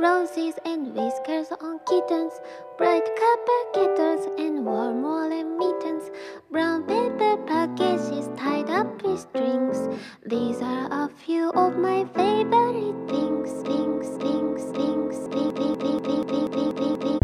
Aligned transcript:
roses 0.00 0.54
and 0.64 0.94
whiskers 0.94 1.48
on 1.60 1.80
kittens, 1.80 2.32
bright 2.76 3.04
copper 3.04 3.62
kettles 3.74 4.28
and 4.38 4.64
warm 4.64 5.02
woolen 5.02 5.58
mittens, 5.58 6.10
brown 6.52 6.84
paper 6.84 7.36
packages 7.46 8.28
tied 8.36 8.70
up 8.70 9.02
with 9.02 9.18
strings. 9.18 9.88
These 10.24 10.62
are 10.62 10.88
a 10.90 11.08
few 11.08 11.50
of 11.50 11.76
my 11.76 12.04
favorite 12.14 13.08
things, 13.08 13.50
things, 13.66 14.06
things, 14.22 14.62
things, 14.76 15.18
things, 15.26 15.58
things, 15.58 15.58
things, 15.58 16.26
things, 16.30 16.50
things, 16.78 16.98
things. 17.02 17.20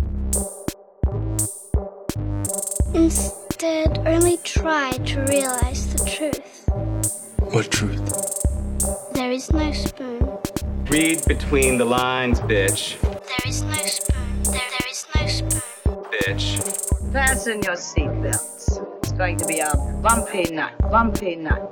Instead, 2.95 3.99
only 4.05 4.37
try 4.39 4.91
to 4.91 5.21
realize 5.27 5.95
the 5.95 6.05
truth. 6.11 6.69
What 7.39 7.71
truth? 7.71 8.03
There 9.15 9.31
is 9.31 9.53
no 9.53 9.73
spoon. 9.73 10.34
Read 10.95 11.27
between 11.27 11.77
the 11.77 11.85
lines, 11.85 12.39
bitch. 12.43 13.01
There 13.03 13.49
is 13.49 13.63
no 13.63 13.73
spoon. 13.73 14.43
There, 14.45 14.63
there 14.71 14.89
is 14.89 15.07
no 15.13 15.27
spoon. 15.27 16.05
Bitch. 16.13 17.13
Fasten 17.13 17.63
your 17.65 17.75
seatbelts. 17.75 18.79
It's 19.03 19.11
going 19.11 19.37
to 19.39 19.45
be 19.45 19.59
a 19.59 19.75
bumpy 20.01 20.45
night. 20.55 20.79
Bumpy 20.93 21.35
night. 21.35 21.67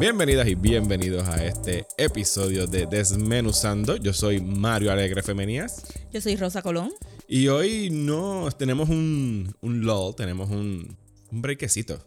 Bienvenidas 0.00 0.48
y 0.48 0.54
bienvenidos 0.54 1.28
a 1.28 1.44
este 1.44 1.86
episodio 1.98 2.66
de 2.66 2.86
Desmenuzando. 2.86 3.96
Yo 3.96 4.14
soy 4.14 4.40
Mario 4.40 4.90
Alegre 4.90 5.22
Femenías 5.22 5.84
Yo 6.10 6.22
soy 6.22 6.36
Rosa 6.36 6.62
Colón. 6.62 6.90
y 7.28 7.48
hoy 7.48 7.90
no 7.90 8.48
tenemos 8.56 8.88
un, 8.88 9.54
un 9.60 9.80
lull, 9.82 10.14
tenemos 10.16 10.48
un, 10.48 10.96
un 11.30 11.42
brequecito 11.42 11.98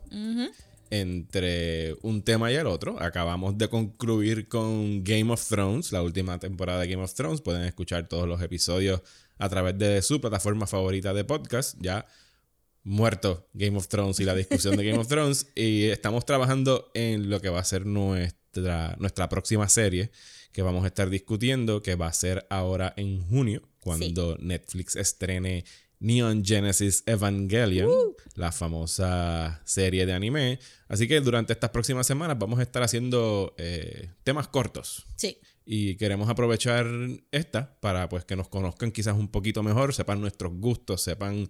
entre 0.90 1.96
un 2.02 2.22
tema 2.22 2.52
y 2.52 2.56
el 2.56 2.68
otro. 2.68 3.02
Acabamos 3.02 3.58
de 3.58 3.70
concluir 3.70 4.48
con 4.48 5.04
Game 5.04 5.32
of 5.32 5.48
Thrones, 5.48 5.92
la 5.92 6.02
última 6.02 6.40
temporada 6.40 6.82
de 6.82 6.88
Game 6.88 7.04
of 7.04 7.14
Thrones. 7.14 7.42
Pueden 7.42 7.64
escuchar 7.64 8.08
todos 8.08 8.28
los 8.28 8.42
episodios 8.42 9.02
a 9.38 9.50
través 9.50 9.78
de 9.78 10.02
su 10.02 10.20
plataforma 10.22 10.68
favorita 10.68 11.14
de 11.14 11.24
podcast. 11.24 11.76
Ya 11.80 12.06
muerto 12.84 13.50
Game 13.54 13.78
of 13.78 13.88
Thrones 13.88 14.20
y 14.20 14.24
la 14.24 14.34
discusión 14.34 14.78
de 14.78 14.86
Game 14.86 15.00
of 15.00 15.08
Thrones. 15.10 15.48
Y 15.56 15.86
estamos 15.86 16.26
trabajando 16.26 16.92
en 16.94 17.30
lo 17.30 17.42
que 17.42 17.50
va 17.50 17.60
a 17.60 17.64
ser 17.64 17.86
nuestra, 17.86 18.96
nuestra 19.00 19.30
próxima 19.30 19.68
serie 19.70 20.12
que 20.52 20.64
vamos 20.64 20.86
a 20.86 20.88
estar 20.88 21.10
discutiendo, 21.10 21.84
que 21.84 21.94
va 21.94 22.08
a 22.08 22.14
ser 22.14 22.48
ahora 22.50 22.94
en 22.98 23.22
junio, 23.28 23.62
cuando 23.80 24.38
Netflix 24.40 24.96
estrene 24.96 25.66
Neon 26.00 26.44
Genesis 26.46 27.04
Evangelion, 27.06 27.90
la 28.36 28.52
famosa 28.52 29.62
serie 29.66 30.06
de 30.06 30.14
anime. 30.14 30.60
Así 30.88 31.08
que 31.08 31.20
durante 31.22 31.54
estas 31.54 31.72
próximas 31.72 32.06
semanas 32.06 32.38
vamos 32.40 32.60
a 32.60 32.64
estar 32.64 32.84
haciendo 32.84 33.56
eh, 33.58 34.12
temas 34.24 34.48
cortos. 34.48 35.06
Sí. 35.16 35.38
Y 35.66 35.96
queremos 35.96 36.30
aprovechar 36.30 36.88
esta 37.32 37.80
para 37.82 38.08
pues 38.10 38.24
que 38.26 38.36
nos 38.36 38.48
conozcan 38.48 38.92
quizás 38.92 39.16
un 39.18 39.28
poquito 39.28 39.64
mejor, 39.64 39.94
sepan 39.94 40.22
nuestros 40.22 40.54
gustos, 40.54 41.02
sepan 41.02 41.50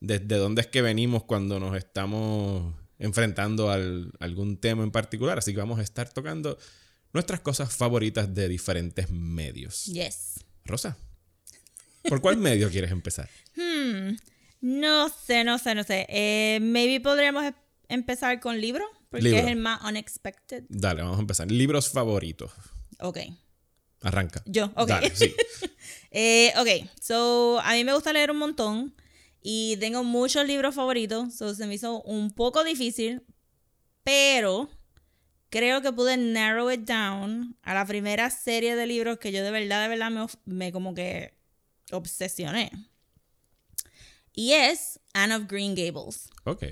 desde 0.00 0.36
dónde 0.36 0.60
es 0.62 0.68
que 0.68 0.80
venimos 0.80 1.24
cuando 1.24 1.58
nos 1.60 1.76
estamos 1.76 2.74
enfrentando 3.00 3.70
al- 3.70 4.12
a 4.20 4.24
algún 4.24 4.56
tema 4.58 4.84
en 4.84 4.90
particular. 4.90 5.38
Así 5.38 5.52
que 5.52 5.58
vamos 5.58 5.80
a 5.80 5.82
estar 5.82 6.08
tocando 6.12 6.56
nuestras 7.12 7.40
cosas 7.40 7.74
favoritas 7.74 8.32
de 8.34 8.48
diferentes 8.48 9.10
medios. 9.10 9.86
Yes. 9.86 10.44
Rosa, 10.64 10.96
¿por 12.08 12.20
cuál 12.20 12.36
medio 12.36 12.70
quieres 12.70 12.90
empezar? 12.90 13.28
Hmm. 14.10 14.16
No 14.60 15.08
sé, 15.08 15.44
no 15.44 15.58
sé, 15.58 15.74
no 15.74 15.84
sé. 15.84 16.06
Eh, 16.08 16.58
maybe 16.60 17.00
podríamos 17.00 17.44
em- 17.44 17.54
empezar 17.88 18.40
con 18.40 18.60
libro, 18.60 18.84
porque 19.08 19.24
Libro. 19.24 19.40
es 19.40 19.46
el 19.46 19.56
más 19.56 19.82
unexpected. 19.84 20.64
Dale, 20.68 21.02
vamos 21.02 21.18
a 21.18 21.20
empezar. 21.20 21.50
Libros 21.50 21.90
favoritos. 21.90 22.50
Ok. 23.00 23.18
Arranca. 24.02 24.42
Yo, 24.46 24.72
ok. 24.76 24.88
Dale, 24.88 25.14
sí. 25.14 25.34
Eh, 26.10 26.52
ok, 26.56 26.88
so 27.00 27.60
a 27.60 27.72
mí 27.74 27.84
me 27.84 27.92
gusta 27.94 28.12
leer 28.14 28.30
un 28.30 28.38
montón 28.38 28.94
y 29.42 29.76
tengo 29.78 30.02
muchos 30.04 30.46
libros 30.46 30.74
favoritos, 30.74 31.34
so 31.34 31.54
se 31.54 31.66
me 31.66 31.74
hizo 31.74 32.00
un 32.02 32.30
poco 32.30 32.64
difícil, 32.64 33.22
pero 34.02 34.70
creo 35.50 35.82
que 35.82 35.92
pude 35.92 36.16
narrow 36.16 36.70
it 36.70 36.80
down 36.80 37.56
a 37.62 37.74
la 37.74 37.84
primera 37.84 38.30
serie 38.30 38.74
de 38.74 38.86
libros 38.86 39.18
que 39.18 39.32
yo 39.32 39.42
de 39.44 39.50
verdad, 39.50 39.82
de 39.82 39.88
verdad 39.88 40.10
me, 40.10 40.26
me 40.46 40.72
como 40.72 40.94
que 40.94 41.34
obsesioné. 41.92 42.70
yes 44.38 44.98
Anne 45.22 45.34
of 45.34 45.42
Green 45.48 45.74
Gables. 45.74 46.28
Ok. 46.44 46.64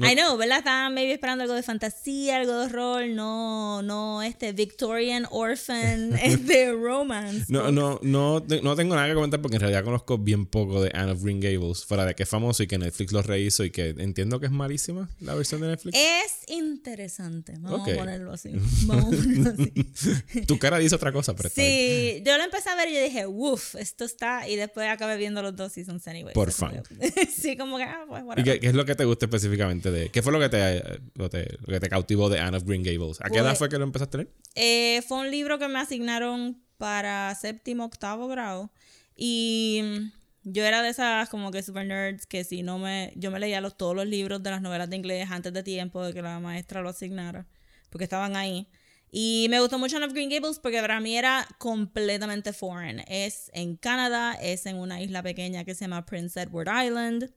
I 0.00 0.14
know, 0.14 0.36
¿verdad? 0.36 0.58
Estaba 0.58 0.90
maybe 0.90 1.12
esperando 1.12 1.42
algo 1.42 1.54
de 1.56 1.62
fantasía, 1.64 2.36
algo 2.36 2.52
de 2.56 2.66
horror, 2.66 3.08
no, 3.08 3.82
no 3.82 4.22
este 4.22 4.52
Victorian 4.52 5.26
Orphan, 5.30 6.16
este 6.22 6.72
romance. 6.72 7.46
No, 7.48 7.72
no, 7.72 7.98
no, 8.02 8.38
no 8.62 8.76
tengo 8.76 8.94
nada 8.94 9.08
que 9.08 9.14
comentar 9.14 9.42
porque 9.42 9.56
en 9.56 9.60
realidad 9.62 9.82
conozco 9.82 10.16
bien 10.16 10.46
poco 10.46 10.80
de 10.80 10.92
Anne 10.94 11.10
of 11.12 11.22
Green 11.24 11.40
Gables, 11.40 11.84
fuera 11.84 12.04
de 12.04 12.14
que 12.14 12.22
es 12.22 12.28
famoso 12.28 12.62
y 12.62 12.68
que 12.68 12.78
Netflix 12.78 13.10
lo 13.10 13.22
rehizo 13.22 13.64
y 13.64 13.70
que 13.70 13.88
entiendo 13.98 14.38
que 14.38 14.46
es 14.46 14.52
malísima 14.52 15.08
la 15.20 15.34
versión 15.34 15.62
de 15.62 15.66
Netflix. 15.66 15.98
Es 15.98 16.48
interesante, 16.48 17.54
vamos 17.58 17.88
a 17.88 17.94
ponerlo 17.96 18.32
así. 18.32 18.50
Vamos 18.86 19.04
a 19.06 19.08
ponerlo 19.16 19.50
así. 19.50 20.42
Tu 20.46 20.58
cara 20.60 20.78
dice 20.78 20.94
otra 20.94 21.10
cosa, 21.12 21.34
pero. 21.34 21.50
Sí, 21.50 22.22
yo 22.24 22.36
lo 22.38 22.44
empecé 22.44 22.70
a 22.70 22.76
ver 22.76 22.88
y 22.88 22.94
yo 22.94 23.02
dije, 23.02 23.26
uff, 23.26 23.74
esto 23.74 24.04
está. 24.04 24.48
Y 24.48 24.54
después 24.54 24.88
acabé 24.88 25.16
viendo 25.16 25.42
los 25.42 25.56
dos 25.56 25.72
seasons 25.72 26.06
anyway. 26.06 26.34
Por 26.34 26.54
que- 26.54 27.26
sí, 27.36 27.56
como 27.56 27.78
que, 27.78 27.84
ah, 27.88 28.04
pues, 28.08 28.22
¿Y 28.22 28.24
whatever. 28.26 28.52
qué, 28.54 28.60
qué 28.60 28.66
es 28.68 28.74
lo 28.74 28.84
que 28.84 28.94
te 28.94 29.04
gusta 29.04 29.26
específicamente 29.26 29.90
de... 29.90 30.10
¿Qué 30.10 30.22
fue 30.22 30.32
lo 30.32 30.38
que 30.40 30.48
te, 30.48 30.82
lo, 31.14 31.28
te- 31.30 31.56
lo 31.60 31.66
que 31.66 31.80
te 31.80 31.88
cautivó 31.88 32.28
de 32.28 32.38
Anne 32.40 32.56
of 32.56 32.64
Green 32.64 32.82
Gables? 32.82 33.20
¿A 33.20 33.24
qué 33.24 33.30
Pues- 33.30 33.42
edad 33.42 33.56
fue 33.56 33.68
que 33.68 33.78
lo 33.78 33.84
empezaste 33.84 34.16
a 34.16 34.20
leer? 34.20 34.32
Eh, 34.54 35.02
fue 35.08 35.18
un 35.18 35.30
libro 35.30 35.58
que 35.58 35.68
me 35.68 35.78
asignaron 35.78 36.62
para 36.76 37.34
séptimo, 37.34 37.84
octavo 37.84 38.28
grado. 38.28 38.70
Y 39.16 39.80
mm, 39.82 40.50
yo 40.52 40.64
era 40.64 40.82
de 40.82 40.90
esas 40.90 41.28
como 41.28 41.50
que 41.50 41.62
super 41.62 41.84
nerds 41.86 42.26
que 42.26 42.44
si 42.44 42.62
no 42.62 42.78
me... 42.78 43.12
Yo 43.16 43.30
me 43.30 43.40
leía 43.40 43.60
los, 43.60 43.76
todos 43.76 43.96
los 43.96 44.06
libros 44.06 44.42
de 44.42 44.50
las 44.50 44.62
novelas 44.62 44.88
de 44.90 44.96
inglés 44.96 45.28
antes 45.30 45.52
de 45.52 45.62
tiempo 45.62 46.04
de 46.04 46.12
que 46.14 46.22
la 46.22 46.38
maestra 46.40 46.82
lo 46.82 46.88
asignara. 46.90 47.46
Porque 47.90 48.04
estaban 48.04 48.36
ahí. 48.36 48.68
Y 49.10 49.46
me 49.48 49.58
gustó 49.58 49.78
mucho 49.78 49.96
Anne 49.96 50.04
of 50.04 50.12
Green 50.12 50.28
Gables 50.28 50.58
porque 50.58 50.80
para 50.82 51.00
mí 51.00 51.16
era 51.16 51.48
completamente 51.56 52.52
foreign. 52.52 53.02
Es 53.08 53.50
en 53.54 53.76
Canadá, 53.76 54.34
es 54.34 54.66
en 54.66 54.76
una 54.76 55.00
isla 55.00 55.22
pequeña 55.22 55.64
que 55.64 55.74
se 55.74 55.86
llama 55.86 56.04
Prince 56.04 56.38
Edward 56.42 56.68
Island 56.84 57.32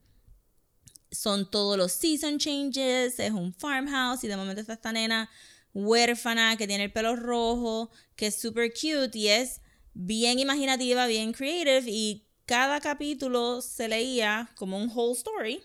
son 1.11 1.49
todos 1.49 1.77
los 1.77 1.91
season 1.91 2.38
changes, 2.39 3.19
es 3.19 3.31
un 3.31 3.53
farmhouse 3.53 4.23
y 4.23 4.27
de 4.27 4.38
momento 4.38 4.61
está 4.61 4.73
esta 4.73 4.91
nena 4.91 5.29
huérfana 5.73 6.57
que 6.57 6.67
tiene 6.67 6.85
el 6.85 6.91
pelo 6.91 7.16
rojo, 7.16 7.89
que 8.16 8.27
es 8.27 8.35
super 8.39 8.72
cute 8.72 9.17
y 9.17 9.27
es 9.27 9.61
bien 9.94 10.39
imaginativa, 10.39 11.07
bien 11.07 11.33
creative 11.33 11.83
y 11.88 12.27
cada 12.45 12.79
capítulo 12.81 13.61
se 13.61 13.88
leía 13.88 14.49
como 14.55 14.77
un 14.77 14.89
whole 14.94 15.13
story, 15.13 15.61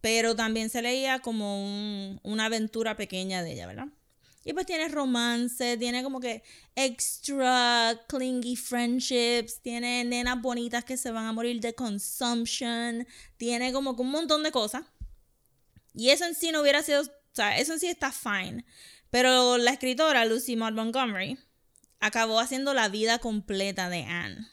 pero 0.00 0.34
también 0.36 0.68
se 0.68 0.82
leía 0.82 1.20
como 1.20 1.64
un- 1.64 2.20
una 2.22 2.46
aventura 2.46 2.96
pequeña 2.96 3.42
de 3.42 3.52
ella, 3.52 3.66
¿verdad? 3.66 3.88
Y 4.44 4.52
pues 4.52 4.66
tiene 4.66 4.88
romance, 4.88 5.76
tiene 5.78 6.02
como 6.02 6.20
que 6.20 6.42
extra 6.74 7.98
clingy 8.08 8.56
friendships, 8.56 9.60
tiene 9.60 10.04
nenas 10.04 10.40
bonitas 10.40 10.84
que 10.84 10.96
se 10.96 11.10
van 11.10 11.24
a 11.24 11.32
morir 11.32 11.60
de 11.60 11.74
consumption, 11.74 13.06
tiene 13.38 13.72
como 13.72 13.96
que 13.96 14.02
un 14.02 14.10
montón 14.10 14.42
de 14.42 14.52
cosas. 14.52 14.84
Y 15.94 16.10
eso 16.10 16.26
en 16.26 16.34
sí 16.34 16.52
no 16.52 16.60
hubiera 16.60 16.82
sido, 16.82 17.02
o 17.02 17.06
sea, 17.32 17.56
eso 17.58 17.72
en 17.72 17.80
sí 17.80 17.86
está 17.86 18.12
fine. 18.12 18.64
Pero 19.10 19.56
la 19.58 19.70
escritora 19.70 20.24
Lucy 20.24 20.56
Maud 20.56 20.74
Montgomery 20.74 21.38
acabó 22.00 22.40
haciendo 22.40 22.74
la 22.74 22.88
vida 22.88 23.18
completa 23.20 23.88
de 23.88 24.02
Anne. 24.02 24.46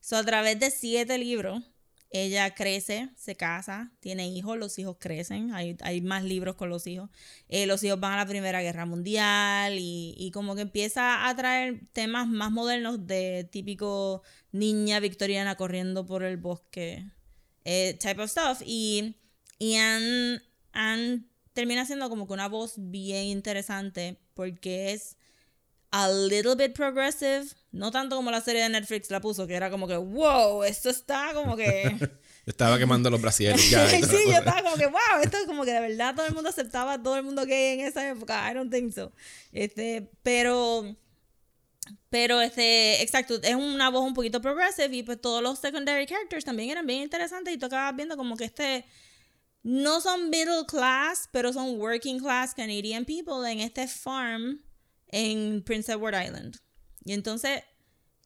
So, 0.00 0.16
a 0.16 0.24
través 0.24 0.58
de 0.60 0.70
siete 0.70 1.16
libros, 1.16 1.62
ella 2.10 2.54
crece, 2.54 3.10
se 3.16 3.36
casa, 3.36 3.92
tiene 4.00 4.28
hijos, 4.28 4.56
los 4.56 4.78
hijos 4.78 4.96
crecen, 4.98 5.52
hay, 5.52 5.76
hay 5.82 6.00
más 6.00 6.24
libros 6.24 6.56
con 6.56 6.70
los 6.70 6.86
hijos. 6.86 7.10
Eh, 7.48 7.66
los 7.66 7.82
hijos 7.84 8.00
van 8.00 8.14
a 8.14 8.16
la 8.16 8.26
Primera 8.26 8.62
Guerra 8.62 8.86
Mundial 8.86 9.78
y, 9.78 10.14
y 10.16 10.30
como 10.30 10.54
que 10.54 10.62
empieza 10.62 11.28
a 11.28 11.36
traer 11.36 11.80
temas 11.92 12.26
más 12.26 12.50
modernos 12.50 13.06
de 13.06 13.48
típico 13.50 14.22
niña 14.52 15.00
victoriana 15.00 15.56
corriendo 15.56 16.06
por 16.06 16.22
el 16.22 16.36
bosque, 16.36 17.04
eh, 17.64 17.98
type 18.00 18.22
of 18.22 18.30
stuff. 18.30 18.62
Y, 18.64 19.16
y 19.58 19.74
Anne, 19.76 20.40
termina 21.52 21.84
siendo 21.84 22.08
como 22.08 22.26
que 22.26 22.32
una 22.32 22.48
voz 22.48 22.74
bien 22.76 23.24
interesante 23.24 24.18
porque 24.34 24.92
es 24.92 25.16
a 25.90 26.08
little 26.08 26.54
bit 26.54 26.74
progressive, 26.74 27.46
no 27.70 27.90
tanto 27.90 28.16
como 28.16 28.30
la 28.30 28.40
serie 28.40 28.62
de 28.62 28.68
Netflix 28.68 29.10
la 29.10 29.20
puso, 29.20 29.46
que 29.46 29.54
era 29.54 29.70
como 29.70 29.86
que, 29.86 29.96
wow, 29.96 30.62
esto 30.64 30.90
está 30.90 31.32
como 31.34 31.56
que... 31.56 31.96
Estaba 32.46 32.78
quemando 32.78 33.10
los 33.10 33.20
y 33.40 33.46
sí, 33.58 33.74
yo 34.26 34.38
estaba 34.38 34.62
como 34.62 34.76
que, 34.76 34.86
wow, 34.86 35.20
esto 35.22 35.36
es 35.36 35.44
como 35.44 35.66
que 35.66 35.72
de 35.72 35.80
verdad 35.80 36.14
todo 36.14 36.24
el 36.24 36.32
mundo 36.32 36.48
aceptaba 36.48 36.94
a 36.94 37.02
todo 37.02 37.18
el 37.18 37.22
mundo 37.22 37.44
gay 37.44 37.78
en 37.78 37.86
esa 37.86 38.08
época. 38.08 38.50
I 38.50 38.54
don't 38.54 38.72
think 38.72 38.94
so. 38.94 39.12
Este, 39.52 40.10
pero, 40.22 40.96
pero 42.08 42.40
este, 42.40 43.02
exacto, 43.02 43.38
es 43.42 43.54
una 43.54 43.90
voz 43.90 44.02
un 44.02 44.14
poquito 44.14 44.40
progressive 44.40 44.96
y 44.96 45.02
pues 45.02 45.20
todos 45.20 45.42
los 45.42 45.58
secondary 45.58 46.06
characters 46.06 46.46
también 46.46 46.70
eran 46.70 46.86
bien 46.86 47.02
interesantes 47.02 47.52
y 47.52 47.58
tú 47.58 47.66
acabas 47.66 47.94
viendo 47.94 48.16
como 48.16 48.34
que 48.34 48.44
este, 48.44 48.86
no 49.62 50.00
son 50.00 50.30
middle 50.30 50.64
class, 50.66 51.28
pero 51.30 51.52
son 51.52 51.78
working 51.78 52.18
class 52.18 52.54
Canadian 52.54 53.04
people 53.04 53.46
en 53.46 53.60
este 53.60 53.86
farm 53.86 54.62
en 55.08 55.62
Prince 55.62 55.92
Edward 55.92 56.14
Island. 56.14 56.56
Y 57.08 57.14
entonces, 57.14 57.62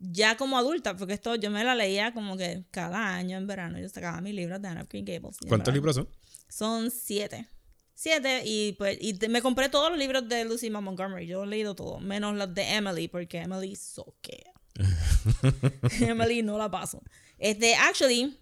ya 0.01 0.37
como 0.37 0.59
adulta, 0.59 0.97
porque 0.97 1.15
esto 1.15 1.37
yo 1.37 1.51
me 1.53 1.63
la 1.63 1.77
leía 1.77 2.13
como 2.13 2.37
que 2.37 2.65
cada 2.73 3.15
año 3.15 3.37
en 3.39 3.47
verano, 3.47 3.79
yo 3.79 3.89
sacaba 3.89 4.21
mis 4.21 4.35
libros 4.35 4.61
de 4.61 4.67
Anne 4.67 4.83
of 4.83 4.89
Green 4.89 5.05
Gables. 5.05 5.37
¿Cuántos 5.47 5.73
libros 5.73 5.95
son? 5.95 6.09
Son 6.49 6.91
siete. 6.91 7.47
Siete, 7.95 8.43
y 8.45 8.73
pues 8.73 8.99
y 9.01 9.15
te- 9.15 9.29
me 9.29 9.41
compré 9.41 9.69
todos 9.69 9.89
los 9.91 9.99
libros 10.01 10.29
de 10.29 10.45
Lucy 10.45 10.69
Ma 10.69 10.81
Montgomery. 10.81 11.29
Yo 11.29 11.45
he 11.45 11.47
leído 11.47 11.77
todo, 11.77 12.01
menos 12.01 12.35
los 12.35 12.53
de 12.53 12.63
Emily, 12.75 13.07
porque 13.07 13.39
Emily 13.39 13.77
soquea. 13.77 14.51
Emily 16.01 16.43
no 16.43 16.59
la 16.59 16.69
paso. 16.69 17.01
Este, 17.39 17.77
actually, 17.77 18.37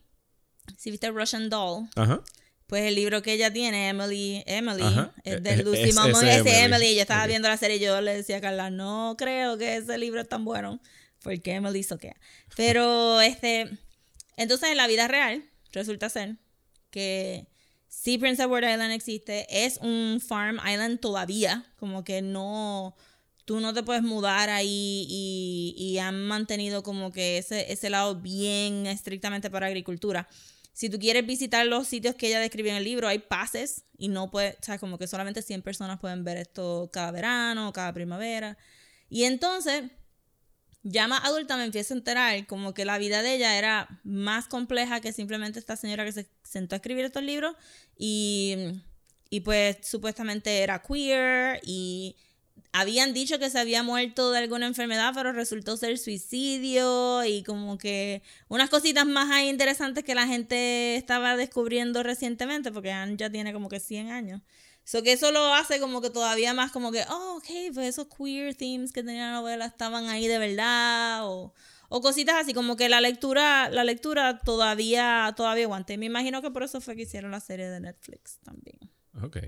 si 0.78 0.90
viste 0.90 1.10
Russian 1.10 1.50
Doll, 1.50 1.86
Ajá. 1.96 2.22
Pues 2.70 2.84
el 2.84 2.94
libro 2.94 3.20
que 3.20 3.34
ella 3.34 3.52
tiene, 3.52 3.88
Emily, 3.90 4.42
Emily, 4.46 4.82
Ajá. 4.82 5.12
es 5.24 5.42
de 5.42 5.50
Eh, 5.50 5.56
Lucy 5.64 5.82
es- 5.90 5.94
Ma 5.94 6.08
ese 6.08 6.36
Emily. 6.38 6.50
Emily. 6.56 6.94
Yo 6.94 7.02
estaba 7.02 7.26
viendo 7.26 7.48
la 7.48 7.56
serie 7.58 7.76
y 7.76 7.80
yo 7.80 8.00
le 8.00 8.14
decía 8.16 8.38
a 8.38 8.40
Carla, 8.40 8.70
no 8.70 9.16
creo 9.18 9.58
que 9.58 9.76
ese 9.76 9.98
libro 9.98 10.22
es 10.22 10.28
tan 10.28 10.44
bueno, 10.46 10.80
porque 11.22 11.52
Emily 11.54 11.82
soquea. 11.82 12.16
Pero, 12.56 13.20
este, 13.20 13.68
entonces 14.38 14.70
en 14.70 14.76
la 14.78 14.86
vida 14.86 15.06
real, 15.08 15.44
resulta 15.72 16.08
ser 16.08 16.36
que 16.90 17.46
sí 17.88 18.18
Prince 18.18 18.42
Edward 18.42 18.64
Island 18.70 18.92
existe, 18.92 19.46
es 19.66 19.78
un 19.82 20.20
farm 20.26 20.56
island 20.58 21.00
todavía, 21.00 21.64
como 21.76 22.04
que 22.04 22.22
no, 22.22 22.96
tú 23.44 23.58
no 23.60 23.74
te 23.74 23.82
puedes 23.82 24.02
mudar 24.04 24.48
ahí 24.48 25.06
y, 25.08 25.74
y 25.76 25.98
han 25.98 26.22
mantenido 26.24 26.82
como 26.84 27.10
que 27.10 27.38
ese, 27.38 27.72
ese 27.72 27.90
lado 27.90 28.14
bien 28.14 28.86
estrictamente 28.86 29.50
para 29.50 29.66
agricultura. 29.66 30.28
Si 30.80 30.88
tú 30.88 30.98
quieres 30.98 31.26
visitar 31.26 31.66
los 31.66 31.86
sitios 31.86 32.14
que 32.14 32.28
ella 32.28 32.40
describe 32.40 32.70
en 32.70 32.76
el 32.76 32.84
libro, 32.84 33.06
hay 33.06 33.18
pases 33.18 33.84
y 33.98 34.08
no 34.08 34.30
puedes, 34.30 34.54
o 34.54 34.62
sea, 34.62 34.78
como 34.78 34.96
que 34.96 35.06
solamente 35.06 35.42
100 35.42 35.60
personas 35.60 36.00
pueden 36.00 36.24
ver 36.24 36.38
esto 36.38 36.88
cada 36.90 37.10
verano, 37.10 37.70
cada 37.74 37.92
primavera. 37.92 38.56
Y 39.10 39.24
entonces, 39.24 39.82
ya 40.82 41.06
más 41.06 41.22
adulta 41.24 41.58
me 41.58 41.64
empiezo 41.64 41.92
a 41.92 41.98
enterar 41.98 42.46
como 42.46 42.72
que 42.72 42.86
la 42.86 42.96
vida 42.96 43.20
de 43.20 43.34
ella 43.34 43.58
era 43.58 44.00
más 44.04 44.48
compleja 44.48 45.02
que 45.02 45.12
simplemente 45.12 45.58
esta 45.58 45.76
señora 45.76 46.06
que 46.06 46.12
se 46.12 46.30
sentó 46.44 46.76
a 46.76 46.78
escribir 46.78 47.04
estos 47.04 47.24
libros 47.24 47.56
y, 47.98 48.56
y 49.28 49.40
pues 49.40 49.76
supuestamente 49.82 50.62
era 50.62 50.80
queer 50.80 51.60
y 51.62 52.16
habían 52.72 53.12
dicho 53.12 53.38
que 53.38 53.50
se 53.50 53.58
había 53.58 53.82
muerto 53.82 54.30
de 54.30 54.38
alguna 54.38 54.66
enfermedad, 54.66 55.12
pero 55.14 55.32
resultó 55.32 55.76
ser 55.76 55.98
suicidio 55.98 57.24
y 57.24 57.42
como 57.42 57.78
que 57.78 58.22
unas 58.48 58.70
cositas 58.70 59.06
más 59.06 59.30
ahí 59.30 59.48
interesantes 59.48 60.04
que 60.04 60.14
la 60.14 60.26
gente 60.26 60.96
estaba 60.96 61.36
descubriendo 61.36 62.02
recientemente, 62.02 62.70
porque 62.70 62.92
Anne 62.92 63.16
ya 63.16 63.30
tiene 63.30 63.52
como 63.52 63.68
que 63.68 63.80
100 63.80 64.10
años. 64.10 64.42
So 64.84 65.02
que 65.02 65.12
eso 65.12 65.30
lo 65.30 65.54
hace 65.54 65.78
como 65.78 66.00
que 66.00 66.10
todavía 66.10 66.54
más 66.54 66.72
como 66.72 66.90
que, 66.90 67.04
oh, 67.08 67.36
ok, 67.36 67.74
pues 67.74 67.88
esos 67.88 68.06
queer 68.08 68.54
themes 68.54 68.92
que 68.92 69.02
tenía 69.02 69.26
la 69.26 69.32
novela 69.34 69.66
estaban 69.66 70.08
ahí 70.08 70.26
de 70.26 70.38
verdad, 70.38 71.28
o, 71.28 71.52
o 71.88 72.00
cositas 72.00 72.36
así, 72.36 72.54
como 72.54 72.76
que 72.76 72.88
la 72.88 73.00
lectura, 73.00 73.68
la 73.70 73.84
lectura 73.84 74.38
todavía, 74.38 75.32
todavía 75.36 75.64
aguanta. 75.64 75.92
Y 75.92 75.98
me 75.98 76.06
imagino 76.06 76.40
que 76.42 76.50
por 76.50 76.62
eso 76.62 76.80
fue 76.80 76.96
que 76.96 77.02
hicieron 77.02 77.30
la 77.30 77.40
serie 77.40 77.68
de 77.68 77.80
Netflix 77.80 78.38
también. 78.42 78.78
Ok. 79.22 79.38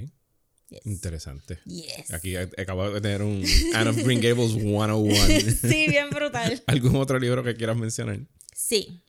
Yes. 0.72 0.86
Interesante. 0.86 1.58
Yes. 1.64 2.12
Aquí 2.12 2.36
acabo 2.36 2.90
de 2.90 3.00
tener 3.00 3.22
un 3.22 3.44
Anne 3.74 3.90
of 3.90 3.96
Green 3.98 4.20
Gables 4.20 4.52
101. 4.60 5.14
sí, 5.60 5.86
bien 5.88 6.10
brutal. 6.10 6.62
¿Algún 6.66 6.96
otro 6.96 7.18
libro 7.18 7.42
que 7.44 7.54
quieras 7.54 7.76
mencionar? 7.76 8.20
Sí. 8.54 9.02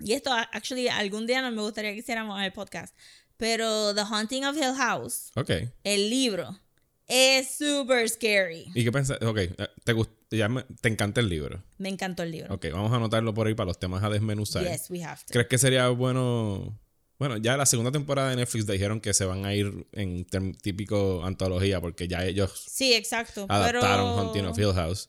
Y 0.00 0.12
esto, 0.12 0.30
actually, 0.32 0.88
algún 0.88 1.26
día 1.26 1.40
no 1.42 1.50
me 1.50 1.62
gustaría 1.62 1.92
que 1.92 1.98
hiciéramos 1.98 2.40
el 2.42 2.52
podcast. 2.52 2.94
Pero 3.38 3.94
The 3.94 4.02
Haunting 4.02 4.44
of 4.46 4.56
Hill 4.56 4.74
House, 4.76 5.30
Ok. 5.36 5.50
el 5.84 6.08
libro, 6.10 6.58
es 7.06 7.50
super 7.56 8.08
scary. 8.08 8.66
¿Y 8.74 8.82
qué 8.84 8.90
pensás? 8.90 9.18
Ok, 9.22 9.36
eh, 9.38 9.54
¿te, 9.84 9.94
ya 10.36 10.48
me- 10.48 10.64
¿te 10.80 10.88
encanta 10.88 11.20
el 11.20 11.28
libro? 11.28 11.62
Me 11.78 11.88
encantó 11.90 12.22
el 12.22 12.30
libro. 12.30 12.54
Ok, 12.54 12.66
vamos 12.72 12.92
a 12.92 12.96
anotarlo 12.96 13.34
por 13.34 13.46
ahí 13.46 13.54
para 13.54 13.66
los 13.68 13.78
temas 13.78 14.02
a 14.02 14.08
desmenuzar. 14.10 14.64
Yes, 14.64 14.90
we 14.90 15.02
have 15.04 15.18
to. 15.26 15.32
¿Crees 15.32 15.48
que 15.48 15.58
sería 15.58 15.88
bueno? 15.90 16.78
Bueno, 17.18 17.38
ya 17.38 17.56
la 17.56 17.64
segunda 17.64 17.90
temporada 17.90 18.30
de 18.30 18.36
Netflix 18.36 18.66
dijeron 18.66 19.00
que 19.00 19.14
se 19.14 19.24
van 19.24 19.46
a 19.46 19.54
ir 19.54 19.86
en 19.92 20.26
típico 20.54 21.24
antología 21.24 21.80
porque 21.80 22.08
ya 22.08 22.24
ellos 22.24 22.64
Sí, 22.68 22.92
exacto. 22.92 23.46
adaptaron 23.48 23.82
pero 23.82 24.28
Hunting 24.28 24.44
of 24.44 24.58
Hill 24.58 24.72
House. 24.74 25.08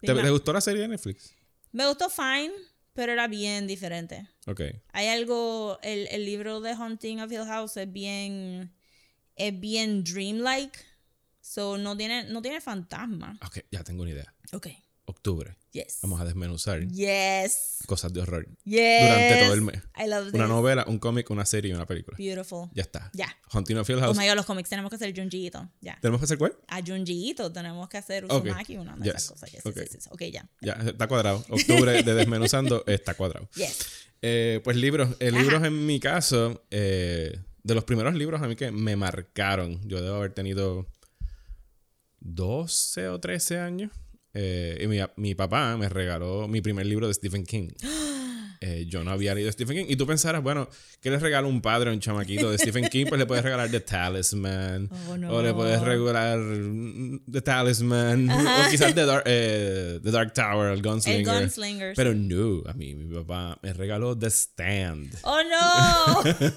¿Te, 0.00 0.30
gustó 0.30 0.52
la 0.52 0.60
serie 0.60 0.82
de 0.82 0.88
Netflix? 0.88 1.32
Me 1.72 1.86
gustó 1.86 2.10
fine, 2.10 2.52
pero 2.92 3.12
era 3.12 3.28
bien 3.28 3.66
diferente. 3.66 4.28
Ok. 4.46 4.62
Hay 4.92 5.08
algo, 5.08 5.78
el, 5.82 6.08
el 6.10 6.24
libro 6.24 6.60
de 6.60 6.72
Haunting 6.74 7.20
of 7.20 7.30
Hill 7.30 7.44
House 7.46 7.76
es 7.76 7.90
bien, 7.90 8.74
es 9.36 9.58
bien 9.58 10.02
dreamlike. 10.04 10.78
So 11.40 11.78
no 11.78 11.96
tiene, 11.96 12.24
no 12.24 12.42
tiene 12.42 12.60
fantasma. 12.60 13.38
Ok, 13.46 13.60
ya 13.70 13.84
tengo 13.84 14.02
una 14.02 14.12
idea. 14.12 14.34
Ok. 14.52 14.68
Octubre. 15.06 15.56
Yes. 15.72 15.98
Vamos 16.02 16.20
a 16.20 16.24
desmenuzar 16.24 16.86
Yes. 16.88 17.78
cosas 17.86 18.12
de 18.12 18.20
horror. 18.20 18.46
Yes. 18.64 19.02
Durante 19.02 19.42
todo 19.44 19.54
el 19.54 19.60
mes. 19.62 19.82
I 19.98 20.08
love 20.08 20.26
this. 20.26 20.34
Una 20.34 20.46
novela, 20.46 20.84
un 20.88 20.98
cómic, 20.98 21.28
una 21.30 21.44
serie 21.44 21.72
y 21.72 21.74
una 21.74 21.84
película. 21.84 22.16
Beautiful. 22.16 22.70
Ya 22.72 22.82
está. 22.82 23.10
Ya. 23.12 23.26
Of 23.52 23.68
Hill 23.68 23.78
Oh 23.98 24.00
House. 24.00 24.16
my 24.16 24.26
god, 24.26 24.34
los 24.36 24.46
cómics 24.46 24.68
tenemos 24.70 24.88
que 24.90 24.96
hacer 24.96 25.12
Junji 25.14 25.46
Ito. 25.48 25.68
Ya. 25.80 25.98
¿Tenemos 26.00 26.20
que 26.20 26.24
hacer 26.24 26.38
cuál? 26.38 26.56
A 26.68 26.80
Junji 26.80 27.30
Ito 27.30 27.52
tenemos 27.52 27.88
que 27.88 27.98
hacer. 27.98 28.24
Uzumaki, 28.24 28.76
una 28.78 28.96
de 28.96 29.04
Yes. 29.04 29.14
esas 29.16 29.30
cosas. 29.32 29.52
Yes, 29.52 29.66
Ok. 29.66 29.74
yes, 29.76 29.90
yes. 29.90 30.08
Ok, 30.10 30.22
ya. 30.32 30.48
Ya, 30.62 30.72
está 30.86 31.06
cuadrado. 31.08 31.44
Octubre 31.50 32.02
de 32.02 32.14
desmenuzando 32.14 32.84
está 32.86 33.14
cuadrado. 33.14 33.48
Yes. 33.56 33.78
Eh, 34.22 34.60
pues 34.64 34.76
libros. 34.76 35.10
Eh, 35.20 35.28
Ajá. 35.28 35.38
libros 35.38 35.64
en 35.64 35.84
mi 35.86 36.00
caso, 36.00 36.64
eh, 36.70 37.40
de 37.62 37.74
los 37.74 37.84
primeros 37.84 38.14
libros 38.14 38.40
a 38.42 38.46
mí 38.48 38.56
que 38.56 38.70
me 38.70 38.96
marcaron, 38.96 39.86
yo 39.86 40.00
debo 40.00 40.16
haber 40.16 40.32
tenido 40.32 40.86
12 42.20 43.08
o 43.08 43.20
13 43.20 43.58
años. 43.58 43.90
Eh, 44.34 44.80
y 44.82 44.86
mi, 44.86 44.98
mi 45.16 45.34
papá 45.34 45.76
me 45.76 45.88
regaló 45.88 46.48
mi 46.48 46.60
primer 46.60 46.86
libro 46.86 47.08
de 47.08 47.14
Stephen 47.14 47.44
King. 47.44 47.68
Eh, 48.66 48.86
yo 48.88 49.04
no 49.04 49.10
había 49.10 49.34
leído 49.34 49.52
Stephen 49.52 49.76
King. 49.76 49.86
Y 49.90 49.96
tú 49.96 50.06
pensarás, 50.06 50.42
bueno, 50.42 50.70
¿qué 51.02 51.10
le 51.10 51.18
regala 51.18 51.46
un 51.46 51.60
padre 51.60 51.90
a 51.90 51.92
un 51.92 52.00
chamaquito 52.00 52.50
de 52.50 52.56
Stephen 52.56 52.86
King? 52.88 53.04
Pues 53.06 53.18
le 53.18 53.26
puedes 53.26 53.44
regalar 53.44 53.70
The 53.70 53.80
Talisman. 53.80 54.88
Oh, 55.06 55.18
no. 55.18 55.34
O 55.34 55.42
le 55.42 55.52
puedes 55.52 55.82
regalar 55.82 56.38
The 57.30 57.42
Talisman. 57.42 58.30
O 58.30 58.70
quizás 58.70 58.94
The 58.94 59.04
Dark, 59.04 59.24
eh, 59.26 60.00
The 60.02 60.10
Dark 60.10 60.32
Tower, 60.32 60.72
el 60.72 60.80
Gunslinger. 60.82 61.34
El 61.34 61.40
Gunslinger. 61.42 61.92
Pero 61.94 62.14
no, 62.14 62.62
a 62.66 62.72
mí 62.72 62.94
mi 62.94 63.14
papá 63.14 63.58
me 63.62 63.74
regaló 63.74 64.16
The 64.16 64.28
Stand. 64.28 65.14
¡Oh, 65.24 65.40
no! 65.42 66.50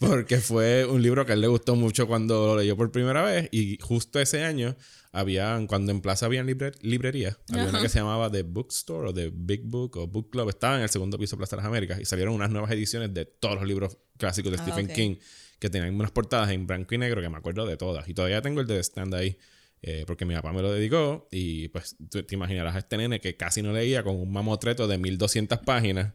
Porque 0.00 0.38
fue 0.38 0.84
un 0.84 1.00
libro 1.00 1.24
que 1.24 1.32
a 1.32 1.34
él 1.36 1.42
le 1.42 1.46
gustó 1.46 1.76
mucho 1.76 2.08
cuando 2.08 2.46
lo 2.46 2.56
leyó 2.56 2.76
por 2.76 2.90
primera 2.90 3.22
vez. 3.22 3.48
Y 3.52 3.78
justo 3.80 4.18
ese 4.18 4.42
año, 4.42 4.74
había, 5.12 5.62
cuando 5.68 5.92
en 5.92 6.00
Plaza 6.00 6.26
había 6.26 6.42
librería, 6.42 6.78
librerías, 6.82 7.38
había 7.50 7.68
una 7.68 7.80
que 7.82 7.88
se 7.88 7.98
llamaba 7.98 8.30
The 8.30 8.42
Bookstore 8.42 9.08
o 9.10 9.14
The 9.14 9.30
Big 9.32 9.62
Book 9.64 9.96
o 9.98 10.06
Book 10.06 10.30
Club. 10.30 10.48
Estaba 10.48 10.76
en 10.76 10.82
el 10.82 10.88
segundo 10.88 11.18
piso 11.18 11.36
de 11.36 11.38
Plaza 11.38 11.56
de 11.56 11.62
las 11.62 11.66
Américas 11.68 12.00
y 12.00 12.04
salieron 12.04 12.34
unas 12.34 12.50
nuevas 12.50 12.70
ediciones 12.70 13.12
de 13.12 13.26
todos 13.26 13.56
los 13.56 13.66
libros 13.68 13.98
clásicos 14.16 14.50
de 14.52 14.58
Ah, 14.58 14.62
Stephen. 14.62 14.88
King 14.88 15.16
que 15.58 15.70
tenían 15.70 15.94
unas 15.94 16.10
portadas 16.10 16.50
en 16.50 16.66
blanco 16.66 16.94
y 16.94 16.98
negro 16.98 17.20
que 17.22 17.28
me 17.28 17.36
acuerdo 17.36 17.66
de 17.66 17.76
todas. 17.76 18.08
Y 18.08 18.14
todavía 18.14 18.42
tengo 18.42 18.60
el 18.60 18.66
de 18.66 18.74
The 18.76 18.80
Stand 18.82 19.14
ahí. 19.14 19.38
eh, 19.82 20.04
porque 20.06 20.24
mi 20.24 20.34
papá 20.34 20.52
me 20.52 20.62
lo 20.62 20.72
dedicó 20.72 21.28
y 21.32 21.68
pues 21.68 21.96
tú 22.10 22.22
te 22.22 22.34
imaginarás 22.36 22.76
a 22.76 22.78
este 22.78 22.96
nene 22.96 23.20
que 23.20 23.36
casi 23.36 23.62
no 23.62 23.72
leía 23.72 24.02
con 24.04 24.14
un 24.16 24.32
mamotreto 24.32 24.86
de 24.86 24.96
1200 24.96 25.58
páginas 25.58 26.14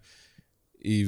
y 0.82 1.04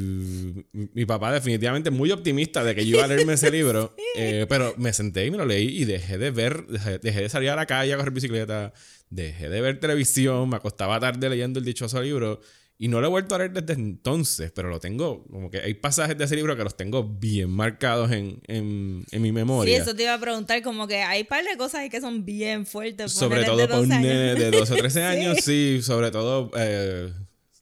mi 0.73 1.05
papá 1.05 1.31
definitivamente 1.31 1.89
muy 1.91 2.11
optimista 2.11 2.63
de 2.63 2.75
que 2.75 2.85
yo 2.85 2.97
iba 2.97 3.05
a 3.05 3.07
leerme 3.07 3.33
ese 3.33 3.51
libro, 3.51 3.95
eh, 4.15 4.45
pero 4.49 4.73
me 4.77 4.91
senté 4.93 5.25
y 5.25 5.31
me 5.31 5.37
lo 5.37 5.45
leí 5.45 5.67
y 5.81 5.85
dejé 5.85 6.17
de 6.17 6.31
ver, 6.31 6.65
dejé, 6.67 6.99
dejé 6.99 7.21
de 7.21 7.29
salir 7.29 7.49
a 7.51 7.55
la 7.55 7.65
calle 7.65 7.93
a 7.93 7.97
correr 7.97 8.11
bicicleta, 8.13 8.73
dejé 9.09 9.47
de 9.49 9.61
ver 9.61 9.79
televisión, 9.79 10.49
me 10.49 10.55
acostaba 10.57 10.99
tarde 10.99 11.29
leyendo 11.29 11.59
el 11.59 11.65
dichoso 11.65 12.01
libro 12.01 12.41
y 12.81 12.87
no 12.87 13.01
lo 13.01 13.07
he 13.07 13.09
vuelto 13.09 13.35
a 13.35 13.39
leer 13.39 13.51
desde 13.51 13.73
entonces, 13.73 14.51
pero 14.53 14.69
lo 14.69 14.79
tengo, 14.79 15.25
como 15.27 15.51
que 15.51 15.59
hay 15.59 15.73
pasajes 15.73 16.17
de 16.17 16.23
ese 16.23 16.35
libro 16.37 16.55
que 16.55 16.63
los 16.63 16.77
tengo 16.77 17.03
bien 17.03 17.49
marcados 17.49 18.09
en, 18.11 18.41
en, 18.47 19.03
en 19.11 19.21
mi 19.21 19.27
Sí, 19.29 19.33
memoria. 19.33 19.77
eso 19.77 19.93
te 19.95 20.03
iba 20.03 20.13
a 20.13 20.19
preguntar, 20.19 20.61
como 20.63 20.87
que 20.87 21.01
hay 21.03 21.21
un 21.21 21.27
par 21.27 21.43
de 21.43 21.57
cosas 21.57 21.89
que 21.89 21.99
son 21.99 22.23
bien 22.25 22.65
fuertes. 22.65 23.11
sobre 23.11 23.43
todo 23.43 23.67
para 23.67 23.81
un 23.81 23.89
12 23.89 24.01
nene 24.01 24.35
de 24.35 24.51
12 24.51 24.73
o 24.73 24.77
13 24.77 24.89
Sí. 24.99 25.05
años, 25.05 25.37
sí, 25.43 25.79
sobre 25.83 26.09
todo, 26.09 26.51
eh, 26.57 27.11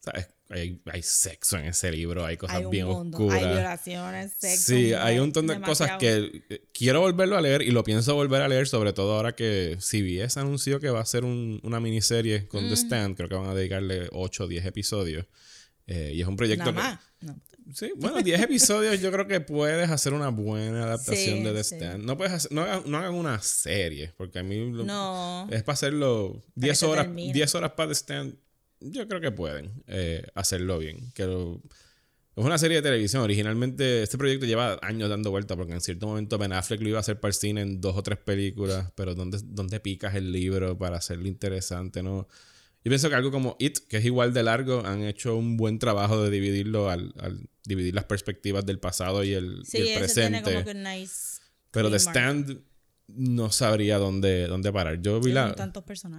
¿sabes? 0.02 0.30
Hay, 0.50 0.80
hay 0.86 1.02
sexo 1.04 1.58
en 1.58 1.66
ese 1.66 1.92
libro, 1.92 2.26
hay 2.26 2.38
cosas 2.38 2.58
Hay 2.58 2.66
un 2.66 2.72
bien 2.72 2.88
mundo, 2.88 3.18
oscuras. 3.18 3.44
hay 3.44 3.50
violaciones, 3.52 4.32
sexo. 4.40 4.74
Sí, 4.74 4.94
hay 4.94 5.16
un 5.16 5.22
montón 5.26 5.48
de 5.48 5.56
demasiado. 5.56 5.98
cosas 5.98 6.00
que 6.00 6.44
eh, 6.50 6.62
quiero 6.74 7.02
volverlo 7.02 7.36
a 7.38 7.42
leer 7.42 7.62
y 7.64 7.72
lo 7.72 7.84
pienso 7.84 8.16
volver 8.16 8.42
a 8.42 8.48
leer, 8.48 8.68
sobre 8.68 8.94
todo 8.94 9.16
ahora 9.16 9.36
que 9.36 9.76
CBS 9.80 10.40
anunció 10.40 10.80
que 10.80 10.90
va 10.90 11.00
a 11.00 11.04
hacer 11.04 11.26
un- 11.26 11.60
una 11.64 11.80
miniserie 11.82 12.48
con 12.48 12.68
The 12.70 12.76
Stand. 12.78 13.18
Creo 13.18 13.28
que 13.28 13.36
van 13.36 13.50
a 13.50 13.54
dedicarle 13.56 14.08
8 14.14 14.46
o 14.46 14.48
10 14.48 14.66
episodios. 14.66 15.26
Eh, 15.86 16.12
y 16.16 16.22
es 16.22 16.28
un 16.28 16.36
proyecto 16.38 16.72
Nada 16.72 17.02
que. 17.20 17.26
más. 17.28 17.36
No. 17.36 17.42
Sí, 17.74 17.92
bueno, 17.98 18.22
10 18.22 18.42
episodios 18.44 19.02
yo 19.02 19.12
creo 19.12 19.28
que 19.28 19.42
puedes 19.42 19.90
hacer 19.90 20.14
una 20.14 20.30
buena 20.30 20.84
adaptación 20.86 21.40
Sí, 21.40 21.44
de 21.44 21.52
The 21.54 21.64
sí. 21.66 21.76
Stand. 21.76 22.06
No, 22.06 22.16
puedes 22.18 22.32
hacer- 22.32 22.54
no, 22.54 22.62
hagan, 22.62 22.84
no 22.86 22.98
hagan 22.98 23.14
una 23.14 23.42
serie, 23.42 24.14
porque 24.16 24.40
a 24.40 24.44
mí 24.44 24.72
lo- 24.72 24.86
No. 24.86 25.50
es 25.52 25.64
para 25.64 25.74
hacerlo 25.74 26.42
10 26.56 26.80
se 26.80 26.86
horas, 26.86 27.06
termine. 27.08 27.34
10 27.34 27.54
horas 27.56 27.72
para 27.72 27.90
The 27.90 27.96
Stand. 27.96 28.36
Yo 28.80 29.08
creo 29.08 29.22
que 29.22 29.32
pueden 29.32 29.84
eh, 29.88 30.24
hacerlo 30.36 30.78
bien. 30.80 31.12
Que 31.14 31.24
lo- 31.26 31.62
Es 32.36 32.46
una 32.46 32.58
serie 32.60 32.78
de 32.78 32.84
televisión. 32.84 33.24
Originalmente, 33.24 34.04
este 34.04 34.18
proyecto 34.18 34.46
lleva 34.46 34.78
años 34.84 35.10
dando 35.10 35.32
vuelta 35.32 35.56
porque 35.56 35.74
en 35.74 35.82
cierto 35.82 36.06
momento 36.06 36.38
Ben 36.38 36.54
Affleck 36.54 36.82
lo 36.82 36.90
iba 36.90 36.98
a 36.98 37.02
hacer 37.02 37.20
para 37.20 37.30
el 37.30 37.34
cine 37.36 37.62
en 37.62 37.82
dos 37.82 37.98
o 37.98 38.04
tres 38.04 38.20
películas. 38.20 38.92
Pero 38.96 39.16
¿dónde, 39.16 39.40
dónde 39.44 39.80
picas 39.80 40.14
el 40.16 40.32
libro 40.32 40.78
para 40.78 40.98
hacerlo 40.98 41.28
interesante? 41.28 42.04
¿no? 42.04 42.28
Yo 42.84 42.90
pienso 42.92 43.10
que 43.10 43.16
algo 43.16 43.32
como 43.32 43.56
It, 43.60 43.80
que 43.90 43.98
es 43.98 44.06
igual 44.06 44.34
de 44.34 44.44
largo, 44.44 44.86
han 44.86 45.04
hecho 45.04 45.36
un 45.36 45.58
buen 45.58 45.80
trabajo 45.80 46.24
de 46.24 46.30
dividirlo 46.30 46.92
al, 46.92 47.12
al 47.18 47.50
dividir 47.66 47.96
las 47.96 48.06
perspectivas 48.06 48.66
del 48.68 48.80
pasado 48.80 49.24
y 49.24 49.34
el, 49.34 49.62
y 49.64 49.66
Sí, 49.66 49.78
el 49.78 50.04
ese 50.04 50.22
tiene 50.22 50.42
presente. 50.42 50.54
como 50.54 50.64
que 50.66 50.72
un 50.72 50.84
nice. 50.84 51.42
Pero 51.72 51.90
The. 51.90 51.98
Stand 51.98 52.62
no 53.08 53.52
sabría 53.52 53.98
dónde, 53.98 54.48
dónde 54.48 54.72
parar. 54.74 55.02
Yo 55.02 55.20
vi 55.20 55.28
Sí, 55.30 55.32
la, 55.32 55.56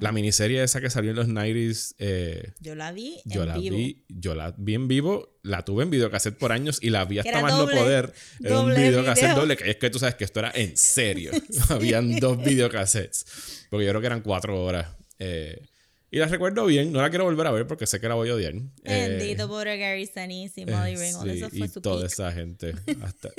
la 0.00 0.12
miniserie 0.12 0.62
esa 0.62 0.80
que 0.80 0.88
salió 0.90 1.10
en 1.10 1.16
los 1.16 1.28
90s. 1.28 1.94
eh, 1.98 2.52
Yo 2.60 2.74
la 2.74 2.92
vi 2.92 3.20
yo 3.24 3.42
en 3.42 3.48
la 3.48 3.58
vivo. 3.58 3.76
vi, 3.76 4.04
yo 4.08 4.34
la 4.34 4.54
vi 4.56 4.74
en 4.74 4.88
vivo, 4.88 5.38
la 5.42 5.64
tuve 5.64 5.82
en 5.84 5.90
videocassette 5.90 6.36
por 6.38 6.50
años 6.52 6.78
y 6.82 6.90
la 6.90 7.04
vi 7.04 7.18
hasta 7.18 7.40
más 7.42 7.56
doble, 7.56 7.74
no 7.74 7.80
poder. 7.82 8.12
Era 8.42 8.60
un 8.60 8.74
videocassette 8.74 9.24
video. 9.26 9.40
doble, 9.40 9.56
que 9.56 9.70
es 9.70 9.76
que 9.76 9.90
tú 9.90 9.98
sabes 9.98 10.14
que 10.14 10.24
esto 10.24 10.40
era 10.40 10.50
en 10.54 10.76
serio. 10.76 11.30
Habían 11.68 12.18
dos 12.20 12.42
videocassettes. 12.42 13.66
Porque 13.70 13.84
yo 13.84 13.90
creo 13.92 14.00
que 14.00 14.06
eran 14.06 14.22
cuatro 14.22 14.64
horas. 14.64 14.88
Eh, 15.18 15.60
y 16.10 16.18
la 16.18 16.26
recuerdo 16.26 16.64
bien, 16.64 16.90
no 16.90 17.02
la 17.02 17.10
quiero 17.10 17.24
volver 17.24 17.46
a 17.48 17.50
ver 17.50 17.66
porque 17.66 17.86
sé 17.86 18.00
que 18.00 18.08
la 18.08 18.14
voy 18.14 18.30
a 18.30 18.34
odiar. 18.34 18.54
Eh, 18.54 19.16
Bendito 19.18 19.46
por 19.46 19.66
Gary 19.66 20.06
Sinise 20.06 20.62
y 20.62 20.64
Molly 20.64 20.92
eh, 20.92 20.96
Ringwald. 20.96 21.32
sí, 21.32 21.38
Eso 21.38 21.48
y 21.52 21.58
fue 21.58 21.68
su 21.68 21.80
toda 21.82 22.00
peak. 22.00 22.12
esa 22.12 22.32
gente. 22.32 22.74
Hasta... 23.02 23.28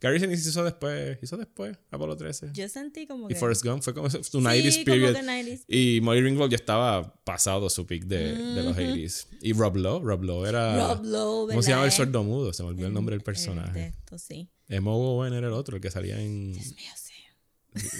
Gary 0.00 0.20
Sinise 0.20 0.48
hizo 0.50 0.62
después, 0.64 1.18
hizo 1.22 1.36
después, 1.36 1.76
Apolo 1.90 2.16
13. 2.16 2.50
Yo 2.52 2.68
sentí 2.68 3.06
como 3.06 3.30
Y. 3.30 3.34
Forrest 3.34 3.64
Gump 3.64 3.82
fue 3.82 3.94
como 3.94 4.10
su 4.10 4.22
Sí, 4.22 4.30
90s 4.38 4.74
como 4.74 4.84
period. 4.84 5.14
que 5.14 5.22
90s. 5.22 5.64
Y 5.68 6.00
Molly 6.02 6.20
Ringwald 6.20 6.50
ya 6.50 6.56
estaba 6.56 7.14
pasado 7.24 7.70
su 7.70 7.86
peak 7.86 8.04
de, 8.04 8.34
de 8.36 8.62
los 8.62 8.76
80s. 8.76 9.26
Y 9.40 9.52
Rob 9.54 9.76
Lowe, 9.76 10.00
Rob 10.04 10.22
Lowe 10.22 10.46
era... 10.48 10.88
Rob 10.94 11.04
Lowe, 11.04 11.48
¿Cómo 11.48 11.62
se 11.62 11.70
llama 11.70 11.86
el 11.86 11.92
sordomudo? 11.92 12.52
Se 12.52 12.62
me 12.62 12.68
olvidó 12.70 12.88
el 12.88 12.92
nombre 12.94 13.14
del 13.14 13.20
El 13.20 13.24
personaje. 13.24 13.92
texto, 13.92 14.18
sí. 14.18 14.50
Emo 14.68 14.96
Owen 14.96 15.32
era 15.32 15.46
el 15.46 15.52
otro, 15.52 15.76
el 15.76 15.82
que 15.82 15.90
salía 15.90 16.20
en 16.20 16.52
Dios 16.52 16.66
mío, 16.74 16.90
sí. 16.96 17.05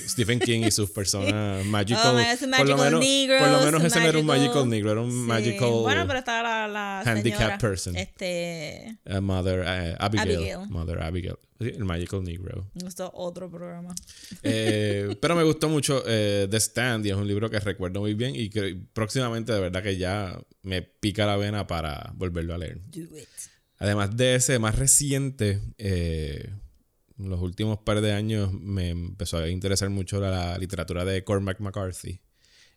Stephen 0.09 0.38
King 0.40 0.61
y 0.66 0.71
sus 0.71 0.90
personas 0.97 1.64
magical. 1.66 2.00
Oh 2.04 2.56
por 2.59 2.66
lo 2.68 2.76
magical 2.76 3.00
menos, 3.00 3.40
por 3.40 3.49
lo 3.50 3.64
menos 3.64 3.85
ese 3.85 4.00
no 4.00 4.06
era 4.06 4.18
un 4.18 4.26
magical- 4.26 4.68
negro, 4.68 4.92
era 4.92 5.00
un 5.00 5.11
Sí. 5.11 5.16
magical 5.16 5.71
Bueno, 5.71 6.06
pero 6.06 6.18
estaba 6.18 6.66
la, 6.68 7.02
señora, 7.04 7.59
person. 7.59 7.97
Este. 7.97 8.97
uh, 9.06 9.21
mother 9.21 9.64
eh, 9.66 9.97
Abigail, 9.99 10.37
Abigail. 10.37 10.59
Mother 10.68 11.02
Abigail. 11.02 11.37
Sí, 11.59 11.68
el 11.68 11.85
magical 11.85 12.23
negro. 12.23 12.66
Esto 12.87 13.04
es 13.06 13.11
otro 13.14 13.50
programa. 13.50 13.95
Eh, 14.42 15.16
pero 15.21 15.35
me 15.35 15.42
gustó 15.42 15.68
mucho 15.71 16.02
eh, 16.06 16.47
The 16.50 16.56
Stand 16.61 17.06
y 17.06 17.11
es 17.11 17.16
un 17.16 17.26
libro 17.26 17.49
que 17.49 17.59
recuerdo 17.61 18.00
muy 18.00 18.12
bien 18.14 18.35
y 18.37 18.50
que 18.50 18.76
próximamente 18.92 19.52
de 19.52 19.61
verdad 19.61 19.83
que 19.83 19.97
ya 19.97 20.38
me 20.62 20.83
pica 20.83 21.25
la 21.25 21.37
vena 21.37 21.66
para 21.66 22.12
volverlo 22.14 22.54
a 22.54 22.59
leer. 22.59 22.80
Do 22.90 23.00
it. 23.16 23.26
Además 23.78 24.16
de 24.16 24.35
ese 24.35 24.59
más 24.59 24.75
reciente, 24.78 25.61
eh, 25.78 26.50
los 27.18 27.40
últimos 27.40 27.78
par 27.78 28.00
de 28.00 28.12
años 28.12 28.52
me 28.52 28.90
empezó 28.90 29.38
a 29.38 29.49
interesar 29.49 29.90
mucho 29.90 30.20
la, 30.20 30.56
literatura 30.58 31.04
de 31.04 31.25
Cormac 31.25 31.61
McCarthy, 31.61 32.20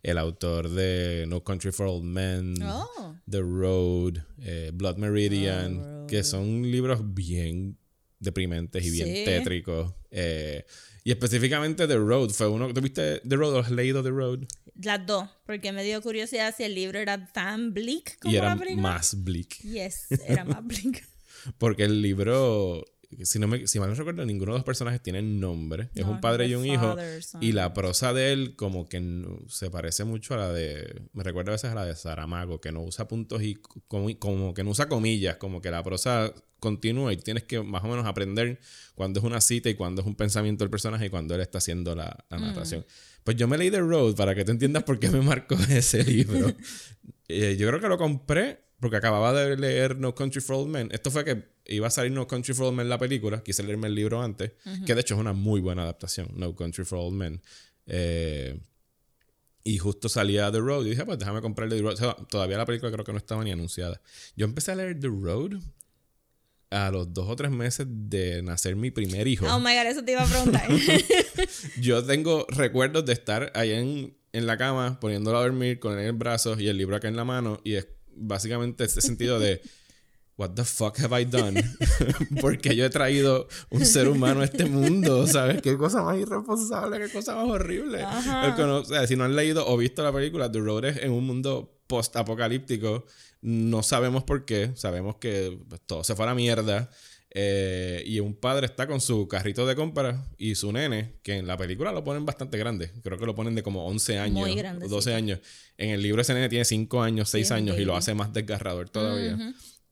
el 0.04 0.18
autor 0.18 0.70
de 0.70 1.26
No 1.28 1.44
Country 1.44 1.72
for 1.72 1.88
Old 1.88 2.04
Men, 2.06 2.56
Oh. 2.64 3.16
The 3.30 3.42
Road, 3.42 4.20
eh, 4.42 4.72
Blood 4.74 4.98
Meridian, 4.98 5.80
Road. 5.84 6.08
que 6.08 6.24
son 6.24 6.64
libros 6.72 7.14
bien 7.14 7.78
deprimentes 8.20 8.86
y 8.86 8.92
bien 8.92 9.08
Sí. 9.08 9.26
tétricos. 9.26 9.94
eh, 10.12 10.66
y 11.04 11.12
específicamente 11.12 11.88
The 11.88 11.96
Road 11.98 12.30
fue 12.32 12.48
uno. 12.50 12.72
¿Tú 12.74 12.82
viste 12.82 13.20
The 13.28 13.36
Road 13.36 13.54
o 13.56 13.60
has 13.60 13.72
leído 13.72 14.04
The 14.04 14.10
Road? 14.10 14.40
Las 14.82 15.06
dos, 15.06 15.28
porque 15.46 15.72
me 15.72 15.84
dio 15.84 16.02
curiosidad 16.02 16.54
si 16.56 16.64
el 16.64 16.76
libro 16.76 17.00
era 17.00 17.32
tan 17.32 17.74
bleak 17.74 18.20
como 18.20 18.34
Y 18.34 18.38
era 18.38 18.56
la 18.56 18.76
más 18.76 19.24
bleak. 19.24 19.60
Yes, 19.62 20.08
era 20.28 20.44
más 20.46 20.66
bleak. 20.66 21.04
Porque 21.58 21.84
el 21.86 22.02
libro, 22.02 22.84
si, 23.24 23.40
no 23.40 23.48
me, 23.48 23.66
si 23.68 23.80
mal 23.80 23.90
no 23.90 23.96
recuerdo, 23.96 24.26
ninguno 24.26 24.52
de 24.54 24.60
los 24.60 24.66
personajes 24.66 25.02
tiene 25.02 25.22
nombre. 25.22 25.90
es 25.96 26.06
un 26.06 26.22
padre 26.22 26.48
y 26.48 26.56
un 26.56 26.66
hijo. 26.66 26.96
son. 27.22 27.42
Y 27.44 27.52
la 27.54 27.74
prosa 27.74 28.14
de 28.14 28.32
él 28.34 28.56
como 28.56 28.88
que 28.88 29.00
no- 29.00 29.40
se 29.48 29.70
parece 29.72 30.04
mucho 30.04 30.34
a 30.34 30.38
la 30.38 30.54
de... 30.54 31.02
Me 31.14 31.24
recuerda 31.24 31.52
a 31.52 31.54
veces 31.56 31.72
a 31.72 31.76
la 31.76 31.86
de 31.86 31.96
Saramago, 31.96 32.62
que 32.62 32.72
no 32.72 32.82
usa 32.84 33.08
puntos 33.08 33.42
y 33.42 33.56
como, 33.88 34.08
como 34.20 34.54
que 34.54 34.64
no 34.64 34.70
usa 34.72 34.88
comillas, 34.88 35.38
como 35.38 35.62
que 35.62 35.72
la 35.72 35.84
prosa 35.84 36.34
continúa 36.60 37.14
y 37.14 37.18
tienes 37.18 37.44
que 37.46 37.62
más 37.62 37.84
o 37.84 37.88
menos 37.88 38.06
aprender 38.06 38.60
cuándo 38.94 39.20
es 39.22 39.26
una 39.26 39.40
cita 39.42 39.70
y 39.70 39.76
cuándo 39.76 40.02
es 40.02 40.08
un 40.08 40.16
pensamiento 40.16 40.64
del 40.64 40.70
personaje 40.70 41.06
y 41.06 41.10
cuándo 41.10 41.34
él 41.36 41.42
está 41.42 41.58
haciendo 41.60 41.96
la, 41.96 42.26
la 42.30 42.38
narración. 42.38 42.86
Pues 43.24 43.38
yo 43.38 43.48
me 43.48 43.58
leí 43.58 43.72
The 43.72 43.80
Road 43.80 44.16
para 44.16 44.36
que 44.36 44.44
te 44.44 44.52
entiendas 44.52 44.84
por 44.84 45.00
qué 45.00 45.10
me 45.10 45.22
marcó 45.22 45.56
ese 45.70 46.04
libro. 46.04 46.54
Eh, 47.32 47.58
yo 47.60 47.68
creo 47.68 47.80
que 47.80 47.88
lo 47.88 48.00
compré 48.00 48.60
porque 48.80 48.98
acababa 48.98 49.32
de 49.34 49.56
leer 49.56 49.98
No 50.00 50.16
Country 50.16 50.42
for 50.42 50.56
Old 50.56 50.70
Men. 50.70 50.90
Esto 50.92 51.12
fue 51.12 51.24
que 51.24 51.44
iba 51.70 51.88
a 51.88 51.92
salir 51.92 52.12
No 52.12 52.28
Country 52.28 52.54
for 52.54 52.66
Old 52.68 52.78
Men 52.78 52.90
la 52.90 52.98
película. 52.98 53.42
Quise 53.44 53.64
leerme 53.64 53.88
el 53.88 53.96
libro 53.96 54.22
antes, 54.22 54.52
que 54.86 54.96
de 54.96 55.02
hecho 55.02 55.16
es 55.16 55.20
una 55.20 55.34
muy 55.34 55.62
buena 55.62 55.84
adaptación, 55.84 56.30
No 56.36 56.56
Country 56.56 56.86
for 56.86 57.00
Old 57.00 57.16
Men. 57.16 57.42
Eh, 57.86 58.60
y 59.64 59.78
justo 59.78 60.10
salía 60.10 60.52
The 60.52 60.60
Road 60.60 60.86
y 60.86 60.92
dije, 60.92 61.06
pues 61.06 61.20
déjame 61.20 61.42
comprar 61.42 61.70
The 61.70 61.82
Road. 61.82 61.94
O 61.94 61.98
sea, 61.98 62.16
todavía 62.30 62.58
la 62.58 62.66
película 62.66 62.92
creo 62.92 63.06
que 63.06 63.12
no 63.12 63.18
estaba 63.18 63.44
ni 63.44 63.52
anunciada. 63.52 64.02
Yo 64.36 64.46
empecé 64.46 64.72
a 64.72 64.76
leer 64.76 65.00
The 65.00 65.08
Road 65.08 65.60
a 66.72 66.92
los 66.92 67.14
dos 67.14 67.28
o 67.28 67.36
tres 67.36 67.52
meses 67.52 67.88
de 67.90 68.42
nacer 68.42 68.76
mi 68.76 68.92
primer 68.92 69.28
hijo. 69.28 69.46
Oh 69.48 69.60
my 69.60 69.76
god, 69.76 69.88
eso 69.88 70.04
te 70.04 70.12
iba 70.12 70.24
a 70.24 70.28
preguntar. 70.28 70.70
Yo 71.82 72.04
tengo 72.06 72.46
recuerdos 72.50 73.06
de 73.06 73.14
estar 73.14 73.52
ahí 73.56 73.72
en, 73.72 74.18
en 74.34 74.46
la 74.46 74.58
cama, 74.58 75.00
poniéndolo 75.00 75.38
a 75.38 75.42
dormir 75.42 75.80
con 75.80 75.94
él 75.94 76.00
en 76.00 76.06
el 76.06 76.14
brazo 76.14 76.60
y 76.60 76.68
el 76.68 76.78
libro 76.78 76.96
acá 76.96 77.08
en 77.08 77.16
la 77.16 77.26
mano. 77.26 77.60
Y 77.64 77.74
es 77.74 77.88
básicamente 78.16 78.84
ese 78.84 79.02
sentido 79.02 79.40
de, 79.40 79.62
¿What 80.40 80.52
the 80.52 80.64
fuck 80.64 80.98
have 81.00 81.22
I 81.22 81.26
done? 81.26 81.62
Porque 82.42 82.74
yo 82.74 82.86
he 82.86 82.90
traído 82.90 83.50
un 83.72 83.86
ser 83.86 84.08
humano 84.08 84.40
a 84.40 84.46
este 84.46 84.64
mundo, 84.64 85.28
¿sabes? 85.28 85.62
Qué 85.62 85.76
cosa 85.76 86.02
más 86.02 86.18
irresponsable, 86.18 86.98
qué 86.98 87.12
cosa 87.12 87.36
más 87.36 87.50
horrible. 87.50 88.06
O 88.06 88.86
sea, 88.86 89.06
si 89.06 89.18
no 89.18 89.26
han 89.26 89.36
leído 89.36 89.68
o 89.68 89.76
visto 89.76 90.02
la 90.02 90.14
película, 90.14 90.50
The 90.50 90.60
Road 90.60 90.86
es 90.86 90.98
en 91.04 91.12
un 91.12 91.26
mundo 91.28 91.78
post-apocalíptico. 91.88 93.06
No 93.42 93.84
sabemos 93.84 94.24
por 94.24 94.46
qué, 94.46 94.72
sabemos 94.76 95.18
que 95.18 95.60
todo 95.86 96.06
se 96.06 96.16
fue 96.16 96.24
a 96.24 96.30
la 96.30 96.36
mierda. 96.36 96.90
Eh, 97.32 98.02
y 98.08 98.22
un 98.22 98.34
padre 98.34 98.66
está 98.66 98.88
con 98.88 99.02
su 99.02 99.28
carrito 99.28 99.68
de 99.68 99.76
compra 99.76 100.26
y 100.38 100.56
su 100.56 100.72
nene, 100.72 101.16
que 101.22 101.36
en 101.36 101.48
la 101.48 101.58
película 101.58 101.92
lo 101.92 102.02
ponen 102.06 102.26
bastante 102.26 102.58
grande. 102.58 102.94
Creo 103.04 103.20
que 103.20 103.26
lo 103.26 103.36
ponen 103.36 103.56
de 103.56 103.62
como 103.62 103.86
11 103.88 104.20
años, 104.20 104.40
Muy 104.40 104.54
o 104.54 104.56
grandecito. 104.56 104.96
12 104.96 105.14
años. 105.14 105.40
En 105.78 105.90
el 105.90 106.02
libro 106.02 106.22
ese 106.22 106.34
nene 106.34 106.48
tiene 106.48 106.64
5 106.64 107.04
años, 107.04 107.30
6 107.30 107.46
Sí, 107.46 107.54
un 107.54 107.58
años 107.58 107.78
y 107.78 107.84
lo 107.84 107.98
hace 107.98 108.14
más 108.14 108.32
desgarrador 108.32 108.90
todavía. 108.90 109.38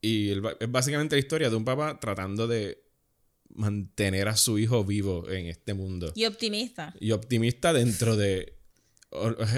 Y 0.02 0.30
el- 0.30 0.44
es 0.60 0.72
básicamente 0.72 1.16
la 1.16 1.20
historia 1.20 1.50
de 1.50 1.56
un 1.56 1.66
papá 1.66 2.00
tratando 2.00 2.48
de 2.48 2.84
mantener 3.50 4.28
a 4.28 4.36
su 4.36 4.60
hijo 4.60 4.84
vivo 4.84 5.28
en 5.30 5.48
este 5.48 5.74
mundo. 5.74 6.12
y 6.16 6.26
optimista. 6.26 6.94
Y 7.00 7.12
optimista 7.12 7.74
dentro 7.74 8.16
de... 8.16 8.54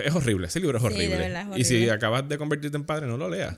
Es 0.05 0.13
horrible, 0.13 0.45
ese 0.47 0.59
libro 0.59 0.77
es 0.77 0.83
Sí, 0.83 0.89
de 0.89 0.95
horrible. 0.95 1.17
verdad 1.17 1.47
es 1.57 1.59
Y 1.59 1.63
si 1.65 1.89
acabas 1.89 2.29
de 2.29 2.37
convertirte 2.37 2.77
en 2.77 2.85
padre, 2.85 3.07
no 3.07 3.17
lo 3.17 3.29
leas. 3.29 3.57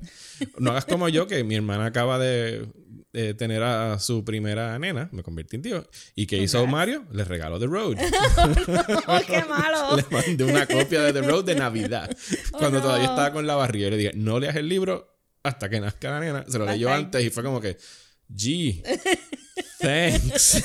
No 0.57 0.71
hagas 0.71 0.85
como 0.85 1.09
yo, 1.09 1.27
que 1.27 1.43
mi 1.43 1.55
hermana 1.55 1.85
acaba 1.87 2.17
de, 2.17 2.65
de 3.11 3.33
tener 3.33 3.61
a 3.61 3.99
su 3.99 4.23
primera 4.23 4.79
nena, 4.79 5.09
me 5.11 5.21
convertí 5.21 5.57
en 5.57 5.61
tío. 5.61 5.89
¿Y 6.15 6.27
que 6.27 6.37
hizo. 6.37 6.65
Mario? 6.65 7.05
Le 7.11 7.25
regaló 7.25 7.59
The 7.59 7.67
Road. 7.67 7.97
¡Oh, 9.07 9.19
qué 9.27 9.43
malo! 9.43 9.95
le 9.97 10.05
mandé 10.09 10.43
una 10.45 10.65
copia 10.65 11.01
de 11.03 11.13
The 11.13 11.21
Road 11.23 11.43
de 11.43 11.55
Navidad. 11.55 12.09
Cuando 12.51 12.77
Oh, 12.77 12.81
no. 12.81 12.87
todavía 12.87 13.07
estaba 13.09 13.33
con 13.33 13.45
la 13.45 13.55
barriga. 13.55 13.89
Le 13.89 13.97
dije, 13.97 14.11
no 14.15 14.39
leas 14.39 14.55
el 14.55 14.69
libro 14.69 15.10
hasta 15.43 15.69
que 15.69 15.79
nazca 15.79 16.11
la 16.11 16.19
nena. 16.19 16.45
Se 16.47 16.57
lo 16.59 16.65
leyó 16.65 16.91
antes 16.91 17.23
y 17.23 17.29
fue 17.29 17.43
como 17.43 17.59
que, 17.61 17.77
G, 18.29 18.81
thanks. 19.79 20.63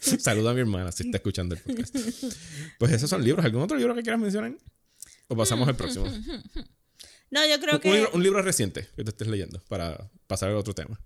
Saludo 0.20 0.50
a 0.50 0.54
mi 0.54 0.60
hermana 0.60 0.92
si 0.92 1.04
está 1.04 1.18
escuchando 1.18 1.54
el 1.54 1.60
podcast. 1.62 1.96
Pues 2.78 2.92
esos 2.92 3.10
son 3.10 3.22
libros. 3.24 3.44
¿Algún 3.44 3.62
otro 3.62 3.76
libro 3.76 3.94
que 3.94 4.02
quieras 4.02 4.20
mencionar? 4.20 4.52
¿O 5.28 5.36
pasamos 5.36 5.68
al 5.68 5.76
próximo? 5.76 6.06
No, 7.30 7.46
yo 7.46 7.60
creo 7.60 7.74
Un, 7.74 7.80
que 7.80 7.92
libro, 7.92 8.10
un 8.14 8.22
libro 8.22 8.40
reciente 8.40 8.88
que 8.96 9.04
te 9.04 9.10
estés 9.10 9.28
leyendo 9.28 9.62
para 9.68 10.10
pasar 10.26 10.48
al 10.48 10.56
otro 10.56 10.74
tema. 10.74 10.98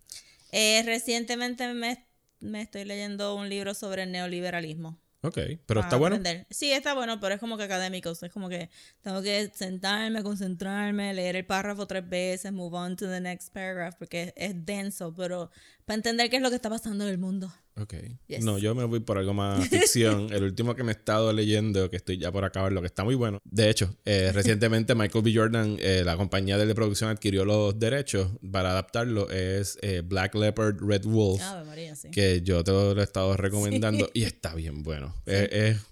eh, 0.53 0.81
recientemente 0.87 1.75
me, 1.75 2.07
me 2.39 2.63
estoy 2.63 2.85
leyendo 2.85 3.35
un 3.35 3.49
libro 3.49 3.75
sobre 3.75 4.05
el 4.05 4.13
neoliberalismo. 4.13 5.02
Ok, 5.25 5.38
pero 5.67 5.81
está 5.81 5.97
bueno. 5.97 6.21
Sí, 6.50 6.73
está 6.73 6.95
bueno, 6.95 7.21
pero 7.21 7.35
es 7.35 7.41
como 7.41 7.57
que 7.57 7.62
académico. 7.62 8.11
Es 8.11 8.33
como 8.33 8.49
que 8.49 8.71
tengo 9.02 9.23
que 9.23 9.50
sentarme, 9.55 10.23
concentrarme, 10.25 11.14
leer 11.14 11.37
el 11.37 11.47
párrafo 11.47 11.87
tres 11.87 12.09
veces, 12.09 12.52
move 12.52 12.76
on 12.76 12.97
to 12.97 13.07
the 13.09 13.21
next 13.21 13.52
paragraph, 13.52 13.95
porque 13.97 14.23
es, 14.23 14.33
es 14.37 14.67
denso, 14.67 15.14
pero 15.14 15.50
para 15.85 15.95
entender 15.95 16.29
qué 16.29 16.37
es 16.37 16.43
lo 16.43 16.50
que 16.50 16.57
está 16.57 16.69
pasando 16.69 17.05
en 17.05 17.11
el 17.11 17.19
mundo. 17.19 17.52
Ok. 17.81 17.95
Yes. 18.26 18.45
No, 18.45 18.59
yo 18.59 18.75
me 18.75 18.85
voy 18.85 19.00
por 19.00 19.19
algo 19.19 19.33
más 19.35 19.69
ficción. 19.69 20.33
El 20.33 20.45
último 20.45 20.75
que 20.75 20.85
me 20.85 20.93
he 20.93 20.95
estado 20.95 21.33
leyendo, 21.33 21.88
que 21.91 21.97
estoy 21.97 22.19
ya 22.19 22.31
por 22.31 22.45
acabar, 22.45 22.73
lo 22.73 22.81
que 22.81 22.87
está 22.87 23.05
muy 23.05 23.14
bueno. 23.14 23.41
De 23.45 23.71
hecho, 23.71 23.95
eh, 24.05 24.31
recientemente 24.35 24.95
Michael 24.95 25.25
B. 25.25 25.33
Jordan, 25.35 25.76
eh, 25.81 26.02
la 26.05 26.17
compañía 26.17 26.59
de 26.59 26.75
producción, 26.75 27.11
adquirió 27.11 27.45
los 27.45 27.79
derechos 27.79 28.29
para 28.50 28.71
adaptarlo. 28.71 29.31
Es 29.31 29.79
eh, 29.83 30.02
Black 30.05 30.35
Leopard 30.35 30.76
Red 30.81 31.05
Wolf, 31.05 31.41
Ave 31.43 31.64
María, 31.64 31.97
sí. 31.97 32.11
que 32.11 32.43
yo 32.43 32.62
te 32.62 32.73
lo 32.73 32.99
he 32.99 33.02
estado 33.05 33.37
recomendando 33.37 34.11
y 34.12 34.25
está 34.25 34.55
bien 34.55 34.83
bueno. 34.83 35.14
Es, 35.26 35.49
es 35.52 35.92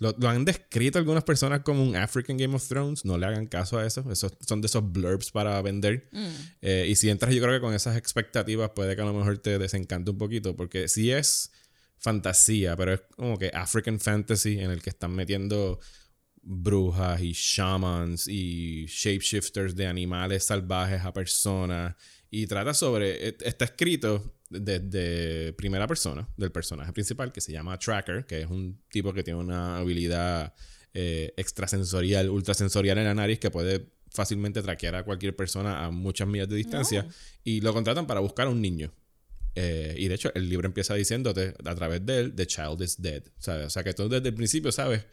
Lo, 0.00 0.14
lo 0.18 0.28
han 0.28 0.44
descrito 0.44 0.98
algunas 0.98 1.24
personas 1.24 1.60
como 1.60 1.82
un 1.82 1.96
African 1.96 2.36
Game 2.36 2.54
of 2.54 2.66
Thrones. 2.68 3.04
No 3.04 3.18
le 3.18 3.26
hagan 3.26 3.46
caso 3.46 3.78
a 3.78 3.86
eso. 3.86 4.04
Esos 4.10 4.32
son 4.46 4.60
de 4.60 4.66
esos 4.66 4.90
blurbs 4.92 5.30
para 5.30 5.60
vender. 5.62 6.08
Eh, 6.62 6.86
y 6.88 6.94
si 6.96 7.10
entras, 7.10 7.34
yo 7.34 7.42
creo 7.42 7.54
que 7.54 7.60
con 7.60 7.74
esas 7.74 7.96
expectativas 7.96 8.70
puede 8.70 8.94
que 8.96 9.02
a 9.02 9.04
lo 9.04 9.12
mejor 9.14 9.38
te 9.38 9.58
desencante 9.58 10.10
un 10.10 10.18
poquito. 10.18 10.56
Porque 10.56 10.88
sí 10.88 11.10
es 11.10 11.50
fantasía, 11.98 12.76
pero 12.76 12.94
es 12.94 13.00
como 13.16 13.38
que 13.38 13.50
African 13.52 13.98
fantasy 13.98 14.58
en 14.60 14.70
el 14.70 14.82
que 14.82 14.90
están 14.90 15.12
metiendo 15.14 15.80
brujas 16.42 17.20
y 17.20 17.32
shamans 17.32 18.28
y 18.28 18.86
shapeshifters 18.86 19.74
de 19.76 19.86
animales 19.86 20.44
salvajes 20.44 21.02
a 21.04 21.12
personas. 21.12 21.94
Y 22.30 22.46
trata 22.46 22.74
sobre. 22.74 23.28
eh, 23.28 23.36
Está 23.40 23.64
escrito 23.66 24.34
desde 24.50 25.52
primera 25.52 25.86
persona 25.86 26.28
del 26.36 26.50
personaje 26.50 26.92
principal 26.92 27.32
que 27.32 27.40
se 27.40 27.52
llama 27.52 27.78
Tracker, 27.78 28.26
que 28.26 28.42
es 28.42 28.46
un 28.46 28.80
tipo 28.90 29.12
que 29.12 29.22
tiene 29.22 29.40
una 29.40 29.78
habilidad 29.78 30.54
eh, 30.94 31.32
extrasensorial, 31.36 32.30
ultrasensorial 32.30 32.98
en 32.98 33.04
la 33.04 33.14
nariz 33.14 33.38
que 33.38 33.50
puede 33.50 33.92
fácilmente 34.10 34.62
traquear 34.62 34.94
a 34.94 35.04
cualquier 35.04 35.36
persona 35.36 35.84
a 35.84 35.90
muchas 35.90 36.26
millas 36.26 36.48
de 36.48 36.56
distancia. 36.56 37.06
Y 37.44 37.60
lo 37.60 37.72
contratan 37.72 38.06
para 38.06 38.20
buscar 38.20 38.46
a 38.46 38.50
un 38.50 38.60
niño. 38.60 38.92
Eh, 39.54 39.94
y 39.98 40.08
de 40.08 40.14
hecho, 40.14 40.32
el 40.34 40.48
libro 40.48 40.66
empieza 40.66 40.94
diciéndote 40.94 41.54
a 41.64 41.74
través 41.74 42.04
de 42.04 42.20
él: 42.20 42.34
The 42.34 42.46
child 42.46 42.82
is 42.82 43.00
dead. 43.00 43.24
¿sabes? 43.38 43.66
O 43.66 43.70
sea, 43.70 43.84
que 43.84 43.92
tú 43.94 44.08
desde 44.08 44.28
el 44.28 44.34
principio 44.34 44.72
sabes 44.72 45.04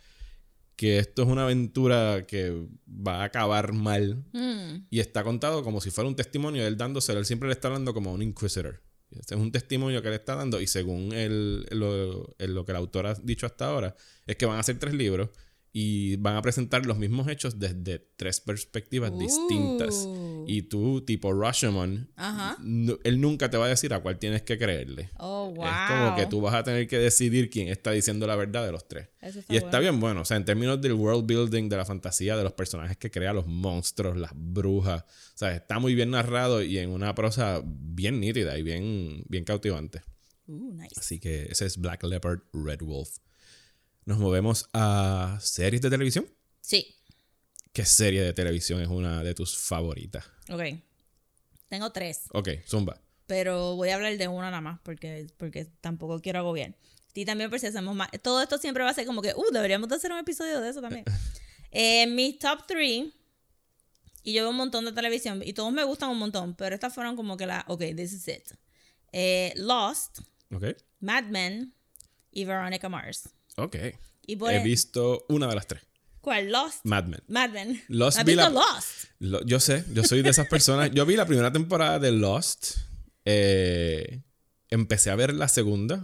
que 0.76 1.00
esto 1.00 1.24
es 1.24 1.30
una 1.30 1.44
aventura 1.44 2.26
que 2.28 2.68
va 2.88 3.22
a 3.22 3.26
acabar 3.26 3.74
mal. 3.74 4.24
Mm. 4.34 4.88
Y 4.90 5.00
está 5.00 5.24
contado 5.24 5.64
como 5.64 5.82
si 5.82 5.90
fuera 5.90 6.08
un 6.08 6.16
testimonio 6.16 6.62
de 6.62 6.68
él 6.68 6.78
dándoselo. 6.78 7.20
Él 7.20 7.26
siempre 7.26 7.48
le 7.48 7.54
está 7.54 7.68
hablando 7.68 7.94
como 7.94 8.14
un 8.14 8.22
inquisitor. 8.22 8.82
Este 9.12 9.36
es 9.36 9.42
un 9.42 9.52
testimonio 9.52 10.02
que 10.02 10.10
le 10.10 10.16
está 10.16 10.36
dando. 10.36 10.60
Y 10.62 10.68
según 10.68 11.14
el, 11.14 11.66
lo, 11.72 12.36
lo 12.38 12.66
que 12.66 12.72
el 12.72 12.76
autor 12.76 13.08
ha 13.08 13.14
dicho 13.16 13.46
hasta 13.46 13.68
ahora, 13.68 13.96
es 14.26 14.36
que 14.36 14.46
van 14.46 14.58
a 14.58 14.60
hacer 14.60 14.78
tres 14.80 14.94
libros 14.94 15.30
y 15.78 16.16
van 16.16 16.38
a 16.38 16.42
presentar 16.42 16.86
los 16.86 16.98
mismos 16.98 17.28
hechos 17.28 17.60
desde 17.60 18.00
tres 18.16 18.40
perspectivas 18.40 19.12
distintas. 19.20 20.06
Uh. 20.08 20.46
Y 20.48 20.62
tú, 20.62 21.02
tipo 21.02 21.34
Rashomon, 21.34 22.10
Ajá. 22.16 22.56
él 23.04 23.20
nunca 23.20 23.50
te 23.50 23.58
va 23.58 23.66
a 23.66 23.68
decir 23.68 23.94
a 23.94 24.00
cuál 24.00 24.18
tienes 24.18 24.44
que 24.44 24.58
creerle. 24.58 25.10
Oh, 25.18 25.52
wow. 25.54 25.66
Es 25.66 25.72
como 25.90 26.16
que 26.16 26.28
tú 26.28 26.40
vas 26.40 26.54
a 26.56 26.64
tener 26.64 26.88
que 26.88 26.98
decidir 26.98 27.50
quién 27.50 27.68
está 27.68 27.92
diciendo 27.92 28.26
la 28.26 28.38
verdad 28.38 28.66
de 28.66 28.72
los 28.72 28.88
tres. 28.88 29.10
Está 29.20 29.54
y 29.54 29.58
está 29.58 29.80
bien 29.80 30.00
bueno. 30.00 30.22
O 30.22 30.26
sea, 30.26 30.38
en 30.38 30.46
términos 30.46 30.82
del 30.82 30.94
world 30.94 31.26
building, 31.26 31.68
de 31.68 31.76
la 31.76 31.84
fantasía, 31.84 32.38
de 32.38 32.46
los 32.46 32.54
personajes 32.54 32.96
que 32.96 33.12
crea, 33.12 33.34
los 33.34 33.46
monstruos, 33.46 34.16
las 34.16 34.32
brujas. 34.34 35.02
O 35.02 35.38
sea, 35.38 35.54
está 35.54 35.80
muy 35.80 35.94
bien 35.94 36.12
narrado 36.12 36.64
y 36.64 36.78
en 36.78 36.90
una 36.90 37.14
prosa 37.16 37.62
bien 37.66 38.22
nítida 38.22 38.58
y 38.58 38.64
bien, 38.64 39.26
bien 39.28 39.44
cautivante. 39.44 40.04
Uh, 40.48 40.72
nice. 40.72 40.96
Así 40.98 41.20
que 41.20 41.48
ese 41.50 41.66
es 41.66 41.78
Black 41.78 42.02
Leopard, 42.04 42.40
Red 42.54 42.80
Wolf. 42.80 43.18
Nos 44.06 44.20
movemos 44.20 44.70
a 44.74 45.38
series 45.42 45.82
de 45.82 45.90
televisión. 45.90 46.28
Sí. 46.62 46.96
¿Qué 47.74 47.86
serie 47.86 48.22
de 48.22 48.34
televisión 48.34 48.82
es 48.82 48.88
una 48.88 49.24
de 49.24 49.34
tus 49.34 49.58
favoritas? 49.58 50.26
Ok. 50.50 50.62
Tengo 51.70 51.92
tres. 51.92 52.22
Ok, 52.32 52.50
Zumba. 52.68 53.02
pero 53.26 53.76
voy 53.76 53.90
a 53.90 53.96
hablar 53.96 54.16
de 54.18 54.28
una 54.28 54.52
nada 54.52 54.62
más 54.62 54.80
porque, 54.84 55.28
porque 55.38 55.66
tampoco 55.82 56.22
quiero 56.22 56.40
agobiar. 56.40 56.76
Y 57.16 57.26
también 57.26 57.50
por 57.50 57.60
si 57.60 57.68
hacemos 57.68 57.96
más. 57.96 58.10
Todo 58.22 58.42
esto 58.44 58.58
siempre 58.60 58.84
va 58.84 58.92
a 58.92 58.94
ser 58.94 59.06
como 59.06 59.22
que, 59.22 59.34
uh, 59.36 59.52
deberíamos 59.52 59.90
de 59.90 59.96
hacer 59.96 60.12
un 60.12 60.20
episodio 60.20 60.62
de 60.62 60.70
eso 60.70 60.82
también. 60.82 61.06
Eh, 61.78 62.08
mis 62.08 62.40
top 62.40 62.66
3, 62.68 63.04
y 64.24 64.32
yo 64.32 64.44
veo 64.44 64.52
un 64.52 64.56
montón 64.56 64.86
de 64.86 64.94
televisión, 64.94 65.42
y 65.44 65.52
todos 65.52 65.74
me 65.74 65.84
gustan 65.84 66.10
un 66.10 66.18
montón, 66.18 66.56
pero 66.56 66.74
estas 66.74 66.94
fueron 66.94 67.18
como 67.18 67.36
que 67.36 67.46
la, 67.46 67.66
ok, 67.68 67.82
this 67.98 68.14
is 68.14 68.26
it. 68.30 68.54
Eh, 69.12 69.52
Lost. 69.58 70.20
Mad 71.02 71.26
Men 71.26 71.74
y 72.32 72.46
Veronica 72.46 72.88
Mars. 72.88 73.28
Ok. 73.58 73.76
Y 74.28 74.36
por 74.36 74.52
He 74.52 74.58
el- 74.58 74.64
visto 74.64 75.26
una 75.30 75.48
de 75.48 75.56
las 75.56 75.68
tres. 75.68 75.82
¿Cuál? 76.22 76.52
Lost. 76.52 76.80
Mad 76.86 77.06
Men. 77.06 77.22
Mad 77.28 77.50
Men. 77.52 77.84
Lost 77.88 78.18
¿Has 78.18 78.26
vi 78.26 78.32
visto 78.36 78.50
la- 78.50 78.56
Lost? 78.62 79.06
Lo- 79.20 79.46
yo 79.46 79.60
sé, 79.60 79.86
yo 79.94 80.04
soy 80.04 80.24
de 80.24 80.30
esas 80.32 80.48
personas. 80.48 80.90
Yo 80.92 81.06
vi 81.06 81.16
la 81.16 81.26
primera 81.28 81.52
temporada 81.52 82.00
de 82.00 82.12
Lost. 82.12 82.78
eh, 83.26 84.22
empecé 84.70 85.10
a 85.12 85.16
ver 85.16 85.34
la 85.34 85.48
segunda. 85.48 86.04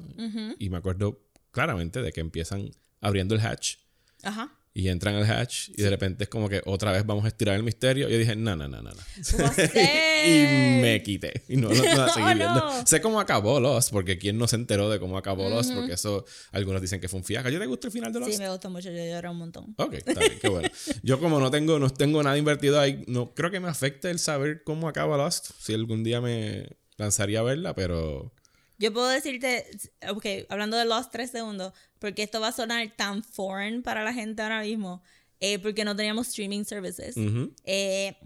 Y 0.60 0.70
me 0.70 0.78
acuerdo 0.78 1.24
claramente 1.52 2.02
de 2.02 2.12
que 2.12 2.22
empiezan 2.22 2.72
abriendo 3.00 3.36
el 3.36 3.42
hatch. 3.42 3.78
Ajá. 4.24 4.56
Y 4.74 4.88
entran 4.88 5.16
al 5.16 5.30
hatch. 5.30 5.70
Y 5.76 5.82
de 5.82 5.90
repente 5.90 6.24
es 6.24 6.30
como 6.30 6.48
que 6.48 6.62
otra 6.66 6.94
vez 6.94 7.06
vamos 7.06 7.26
a 7.26 7.28
estirar 7.28 7.56
el 7.58 7.64
misterio. 7.64 8.08
Y 8.08 8.12
yo 8.14 8.18
dije, 8.18 8.36
no, 8.38 8.56
no, 8.56 8.68
no, 8.70 8.82
no. 8.82 8.90
no. 8.92 9.02
y 10.26 10.82
me 10.82 11.02
quité. 11.04 11.44
Y 11.50 11.58
no, 11.58 11.70
no, 11.70 11.76
no 11.76 12.10
seguí 12.10 12.26
Oh, 12.32 12.36
viendo. 12.36 12.56
no. 12.56 12.88
Sé 12.88 13.02
cómo 13.02 13.20
acabó 13.20 13.60
Lost. 13.60 13.92
Porque 13.92 14.18
quién 14.18 14.38
no 14.38 14.48
se 14.48 14.56
enteró 14.56 14.90
de 14.90 15.00
cómo 15.00 15.18
acabó 15.18 15.50
Lost. 15.50 15.74
Porque 15.74 15.94
eso, 15.94 16.24
algunos 16.52 16.82
dicen 16.82 17.02
que 17.02 17.10
fue 17.10 17.20
un 17.20 17.26
fiasco. 17.26 17.50
¿Yo 17.50 17.60
te 17.60 17.66
gusta 17.66 17.88
el 17.88 17.94
final 17.94 18.14
de 18.14 18.20
Lost? 18.22 18.32
Sí, 18.32 18.38
me 18.40 18.50
gustó 18.50 18.70
mucho, 18.70 18.90
yo 18.92 19.04
lloré 19.06 19.30
un 19.30 19.38
montón. 19.38 19.74
Ok, 19.78 19.94
está 19.96 20.20
bien, 20.22 20.40
qué 20.42 20.48
bueno. 20.48 20.70
Yo 21.04 21.20
como 21.20 21.40
no 21.40 21.52
tengo, 21.52 21.78
no 21.78 21.90
tengo 21.90 22.24
nada 22.24 22.38
invertido 22.38 22.80
ahí, 22.80 23.04
no 23.08 23.34
creo 23.34 23.52
que 23.52 23.60
me 23.60 23.68
afecte 23.68 24.10
el 24.10 24.20
saber 24.20 24.64
cómo 24.64 24.88
acaba 24.88 25.18
Lost. 25.18 25.52
Si 25.60 25.74
algún 25.74 26.04
día 26.06 26.22
me 26.22 26.68
lanzaría 26.98 27.40
a 27.40 27.44
verla, 27.44 27.76
pero 27.76 28.34
Yo 28.78 28.94
puedo 28.94 29.10
decirte, 29.10 29.66
ok, 30.10 30.26
hablando 30.50 30.78
de 30.78 30.86
Lost 30.86 31.12
tres 31.12 31.32
segundos, 31.32 31.74
porque 32.02 32.24
esto 32.24 32.42
va 32.42 32.48
a 32.48 32.52
sonar 32.52 32.92
tan 32.98 33.24
foreign 33.24 33.84
para 33.84 34.04
la 34.04 34.12
gente 34.12 34.42
ahora 34.42 34.62
mismo, 34.62 35.04
eh, 35.40 35.60
porque 35.60 35.86
no 35.86 35.96
teníamos 35.96 36.30
streaming 36.30 36.64
services. 36.64 37.16
Eh, 37.64 38.18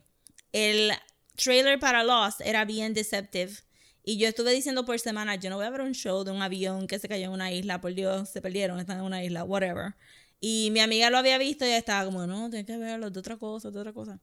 el 0.53 0.91
trailer 1.35 1.77
para 1.77 2.05
Lost 2.05 2.39
era 2.39 2.63
bien 2.63 2.93
deceptive. 2.93 3.51
Y 4.01 4.17
yo 4.17 4.29
estuve 4.29 4.53
diciendo 4.53 4.85
por 4.85 4.97
semana, 4.99 5.35
yo 5.35 5.49
no 5.49 5.57
voy 5.57 5.65
a 5.65 5.69
ver 5.69 5.81
un 5.81 5.93
show 5.93 6.23
de 6.23 6.31
un 6.31 6.41
avión 6.41 6.87
que 6.87 6.99
se 6.99 7.09
cayó 7.09 7.25
en 7.25 7.31
una 7.31 7.51
isla, 7.51 7.81
por 7.81 7.93
Dios, 7.93 8.29
se 8.29 8.41
perdieron, 8.41 8.79
están 8.79 8.99
en 8.99 9.03
una 9.03 9.21
isla, 9.21 9.43
whatever. 9.43 9.95
Y 10.39 10.69
mi 10.71 10.79
amiga 10.79 11.09
lo 11.09 11.17
había 11.17 11.37
visto 11.37 11.65
y 11.65 11.67
ella 11.67 11.77
estaba 11.77 12.05
como, 12.05 12.25
no, 12.25 12.49
tienes 12.49 12.65
que 12.65 12.77
verlo, 12.77 13.09
de 13.09 13.19
otra 13.19 13.35
cosa, 13.35 13.71
de 13.71 13.79
otra 13.79 13.91
cosa. 13.91 14.21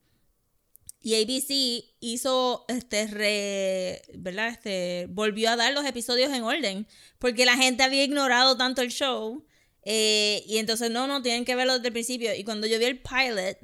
Y 1.03 1.21
ABC 1.21 1.85
hizo, 2.01 2.65
este, 2.69 3.07
re, 3.09 4.03
¿verdad? 4.15 4.49
Este, 4.49 5.07
volvió 5.11 5.51
a 5.51 5.57
dar 5.57 5.73
los 5.73 5.85
episodios 5.85 6.33
en 6.33 6.45
orden, 6.45 6.87
porque 7.19 7.45
la 7.45 7.57
gente 7.57 7.83
había 7.83 8.05
ignorado 8.05 8.57
tanto 8.57 8.83
el 8.83 8.91
show. 8.91 9.45
eh, 9.85 10.45
y 10.47 10.59
entonces, 10.59 10.91
no, 10.91 11.07
no, 11.09 11.23
tienen 11.23 11.45
que 11.45 11.57
verlo 11.57 11.75
desde 11.75 11.89
el 11.89 11.93
principio. 11.93 12.35
Y 12.35 12.45
cuando 12.45 12.67
yo 12.69 12.79
vi 12.79 12.85
el 12.85 13.01
pilot, 13.01 13.59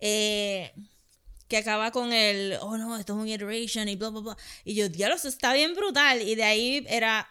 eh, 0.00 0.72
que 1.48 1.58
acaba 1.58 1.90
con 1.90 2.12
el, 2.12 2.56
oh 2.62 2.78
no, 2.78 2.96
esto 2.96 3.12
es 3.14 3.18
un 3.18 3.28
iteration 3.28 3.88
y 3.88 3.96
bla, 3.96 4.10
bla, 4.10 4.20
bla. 4.20 4.36
Y 4.64 4.74
yo, 4.74 4.88
diablo, 4.88 5.16
eso 5.16 5.28
está 5.28 5.52
bien 5.52 5.74
brutal. 5.74 6.22
Y 6.22 6.34
de 6.34 6.44
ahí 6.44 6.86
era 6.88 7.28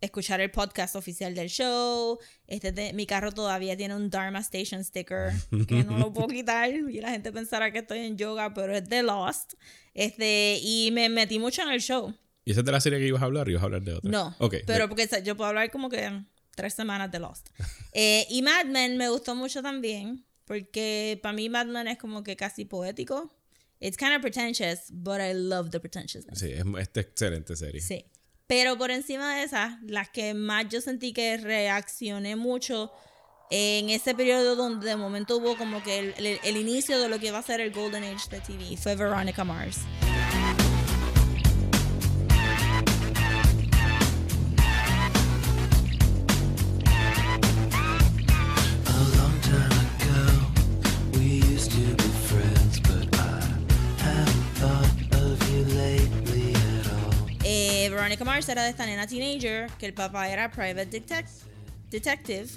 escuchar 0.00 0.40
el 0.40 0.50
podcast 0.50 0.94
oficial 0.96 1.34
del 1.34 1.48
show. 1.48 2.18
Este 2.46 2.72
de- 2.72 2.92
mi 2.92 3.06
carro 3.06 3.32
todavía 3.32 3.76
tiene 3.76 3.94
un 3.94 4.10
Dharma 4.10 4.38
Station 4.40 4.84
sticker 4.84 5.32
que 5.66 5.84
no 5.84 5.98
lo 5.98 6.12
puedo 6.12 6.28
quitar. 6.28 6.70
Y 6.70 7.00
la 7.00 7.10
gente 7.10 7.32
pensará 7.32 7.72
que 7.72 7.80
estoy 7.80 7.98
en 8.00 8.16
yoga, 8.16 8.54
pero 8.54 8.74
es 8.76 8.88
de 8.88 9.02
Lost. 9.02 9.54
Este, 9.94 10.58
y 10.62 10.90
me 10.92 11.08
metí 11.08 11.38
mucho 11.38 11.62
en 11.62 11.70
el 11.70 11.80
show. 11.80 12.14
¿Y 12.44 12.52
esa 12.52 12.60
es 12.60 12.66
de 12.66 12.72
la 12.72 12.80
serie 12.80 12.98
que 12.98 13.06
ibas 13.06 13.20
a 13.22 13.26
hablar? 13.26 13.48
¿Ibas 13.48 13.62
a 13.62 13.66
hablar 13.66 13.82
de 13.82 13.92
otra? 13.94 14.10
No, 14.10 14.34
Ok. 14.38 14.54
pero 14.66 14.84
de- 14.84 14.88
porque 14.88 15.08
yo 15.24 15.36
puedo 15.36 15.48
hablar 15.48 15.70
como 15.70 15.88
que 15.90 16.22
tres 16.54 16.74
semanas 16.74 17.10
de 17.10 17.18
Lost. 17.18 17.48
Eh, 17.92 18.26
y 18.30 18.42
Mad 18.42 18.66
Men 18.66 18.96
me 18.96 19.08
gustó 19.08 19.34
mucho 19.34 19.60
también, 19.62 20.24
porque 20.44 21.18
para 21.22 21.32
mí 21.32 21.48
Mad 21.48 21.66
Men 21.66 21.88
es 21.88 21.98
como 21.98 22.22
que 22.22 22.36
casi 22.36 22.64
poético. 22.64 23.34
It's 23.80 23.96
kind 23.96 24.12
of 24.14 24.20
pretentious, 24.20 24.90
but 24.90 25.18
I 25.20 25.32
love 25.34 25.70
the 25.70 25.80
pretentiousness. 25.80 26.38
Sí, 26.38 26.50
es 26.52 26.64
esta 26.80 27.00
excelente 27.00 27.56
serie. 27.56 27.80
Sí. 27.80 28.04
Pero 28.48 28.76
por 28.78 28.90
encima 28.90 29.36
de 29.36 29.42
esas, 29.44 29.74
las 29.82 30.08
que 30.08 30.32
más 30.34 30.66
yo 30.70 30.80
sentí 30.80 31.12
que 31.12 31.36
reaccioné 31.36 32.34
mucho 32.34 32.90
en 33.50 33.90
ese 33.90 34.14
periodo 34.14 34.56
donde 34.56 34.86
de 34.88 34.96
momento 34.96 35.36
hubo 35.36 35.56
como 35.56 35.82
que 35.82 35.98
el, 36.16 36.40
el- 36.42 36.56
inicio 36.56 36.98
de 37.00 37.08
lo 37.08 37.18
que 37.18 37.30
va 37.30 37.38
a 37.38 37.42
ser 37.42 37.60
el 37.60 37.72
Golden 37.72 38.04
Age 38.04 38.28
de 38.30 38.40
TV 38.40 38.76
fue 38.76 38.96
Veronica 38.96 39.44
Mars. 39.44 39.78
Veronica 58.18 58.24
Mars 58.36 58.48
era 58.48 58.64
de 58.64 58.70
esta 58.70 58.84
nena 58.84 59.06
teenager 59.06 59.70
que 59.78 59.86
el 59.86 59.94
papá 59.94 60.28
era 60.28 60.50
private 60.50 60.90
detec- 60.90 61.44
detective 61.88 62.48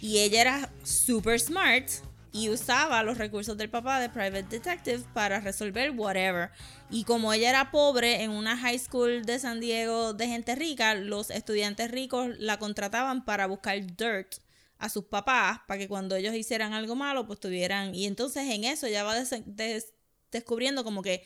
y 0.00 0.18
ella 0.20 0.40
era 0.40 0.72
super 0.84 1.38
smart 1.38 1.86
y 2.32 2.48
usaba 2.48 3.02
los 3.02 3.18
recursos 3.18 3.58
del 3.58 3.68
papá 3.68 4.00
de 4.00 4.08
private 4.08 4.44
detective 4.44 5.04
para 5.12 5.38
resolver 5.40 5.90
whatever. 5.90 6.50
Y 6.90 7.04
como 7.04 7.30
ella 7.34 7.50
era 7.50 7.70
pobre 7.70 8.22
en 8.22 8.30
una 8.30 8.56
high 8.56 8.78
school 8.78 9.22
de 9.26 9.38
San 9.38 9.60
Diego 9.60 10.14
de 10.14 10.28
gente 10.28 10.54
rica, 10.54 10.94
los 10.94 11.28
estudiantes 11.28 11.90
ricos 11.90 12.30
la 12.38 12.58
contrataban 12.58 13.26
para 13.26 13.46
buscar 13.46 13.78
dirt 13.84 14.36
a 14.78 14.88
sus 14.88 15.04
papás 15.04 15.60
para 15.68 15.78
que 15.78 15.88
cuando 15.88 16.16
ellos 16.16 16.34
hicieran 16.34 16.72
algo 16.72 16.94
malo 16.96 17.26
pues 17.26 17.38
tuvieran 17.38 17.94
y 17.94 18.06
entonces 18.06 18.48
en 18.48 18.64
eso 18.64 18.88
ya 18.88 19.04
va 19.04 19.14
des- 19.14 19.42
des- 19.44 19.92
descubriendo 20.30 20.84
como 20.84 21.02
que 21.02 21.22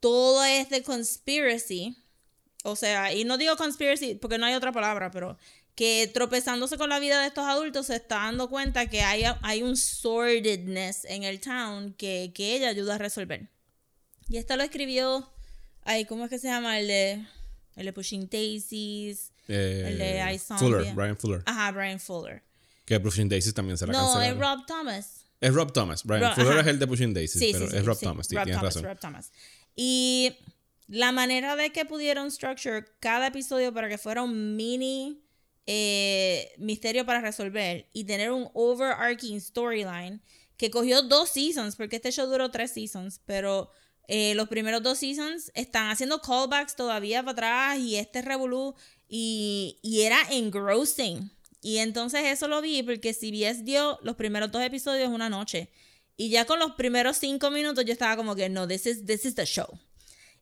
todo 0.00 0.44
es 0.44 0.68
de 0.68 0.82
conspiracy 0.82 1.96
o 2.64 2.76
sea, 2.76 3.12
y 3.14 3.24
no 3.24 3.38
digo 3.38 3.56
conspiracy 3.56 4.14
porque 4.14 4.38
no 4.38 4.46
hay 4.46 4.54
otra 4.54 4.72
palabra, 4.72 5.10
pero 5.10 5.36
que 5.74 6.10
tropezándose 6.12 6.76
con 6.76 6.88
la 6.90 6.98
vida 6.98 7.20
de 7.20 7.28
estos 7.28 7.44
adultos 7.46 7.86
se 7.86 7.96
está 7.96 8.16
dando 8.16 8.48
cuenta 8.50 8.86
que 8.88 9.02
hay, 9.02 9.22
hay 9.42 9.62
un 9.62 9.76
sordidness 9.76 11.04
en 11.04 11.22
el 11.22 11.40
town 11.40 11.94
que, 11.94 12.32
que 12.34 12.56
ella 12.56 12.68
ayuda 12.68 12.96
a 12.96 12.98
resolver. 12.98 13.48
Y 14.28 14.36
esta 14.38 14.56
lo 14.56 14.62
escribió, 14.64 15.30
ay, 15.84 16.04
¿cómo 16.04 16.24
es 16.24 16.30
que 16.30 16.38
se 16.38 16.48
llama? 16.48 16.78
El 16.80 16.88
de, 16.88 17.24
el 17.76 17.86
de 17.86 17.92
Pushing 17.92 18.28
Daisies, 18.28 19.32
Eh, 19.46 19.84
el 19.88 19.98
de 19.98 20.34
I 20.34 20.38
Zombie. 20.38 20.64
Fuller, 20.66 20.94
Brian 20.94 21.16
Fuller. 21.16 21.42
Ajá, 21.46 21.70
Brian 21.72 22.00
Fuller. 22.00 22.42
Que 22.84 22.98
Pushing 23.00 23.28
Daisies 23.28 23.54
también 23.54 23.78
se 23.78 23.86
la 23.86 23.92
No, 23.92 24.20
es. 24.20 24.36
Rob 24.36 24.66
Thomas. 24.66 25.24
Es 25.40 25.54
Rob 25.54 25.72
Thomas. 25.72 26.02
Brian 26.04 26.22
Rob- 26.22 26.34
Fuller 26.34 26.52
ajá. 26.52 26.60
es 26.62 26.66
el 26.66 26.78
de 26.80 26.86
Pushing 26.88 27.14
Daisies, 27.14 27.38
Sí, 27.42 27.50
pero 27.52 27.66
sí, 27.66 27.70
sí, 27.70 27.76
es 27.78 27.84
Rob 27.86 27.96
sí. 27.96 28.04
Thomas, 28.04 28.26
Rob 28.30 28.44
tienes 28.44 28.56
Thomas, 28.60 28.74
razón. 28.74 28.84
Rob 28.84 28.98
Thomas. 28.98 29.32
Y 29.76 30.36
la 30.88 31.12
manera 31.12 31.54
de 31.54 31.70
que 31.70 31.84
pudieron 31.84 32.30
structure 32.30 32.84
cada 32.98 33.28
episodio 33.28 33.72
para 33.72 33.88
que 33.88 33.98
fuera 33.98 34.22
un 34.22 34.56
mini 34.56 35.22
eh, 35.66 36.50
misterio 36.58 37.04
para 37.04 37.20
resolver 37.20 37.88
y 37.92 38.04
tener 38.04 38.32
un 38.32 38.48
overarching 38.54 39.38
storyline 39.40 40.22
que 40.56 40.70
cogió 40.70 41.02
dos 41.02 41.28
seasons, 41.28 41.76
porque 41.76 41.96
este 41.96 42.10
show 42.10 42.26
duró 42.26 42.50
tres 42.50 42.72
seasons, 42.72 43.20
pero 43.26 43.70
eh, 44.08 44.34
los 44.34 44.48
primeros 44.48 44.82
dos 44.82 44.98
seasons 44.98 45.52
están 45.54 45.90
haciendo 45.90 46.20
callbacks 46.20 46.74
todavía 46.74 47.22
para 47.22 47.32
atrás 47.32 47.78
y 47.78 47.96
este 47.96 48.22
revolú 48.22 48.74
y, 49.08 49.78
y 49.82 50.02
era 50.02 50.18
engrossing. 50.30 51.30
Y 51.60 51.78
entonces 51.78 52.24
eso 52.24 52.48
lo 52.48 52.62
vi 52.62 52.82
porque 52.82 53.12
CBS 53.12 53.62
dio 53.62 53.98
los 54.02 54.16
primeros 54.16 54.50
dos 54.50 54.62
episodios 54.62 55.10
una 55.10 55.28
noche. 55.28 55.70
Y 56.16 56.30
ya 56.30 56.46
con 56.46 56.58
los 56.58 56.72
primeros 56.72 57.18
cinco 57.18 57.50
minutos 57.50 57.84
yo 57.84 57.92
estaba 57.92 58.16
como 58.16 58.34
que 58.34 58.48
no, 58.48 58.66
this 58.66 58.86
is, 58.86 59.04
this 59.04 59.26
is 59.26 59.34
the 59.34 59.44
show. 59.44 59.78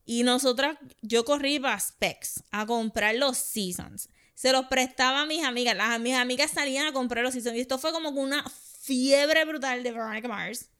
Y 0.06 0.22
nosotras, 0.22 0.78
yo 1.02 1.24
corrí 1.24 1.58
para 1.58 1.78
Specs 1.78 2.44
a 2.52 2.64
comprar 2.64 3.16
los 3.16 3.36
seasons. 3.36 4.08
Se 4.34 4.52
los 4.52 4.66
prestaba 4.66 5.22
a 5.22 5.26
mis 5.26 5.44
amigas. 5.44 5.76
Las, 5.76 6.00
mis 6.00 6.14
amigas 6.14 6.52
salían 6.52 6.86
a 6.86 6.92
comprar 6.92 7.24
los 7.24 7.34
seasons. 7.34 7.56
Y 7.56 7.60
esto 7.60 7.76
fue 7.78 7.92
como 7.92 8.10
una 8.10 8.44
fiebre 8.80 9.44
brutal 9.44 9.82
de 9.82 9.90
Veronica 9.90 10.28
Mars. 10.28 10.70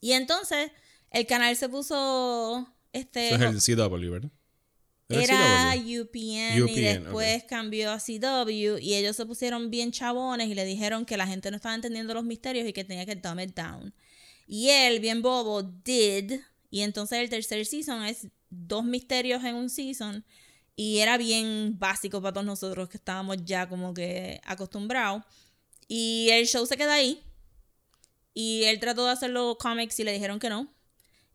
Y 0.00 0.12
entonces 0.12 0.70
el 1.10 1.26
canal 1.26 1.56
se 1.56 1.68
puso. 1.68 2.72
Este, 2.92 3.34
Eso 3.34 3.44
es 3.44 3.68
el 3.68 3.76
CW, 3.76 4.10
¿verdad? 4.10 4.30
era? 5.08 5.74
UPN, 5.76 6.68
y 6.68 6.80
después 6.80 7.44
cambió 7.44 7.92
a 7.92 7.98
CW 7.98 8.78
y 8.80 8.94
ellos 8.94 9.14
se 9.16 9.26
pusieron 9.26 9.70
bien 9.70 9.92
chabones 9.92 10.48
y 10.48 10.54
le 10.54 10.64
dijeron 10.64 11.04
que 11.04 11.16
la 11.16 11.26
gente 11.26 11.50
no 11.50 11.56
estaba 11.56 11.74
entendiendo 11.74 12.14
los 12.14 12.24
misterios 12.24 12.66
y 12.66 12.72
que 12.72 12.84
tenía 12.84 13.06
que 13.06 13.14
dumb 13.16 13.40
it 13.40 13.54
down. 13.54 13.94
Y 14.46 14.70
él, 14.70 15.00
bien 15.00 15.22
bobo, 15.22 15.62
did. 15.62 16.40
Y 16.70 16.80
entonces 16.80 17.18
el 17.18 17.30
tercer 17.30 17.64
season 17.66 18.04
es 18.04 18.28
dos 18.50 18.84
misterios 18.84 19.44
en 19.44 19.54
un 19.56 19.70
season. 19.70 20.24
Y 20.74 20.98
era 20.98 21.16
bien 21.16 21.78
básico 21.78 22.20
para 22.20 22.34
todos 22.34 22.46
nosotros 22.46 22.88
que 22.88 22.98
estábamos 22.98 23.38
ya 23.44 23.68
como 23.68 23.94
que 23.94 24.40
acostumbrados. 24.44 25.22
Y 25.88 26.28
el 26.30 26.46
show 26.46 26.66
se 26.66 26.76
queda 26.76 26.94
ahí. 26.94 27.22
Y 28.34 28.64
él 28.64 28.78
trató 28.80 29.06
de 29.06 29.12
hacerlo 29.12 29.56
cómics 29.58 29.98
y 30.00 30.04
le 30.04 30.12
dijeron 30.12 30.38
que 30.38 30.50
no. 30.50 30.75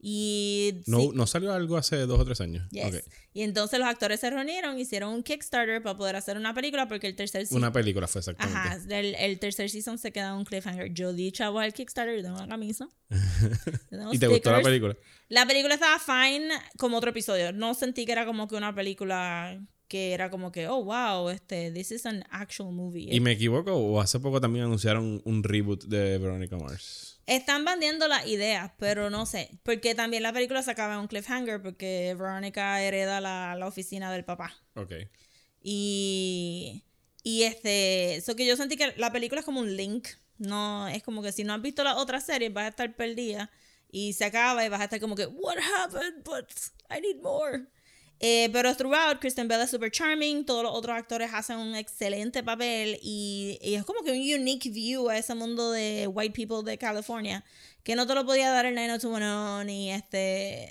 Y 0.03 0.81
No, 0.87 0.99
sí. 0.99 1.09
no 1.13 1.27
salió 1.27 1.53
algo 1.53 1.77
hace 1.77 1.95
dos 2.07 2.19
o 2.19 2.25
tres 2.25 2.41
años. 2.41 2.67
Yes. 2.71 3.03
Y 3.33 3.43
entonces 3.43 3.79
los 3.79 3.87
actores 3.87 4.19
se 4.19 4.29
reunieron, 4.31 4.79
hicieron 4.79 5.13
un 5.13 5.21
Kickstarter 5.21 5.81
para 5.83 5.95
poder 5.95 6.15
hacer 6.15 6.37
una 6.37 6.53
película 6.55 6.87
porque 6.87 7.05
el 7.07 7.15
tercer 7.15 7.41
season. 7.45 7.59
Una 7.59 7.71
película 7.71 8.07
fue 8.07 8.19
exactamente. 8.19 8.57
Ajá, 8.59 8.79
el, 8.89 9.13
el 9.15 9.39
tercer 9.39 9.69
season 9.69 9.99
se 9.99 10.11
queda 10.11 10.35
un 10.35 10.43
cliffhanger. 10.43 10.91
Yo 10.91 11.13
di 11.13 11.31
chavo 11.31 11.59
al 11.59 11.73
Kickstarter, 11.73 12.15
yo 12.17 12.23
tengo 12.23 12.37
una 12.37 12.47
camisa. 12.47 12.89
Tengo 13.89 14.13
¿Y 14.13 14.17
te 14.19 14.27
gustó 14.27 14.51
la 14.51 14.61
película? 14.61 14.95
La 15.29 15.45
película 15.45 15.75
estaba 15.75 15.99
fine 15.99 16.49
como 16.77 16.97
otro 16.97 17.11
episodio. 17.11 17.53
No 17.53 17.73
sentí 17.73 18.05
que 18.05 18.11
era 18.11 18.25
como 18.25 18.47
que 18.47 18.55
una 18.55 18.73
película 18.73 19.61
que 19.87 20.13
era 20.13 20.29
como 20.29 20.53
que, 20.53 20.67
oh 20.69 20.83
wow, 20.85 21.29
este, 21.29 21.69
this 21.71 21.91
is 21.91 22.05
an 22.05 22.23
actual 22.31 22.71
movie. 22.71 23.13
¿Y 23.13 23.19
me 23.19 23.33
equivoco 23.33 23.73
o 23.75 23.99
hace 23.99 24.19
poco 24.21 24.39
también 24.39 24.63
anunciaron 24.65 25.21
un 25.25 25.43
reboot 25.43 25.83
de 25.83 26.17
Veronica 26.17 26.57
Mars? 26.57 27.11
Están 27.27 27.63
bandiendo 27.65 28.07
las 28.07 28.25
ideas, 28.27 28.71
pero 28.77 29.10
no 29.10 29.25
sé. 29.25 29.60
Porque 29.63 29.95
también 29.95 30.23
la 30.23 30.34
película 30.34 30.63
se 30.63 30.71
acaba 30.71 30.95
en 30.95 31.01
un 31.01 31.07
cliffhanger 31.07 31.62
porque 31.62 32.15
Veronica 32.17 32.81
hereda 32.81 33.21
la, 33.21 33.55
la 33.55 33.67
oficina 33.67 34.12
del 34.12 34.25
papá. 34.25 34.55
Ok. 34.75 34.93
Y, 35.62 36.84
y 37.23 37.43
este, 37.43 38.15
eso 38.15 38.36
que 38.36 38.45
yo 38.45 38.57
sentí 38.57 38.77
que 38.77 38.93
la 38.97 39.12
película 39.12 39.39
es 39.39 39.45
como 39.45 39.60
un 39.60 39.75
link. 39.75 40.07
No, 40.38 40.88
es 40.88 41.03
como 41.03 41.21
que 41.21 41.31
si 41.31 41.43
no 41.43 41.53
has 41.53 41.62
visto 41.62 41.84
las 41.84 41.97
otras 41.97 42.25
series 42.25 42.51
vas 42.51 42.65
a 42.65 42.69
estar 42.69 42.95
perdida 42.95 43.51
y 43.91 44.13
se 44.13 44.25
acaba 44.25 44.65
y 44.65 44.69
vas 44.69 44.81
a 44.81 44.86
estar 44.86 44.99
como 44.99 45.15
que, 45.15 45.27
what 45.27 45.57
happened? 45.57 46.23
But 46.23 46.49
I 46.89 46.99
need 46.99 47.21
more. 47.21 47.67
Eh, 48.23 48.49
pero 48.53 48.75
throughout, 48.75 49.19
Kristen 49.19 49.47
Bell 49.47 49.62
es 49.62 49.71
super 49.71 49.89
charming, 49.89 50.45
todos 50.45 50.62
los 50.62 50.71
otros 50.73 50.95
actores 50.95 51.31
hacen 51.34 51.57
un 51.57 51.73
excelente 51.75 52.43
papel 52.43 52.99
y, 53.01 53.57
y 53.63 53.73
es 53.73 53.84
como 53.84 54.03
que 54.03 54.12
un 54.12 54.41
unique 54.41 54.69
view 54.69 55.10
a 55.10 55.17
ese 55.17 55.34
mundo 55.34 55.71
de 55.71 56.05
white 56.05 56.34
people 56.36 56.62
de 56.63 56.77
California 56.77 57.43
que 57.84 57.95
no 57.95 58.05
te 58.05 58.13
lo 58.13 58.23
podía 58.23 58.51
dar 58.51 58.67
el 58.67 58.75
90210 58.75 59.65
ni 59.65 59.91
este, 59.91 60.69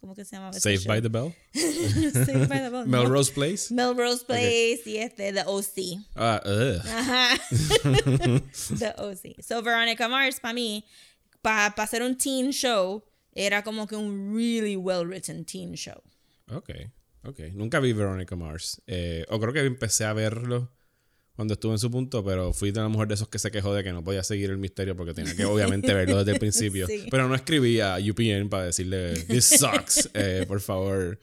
¿cómo 0.00 0.14
que 0.14 0.24
se 0.24 0.36
llama? 0.36 0.52
Saved 0.60 0.86
by 0.86 1.02
the 1.02 1.08
Bell. 1.08 1.34
Saved 1.52 2.48
by 2.48 2.60
the 2.60 2.70
Bell. 2.70 2.86
no. 2.86 3.02
Melrose 3.02 3.32
Place. 3.32 3.74
Melrose 3.74 4.24
Place 4.24 4.82
y 4.86 4.98
este, 4.98 5.32
The 5.32 5.42
OC. 5.46 6.00
Ah, 6.14 6.40
ugh. 6.44 6.80
Ajá. 6.86 7.40
The 8.78 8.94
OC. 8.98 9.42
So, 9.42 9.62
Veronica 9.62 10.08
Mars, 10.08 10.38
para 10.38 10.54
mí, 10.54 10.84
para 11.42 11.74
hacer 11.76 12.02
un 12.04 12.16
teen 12.16 12.52
show, 12.52 13.02
era 13.34 13.64
como 13.64 13.88
que 13.88 13.96
un 13.96 14.32
really 14.32 14.76
well 14.76 15.04
written 15.04 15.44
teen 15.44 15.74
show. 15.74 16.00
Ok, 16.50 16.70
ok. 17.22 17.40
Nunca 17.52 17.80
vi 17.80 17.92
Veronica 17.92 18.36
Mars. 18.36 18.82
Eh, 18.86 19.24
o 19.28 19.40
creo 19.40 19.52
que 19.52 19.60
empecé 19.60 20.04
a 20.04 20.12
verlo 20.12 20.72
cuando 21.34 21.54
estuve 21.54 21.72
en 21.72 21.78
su 21.78 21.90
punto, 21.90 22.24
pero 22.24 22.52
fui 22.52 22.70
de 22.70 22.80
la 22.80 22.88
mujer 22.88 23.08
de 23.08 23.14
esos 23.14 23.28
que 23.28 23.38
se 23.38 23.50
quejó 23.50 23.74
de 23.74 23.82
que 23.82 23.92
no 23.92 24.04
podía 24.04 24.22
seguir 24.22 24.50
el 24.50 24.58
misterio 24.58 24.96
porque 24.96 25.14
tenía 25.14 25.34
que 25.34 25.44
obviamente 25.44 25.92
verlo 25.94 26.18
desde 26.18 26.32
el 26.32 26.38
principio. 26.38 26.86
Sí. 26.86 27.06
Pero 27.10 27.28
no 27.28 27.34
escribí 27.34 27.80
a 27.80 27.96
UPN 27.96 28.48
para 28.48 28.66
decirle, 28.66 29.14
this 29.24 29.44
sucks. 29.44 30.10
Eh, 30.14 30.44
por 30.46 30.60
favor, 30.60 31.18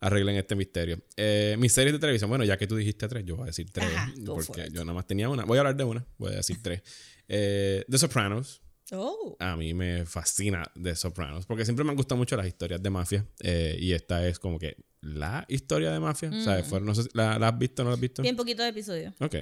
arreglen 0.00 0.36
este 0.36 0.56
misterio. 0.56 0.98
Eh, 1.16 1.56
mis 1.58 1.72
series 1.72 1.92
de 1.92 1.98
televisión, 2.00 2.28
bueno, 2.28 2.44
ya 2.44 2.56
que 2.56 2.66
tú 2.66 2.74
dijiste 2.76 3.06
tres, 3.06 3.24
yo 3.24 3.36
voy 3.36 3.44
a 3.44 3.46
decir 3.46 3.70
tres. 3.70 3.88
Ajá, 3.94 4.12
porque 4.26 4.68
yo 4.72 4.84
nada 4.84 4.94
más 4.94 5.06
tenía 5.06 5.28
una. 5.28 5.44
Voy 5.44 5.56
a 5.56 5.60
hablar 5.60 5.76
de 5.76 5.84
una, 5.84 6.04
voy 6.18 6.32
a 6.32 6.36
decir 6.36 6.60
tres. 6.60 6.82
Eh, 7.28 7.84
The 7.88 7.98
Sopranos. 7.98 8.63
Oh. 8.92 9.36
A 9.40 9.56
mí 9.56 9.72
me 9.74 10.04
fascina 10.04 10.62
The 10.80 10.94
Sopranos, 10.94 11.46
porque 11.46 11.64
siempre 11.64 11.84
me 11.84 11.90
han 11.90 11.96
gustado 11.96 12.18
mucho 12.18 12.36
las 12.36 12.46
historias 12.46 12.82
de 12.82 12.90
mafia. 12.90 13.26
eh, 13.40 13.76
y 13.80 13.92
esta 13.92 14.26
es 14.28 14.38
como 14.38 14.58
que 14.58 14.76
la 15.00 15.44
historia 15.48 15.90
de 15.90 16.00
mafia. 16.00 16.30
O 16.30 16.40
sea, 16.42 16.62
fueron- 16.64 16.86
no 16.86 16.94
sé 16.94 17.08
¿la, 17.14 17.38
la 17.38 17.48
has 17.48 17.58
visto 17.58 17.82
o 17.82 17.84
no 17.84 17.90
la 17.90 17.94
has 17.94 18.00
visto? 18.00 18.20
Mm. 18.20 18.24
Bien 18.24 18.36
poquito 18.36 18.62
de 18.62 18.68
episodio. 18.68 19.14
Ok. 19.20 19.36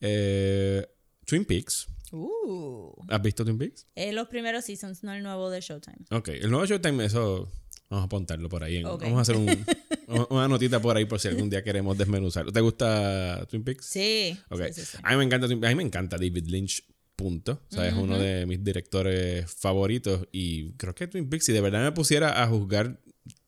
Eh, 0.00 0.86
Twin 1.26 1.44
Peaks. 1.44 1.88
Uh. 2.12 2.92
¿Has 3.08 3.22
visto 3.22 3.44
Twin 3.44 3.58
Peaks? 3.58 3.86
Eh, 3.96 4.12
los 4.12 4.28
primeros 4.28 4.64
seasons, 4.64 5.02
no 5.02 5.12
el 5.14 5.22
nuevo 5.22 5.50
de 5.50 5.60
Showtime. 5.60 6.04
Ok. 6.10 6.28
El 6.28 6.50
nuevo 6.50 6.64
Showtime, 6.66 7.04
eso 7.04 7.50
vamos 7.90 8.02
a 8.02 8.06
apuntarlo 8.06 8.48
por 8.48 8.62
ahí. 8.62 8.76
en-. 8.76 8.84
Vamos 8.84 9.18
a 9.18 9.20
hacer 9.22 9.36
un- 10.08 10.26
una 10.30 10.46
notita 10.48 10.80
por 10.80 10.96
ahí 10.96 11.06
por 11.06 11.18
si 11.18 11.28
algún 11.28 11.48
día 11.50 11.62
queremos 11.64 11.96
desmenuzarlo. 11.98 12.52
¿Te 12.52 12.60
gusta 12.60 13.46
Twin 13.50 13.64
Peaks? 13.64 13.86
Sí. 13.86 14.38
Ok. 14.50 14.62
Sí, 14.68 14.72
sí, 14.74 14.84
sí. 14.84 14.98
A 15.02 15.10
mí 15.12 15.16
me 15.16 15.24
encanta, 15.24 15.46
Twin- 15.48 15.64
a 15.64 15.68
mí 15.68 15.74
me 15.74 15.82
encanta 15.82 16.16
David 16.16 16.46
Lynch. 16.46 16.84
Punto. 17.16 17.60
O 17.70 17.74
sea, 17.74 17.86
es 17.88 17.94
uno 17.94 18.18
de 18.18 18.44
mis 18.46 18.62
directores 18.64 19.50
favoritos. 19.50 20.26
Y 20.32 20.72
creo 20.72 20.94
que 20.94 21.06
Twin 21.06 21.28
Peaks, 21.28 21.44
si 21.46 21.52
de 21.52 21.60
verdad 21.60 21.82
me 21.84 21.92
pusiera 21.92 22.42
a 22.42 22.46
juzgar 22.48 23.00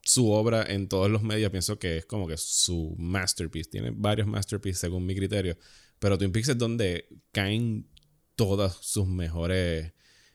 su 0.02 0.30
obra 0.30 0.64
en 0.68 0.88
todos 0.88 1.10
los 1.10 1.22
medios, 1.22 1.50
pienso 1.50 1.78
que 1.78 1.98
es 1.98 2.06
como 2.06 2.28
que 2.28 2.36
su 2.36 2.94
masterpiece. 2.98 3.70
Tiene 3.70 3.90
varios 3.94 4.28
masterpieces 4.28 4.80
según 4.80 5.04
mi 5.04 5.14
criterio. 5.16 5.56
Pero 5.98 6.16
Twin 6.16 6.30
Peaks 6.32 6.50
es 6.50 6.58
donde 6.58 7.08
caen 7.32 7.88
todos 8.36 8.78
sus 8.82 9.06
mejores 9.08 9.92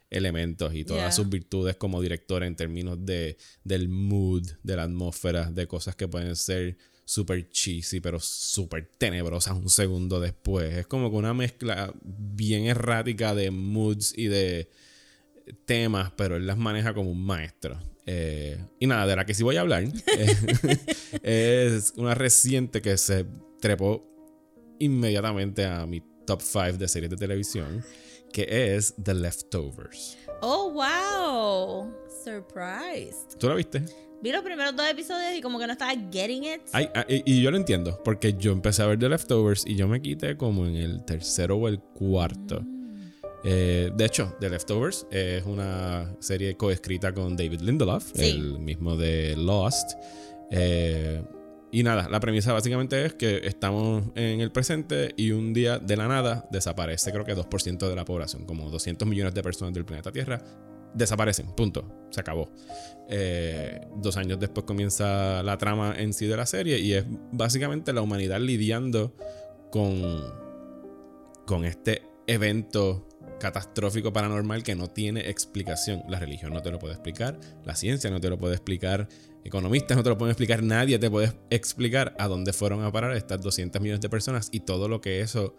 elementos 0.09 0.75
y 0.75 0.83
todas 0.83 1.03
Yeah. 1.03 1.11
sus 1.13 1.29
virtudes 1.29 1.77
como 1.77 2.01
director 2.01 2.43
en 2.43 2.55
términos 2.57 2.97
de, 3.05 3.37
del 3.63 3.87
mood, 3.87 4.45
de 4.61 4.75
la 4.75 4.83
atmósfera, 4.83 5.49
de 5.49 5.67
cosas 5.67 5.95
que 5.95 6.07
pueden 6.07 6.35
ser 6.35 6.77
súper 7.11 7.49
cheesy, 7.49 7.99
pero 7.99 8.21
súper 8.21 8.89
tenebrosas 8.97 9.57
un 9.57 9.69
segundo 9.69 10.21
después. 10.21 10.77
Es 10.77 10.87
como 10.87 11.11
que 11.11 11.17
una 11.17 11.33
mezcla 11.33 11.93
bien 12.01 12.67
errática 12.67 13.35
de 13.35 13.51
moods 13.51 14.13
y 14.17 14.27
de 14.27 14.69
temas, 15.65 16.13
pero 16.15 16.37
él 16.37 16.47
las 16.47 16.57
maneja 16.57 16.93
como 16.93 17.11
un 17.11 17.21
maestro. 17.21 17.77
Eh, 18.05 18.57
y 18.79 18.87
nada, 18.87 19.05
de 19.07 19.15
la 19.17 19.25
que 19.25 19.33
sí 19.33 19.43
voy 19.43 19.57
a 19.57 19.61
hablar 19.61 19.83
eh, 19.83 20.77
es 21.75 21.93
una 21.97 22.15
reciente 22.15 22.81
que 22.81 22.97
se 22.97 23.25
trepó 23.59 24.07
inmediatamente 24.79 25.65
a 25.65 25.85
mi 25.85 26.01
top 26.25 26.41
5 26.41 26.77
de 26.77 26.87
series 26.87 27.09
de 27.09 27.17
televisión, 27.17 27.83
que 28.31 28.75
es 28.75 28.95
The 29.03 29.15
Leftovers. 29.15 30.17
Oh, 30.41 30.71
wow. 30.71 31.93
Surprised. 32.23 33.37
¿Tú 33.37 33.49
la 33.49 33.55
viste? 33.55 33.83
Vi 34.21 34.31
los 34.31 34.43
primeros 34.43 34.75
dos 34.75 34.87
episodios 34.87 35.35
y 35.35 35.41
como 35.41 35.57
que 35.57 35.65
no 35.65 35.73
estaba 35.73 35.93
getting 36.11 36.43
it. 36.43 36.61
Ay, 36.73 36.89
ah, 36.93 37.05
y, 37.07 37.41
yo 37.41 37.49
lo 37.49 37.57
entiendo, 37.57 37.99
porque 38.03 38.33
yo 38.33 38.51
empecé 38.51 38.83
a 38.83 38.85
ver 38.85 38.99
The 38.99 39.09
Leftovers 39.09 39.65
y 39.65 39.75
yo 39.75 39.87
me 39.87 39.99
quité 39.99 40.37
como 40.37 40.67
en 40.67 40.75
el 40.75 41.03
tercero 41.05 41.57
o 41.57 41.67
el 41.67 41.79
cuarto. 41.79 42.63
Eh, 43.43 43.89
de 43.95 44.05
hecho, 44.05 44.35
The 44.39 44.51
Leftovers 44.51 45.07
es 45.09 45.43
una 45.45 46.15
serie 46.19 46.55
coescrita 46.55 47.11
con 47.13 47.35
David 47.35 47.61
Lindelof, 47.61 48.11
Sí. 48.13 48.29
el 48.29 48.59
mismo 48.59 48.95
de 48.95 49.35
Lost. 49.35 49.93
Eh, 50.51 51.23
y 51.71 51.81
nada, 51.81 52.07
la 52.07 52.19
premisa 52.19 52.53
básicamente 52.53 53.03
es 53.05 53.15
que 53.15 53.41
estamos 53.43 54.03
en 54.13 54.41
el 54.41 54.51
presente 54.51 55.13
y 55.17 55.31
un 55.31 55.51
día 55.53 55.79
de 55.79 55.97
la 55.97 56.07
nada 56.07 56.47
desaparece 56.51 57.11
creo 57.11 57.25
que 57.25 57.33
2% 57.33 57.89
de 57.89 57.95
la 57.95 58.05
población, 58.05 58.45
como 58.45 58.69
200 58.69 59.07
millones 59.07 59.33
de 59.33 59.41
personas 59.41 59.73
del 59.73 59.85
planeta 59.85 60.11
Tierra 60.11 60.43
desaparecen, 60.93 61.47
punto, 61.55 62.07
se 62.09 62.19
acabó. 62.19 62.51
Eh, 63.09 63.81
dos 63.97 64.17
años 64.17 64.39
después 64.39 64.65
comienza 64.65 65.43
la 65.43 65.57
trama 65.57 65.93
en 65.97 66.13
sí 66.13 66.27
de 66.27 66.37
la 66.37 66.45
serie 66.45 66.79
y 66.79 66.93
es 66.93 67.05
básicamente 67.31 67.93
la 67.93 68.01
humanidad 68.01 68.39
lidiando 68.39 69.15
con, 69.69 70.21
con 71.45 71.65
este 71.65 72.03
evento 72.27 73.07
catastrófico 73.39 74.13
paranormal 74.13 74.63
que 74.63 74.75
no 74.75 74.87
tiene 74.87 75.29
explicación. 75.29 76.03
La 76.07 76.19
religión 76.19 76.53
no 76.53 76.61
te 76.61 76.71
lo 76.71 76.79
puede 76.79 76.93
explicar, 76.93 77.39
la 77.65 77.75
ciencia 77.75 78.09
no 78.11 78.21
te 78.21 78.29
lo 78.29 78.37
puede 78.37 78.53
explicar, 78.53 79.07
economistas 79.43 79.97
no 79.97 80.03
te 80.03 80.09
lo 80.09 80.17
pueden 80.17 80.31
explicar, 80.31 80.63
nadie 80.63 80.99
te 80.99 81.09
puede 81.09 81.33
explicar 81.49 82.15
a 82.19 82.27
dónde 82.27 82.53
fueron 82.53 82.83
a 82.83 82.91
parar 82.91 83.15
estas 83.15 83.41
200 83.41 83.81
millones 83.81 84.01
de 84.01 84.09
personas 84.09 84.49
y 84.51 84.61
todo 84.61 84.87
lo 84.87 85.01
que 85.01 85.21
eso 85.21 85.55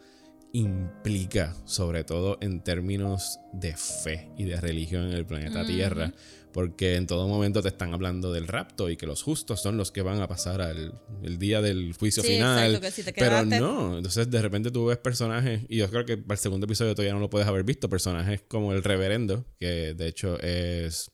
implica, 0.53 1.55
sobre 1.65 2.05
todo 2.05 2.39
en 2.41 2.63
términos 2.63 3.39
de 3.53 3.75
fe 3.77 4.31
y 4.37 4.45
de 4.45 4.61
religión 4.61 5.05
en 5.09 5.13
el 5.15 5.25
planeta 5.27 5.65
Tierra, 5.67 6.13
porque 6.53 6.97
en 6.97 7.07
todo 7.07 7.27
momento 7.29 7.63
te 7.63 7.69
están 7.69 7.95
hablando 7.95 8.33
del 8.33 8.47
rapto 8.47 8.91
y 8.91 8.97
que 8.99 9.07
los 9.07 9.23
justos 9.23 9.63
son 9.63 9.79
los 9.79 9.91
que 9.91 10.03
van 10.03 10.21
a 10.21 10.29
pasar 10.29 10.61
al 10.61 11.01
el 11.23 11.39
día 11.39 11.63
del 11.63 11.95
juicio 11.99 12.23
Sí, 12.23 12.35
final. 12.35 12.67
exacto, 12.75 12.81
que 12.87 12.91
si 12.91 13.03
te 13.03 13.13
pero 13.15 13.45
no, 13.45 13.97
entonces 13.97 14.31
de 14.31 14.43
repente 14.43 14.71
tú 14.71 14.87
ves 14.87 14.99
personajes, 14.99 15.63
y 15.69 15.79
yo 15.79 15.89
creo 15.89 16.05
que 16.05 16.19
para 16.19 16.35
el 16.35 16.41
segundo 16.41 16.67
episodio 16.67 16.95
todavía 16.95 17.15
no 17.15 17.21
lo 17.21 17.31
puedes 17.31 17.49
haber 17.49 17.65
visto, 17.65 17.89
personajes 17.89 18.43
como 18.47 18.73
el 18.73 18.83
reverendo, 18.83 19.47
que 19.59 19.95
de 19.95 20.07
hecho 20.09 20.39
es 20.41 21.11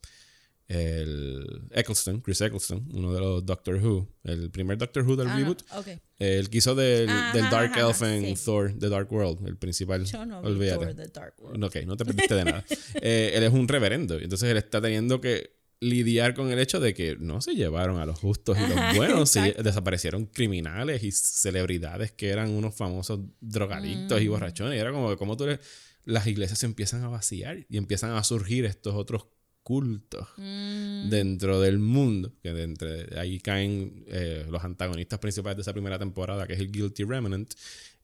el 0.69 1.63
Eccleston, 1.73 2.21
Chris 2.21 2.41
Eccleston, 2.43 2.87
uno 2.93 3.13
de 3.15 3.21
los 3.21 3.45
Doctor 3.47 3.77
Who, 3.77 4.07
el 4.25 4.51
primer 4.51 4.77
Doctor 4.79 5.03
Who 5.03 5.17
del 5.17 5.29
Ah, 5.29 5.33
no, 5.33 5.39
reboot. 5.39 5.63
ok. 5.77 5.87
El 6.19 6.51
que 6.51 6.59
hizo 6.59 6.75
del, 6.75 7.07
del 7.33 7.51
Dark 7.51 7.73
Elf 7.77 8.03
en 8.03 8.37
sí. 8.37 8.45
Thor, 8.45 8.75
The 8.79 8.89
Dark 8.89 9.11
World, 9.13 9.47
el 9.47 9.57
principal. 9.57 10.05
Yo 10.05 10.27
no 10.27 10.41
Olvídate. 10.41 10.85
Thor 10.87 10.95
The 10.95 11.09
Dark 11.09 11.35
World. 11.39 11.65
Ok, 11.65 11.77
no 11.87 11.97
te 11.97 12.05
perdiste 12.05 12.35
de 12.35 12.45
nada. 12.45 12.65
Eh, 13.01 13.33
él 13.35 13.43
es 13.45 13.53
un 13.53 13.67
reverendo. 13.69 14.19
y 14.21 14.25
Entonces 14.25 14.51
él 14.51 14.57
está 14.57 14.81
teniendo 14.81 15.21
que 15.21 15.57
lidiar 15.81 16.35
con 16.35 16.51
el 16.51 16.59
hecho 16.59 16.81
de 16.81 16.93
que 16.93 17.17
no 17.21 17.41
se 17.41 17.55
llevaron 17.55 17.99
a 18.01 18.05
los 18.07 18.19
justos 18.19 18.59
y 18.59 18.61
los 18.75 18.97
buenos. 18.97 19.31
se- 19.31 19.55
desaparecieron 19.63 20.27
criminales 20.27 21.03
y 21.05 21.13
celebridades 21.13 22.11
que 22.13 22.29
eran 22.31 22.51
unos 22.51 22.75
famosos 22.75 23.21
drogadictos 23.41 24.21
Mm. 24.21 24.25
y 24.25 24.29
borrachones. 24.29 24.77
Y 24.77 24.81
era 24.81 24.91
como 24.93 25.11
que 25.11 25.17
como 25.17 25.37
tú 25.37 25.47
le- 25.47 25.61
las 26.05 26.27
iglesias 26.27 26.59
se 26.59 26.67
empiezan 26.67 27.05
a 27.05 27.09
vaciar 27.09 27.65
y 27.69 27.77
empiezan 27.77 28.11
a 28.13 28.25
surgir 28.25 28.65
estos 28.65 28.95
otros 28.95 29.27
cultos 29.69 30.27
Mm, 30.39 31.11
dentro 31.11 31.61
del 31.61 31.79
mundo. 31.79 32.33
Que 32.43 32.55
de 32.55 32.63
entre 32.63 33.19
ahí 33.21 33.39
caen 33.39 34.05
eh, 34.09 34.47
los 34.49 34.65
antagonistas 34.65 35.19
principales 35.19 35.57
de 35.57 35.63
esa 35.63 35.73
primera 35.75 35.99
temporada, 35.99 36.47
que 36.47 36.55
es 36.55 36.61
el 36.61 36.71
Guilty 36.73 37.05
Remnant, 37.05 37.53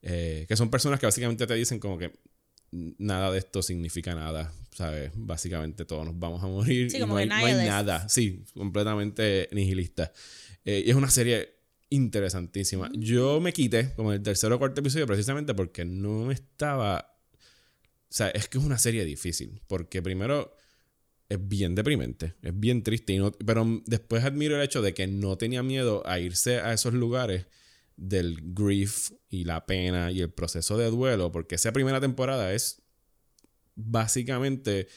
eh, 0.03 0.45
que 0.47 0.57
son 0.57 0.69
personas 0.71 1.01
que 1.01 1.07
básicamente 1.07 1.47
te 1.47 1.55
dicen 1.55 1.79
como 1.81 1.97
que 1.97 2.13
nada 2.99 3.31
de 3.33 3.39
esto 3.39 3.63
significa 3.63 4.15
nada, 4.15 4.53
¿sabes? 4.75 5.11
Básicamente 5.15 5.87
todos 5.87 6.05
nos 6.05 6.19
vamos 6.19 6.43
a 6.43 6.47
morir 6.49 6.91
Sí, 6.91 6.99
y 6.99 7.01
no 7.01 7.17
hay, 7.17 7.27
no 7.29 7.35
hay 7.35 7.45
nihilists. 7.45 7.67
nada. 7.69 8.09
Sí, 8.11 8.45
completamente 8.53 9.49
nihilista. 9.53 10.13
Eh, 10.67 10.83
y 10.87 10.91
es 10.91 10.97
una 10.97 11.09
serie 11.11 11.55
interesantísima. 11.89 12.91
Yo 12.95 13.41
me 13.41 13.53
quité 13.53 13.95
como 13.95 14.13
el 14.13 14.23
tercer 14.23 14.53
o 14.53 14.59
cuarto 14.59 14.81
episodio 14.81 15.07
precisamente 15.07 15.55
porque 15.55 15.85
no 15.87 16.31
estaba... 16.31 17.17
O 18.11 18.17
sea, 18.17 18.29
es 18.29 18.49
que 18.49 18.59
es 18.59 18.65
una 18.65 18.79
serie 18.79 19.05
difícil. 19.05 19.61
Porque 19.67 20.03
primero 20.03 20.55
es 21.29 21.39
bien 21.49 21.75
deprimente, 21.75 22.35
es 22.43 22.59
bien 22.59 22.83
triste. 22.83 23.13
Y 23.15 23.19
no, 23.19 23.33
pero 23.33 23.83
después 23.87 24.25
admiro 24.25 24.57
el 24.57 24.63
hecho 24.63 24.83
de 24.83 24.95
que 24.95 25.07
no 25.07 25.37
tenía 25.39 25.63
miedo 25.63 26.03
a 26.07 26.19
irse 26.21 26.61
a 26.61 26.73
esos 26.73 26.95
lugares 26.95 27.47
del 27.97 28.39
grief 28.43 29.13
y 29.31 29.45
la 29.45 29.67
pena 29.67 30.11
y 30.11 30.21
el 30.21 30.31
proceso 30.31 30.77
de 30.77 30.91
duelo. 30.91 31.33
Porque 31.33 31.55
esa 31.55 31.73
primera 31.73 32.01
temporada 32.01 32.53
es 32.53 32.83
básicamente 33.75 34.89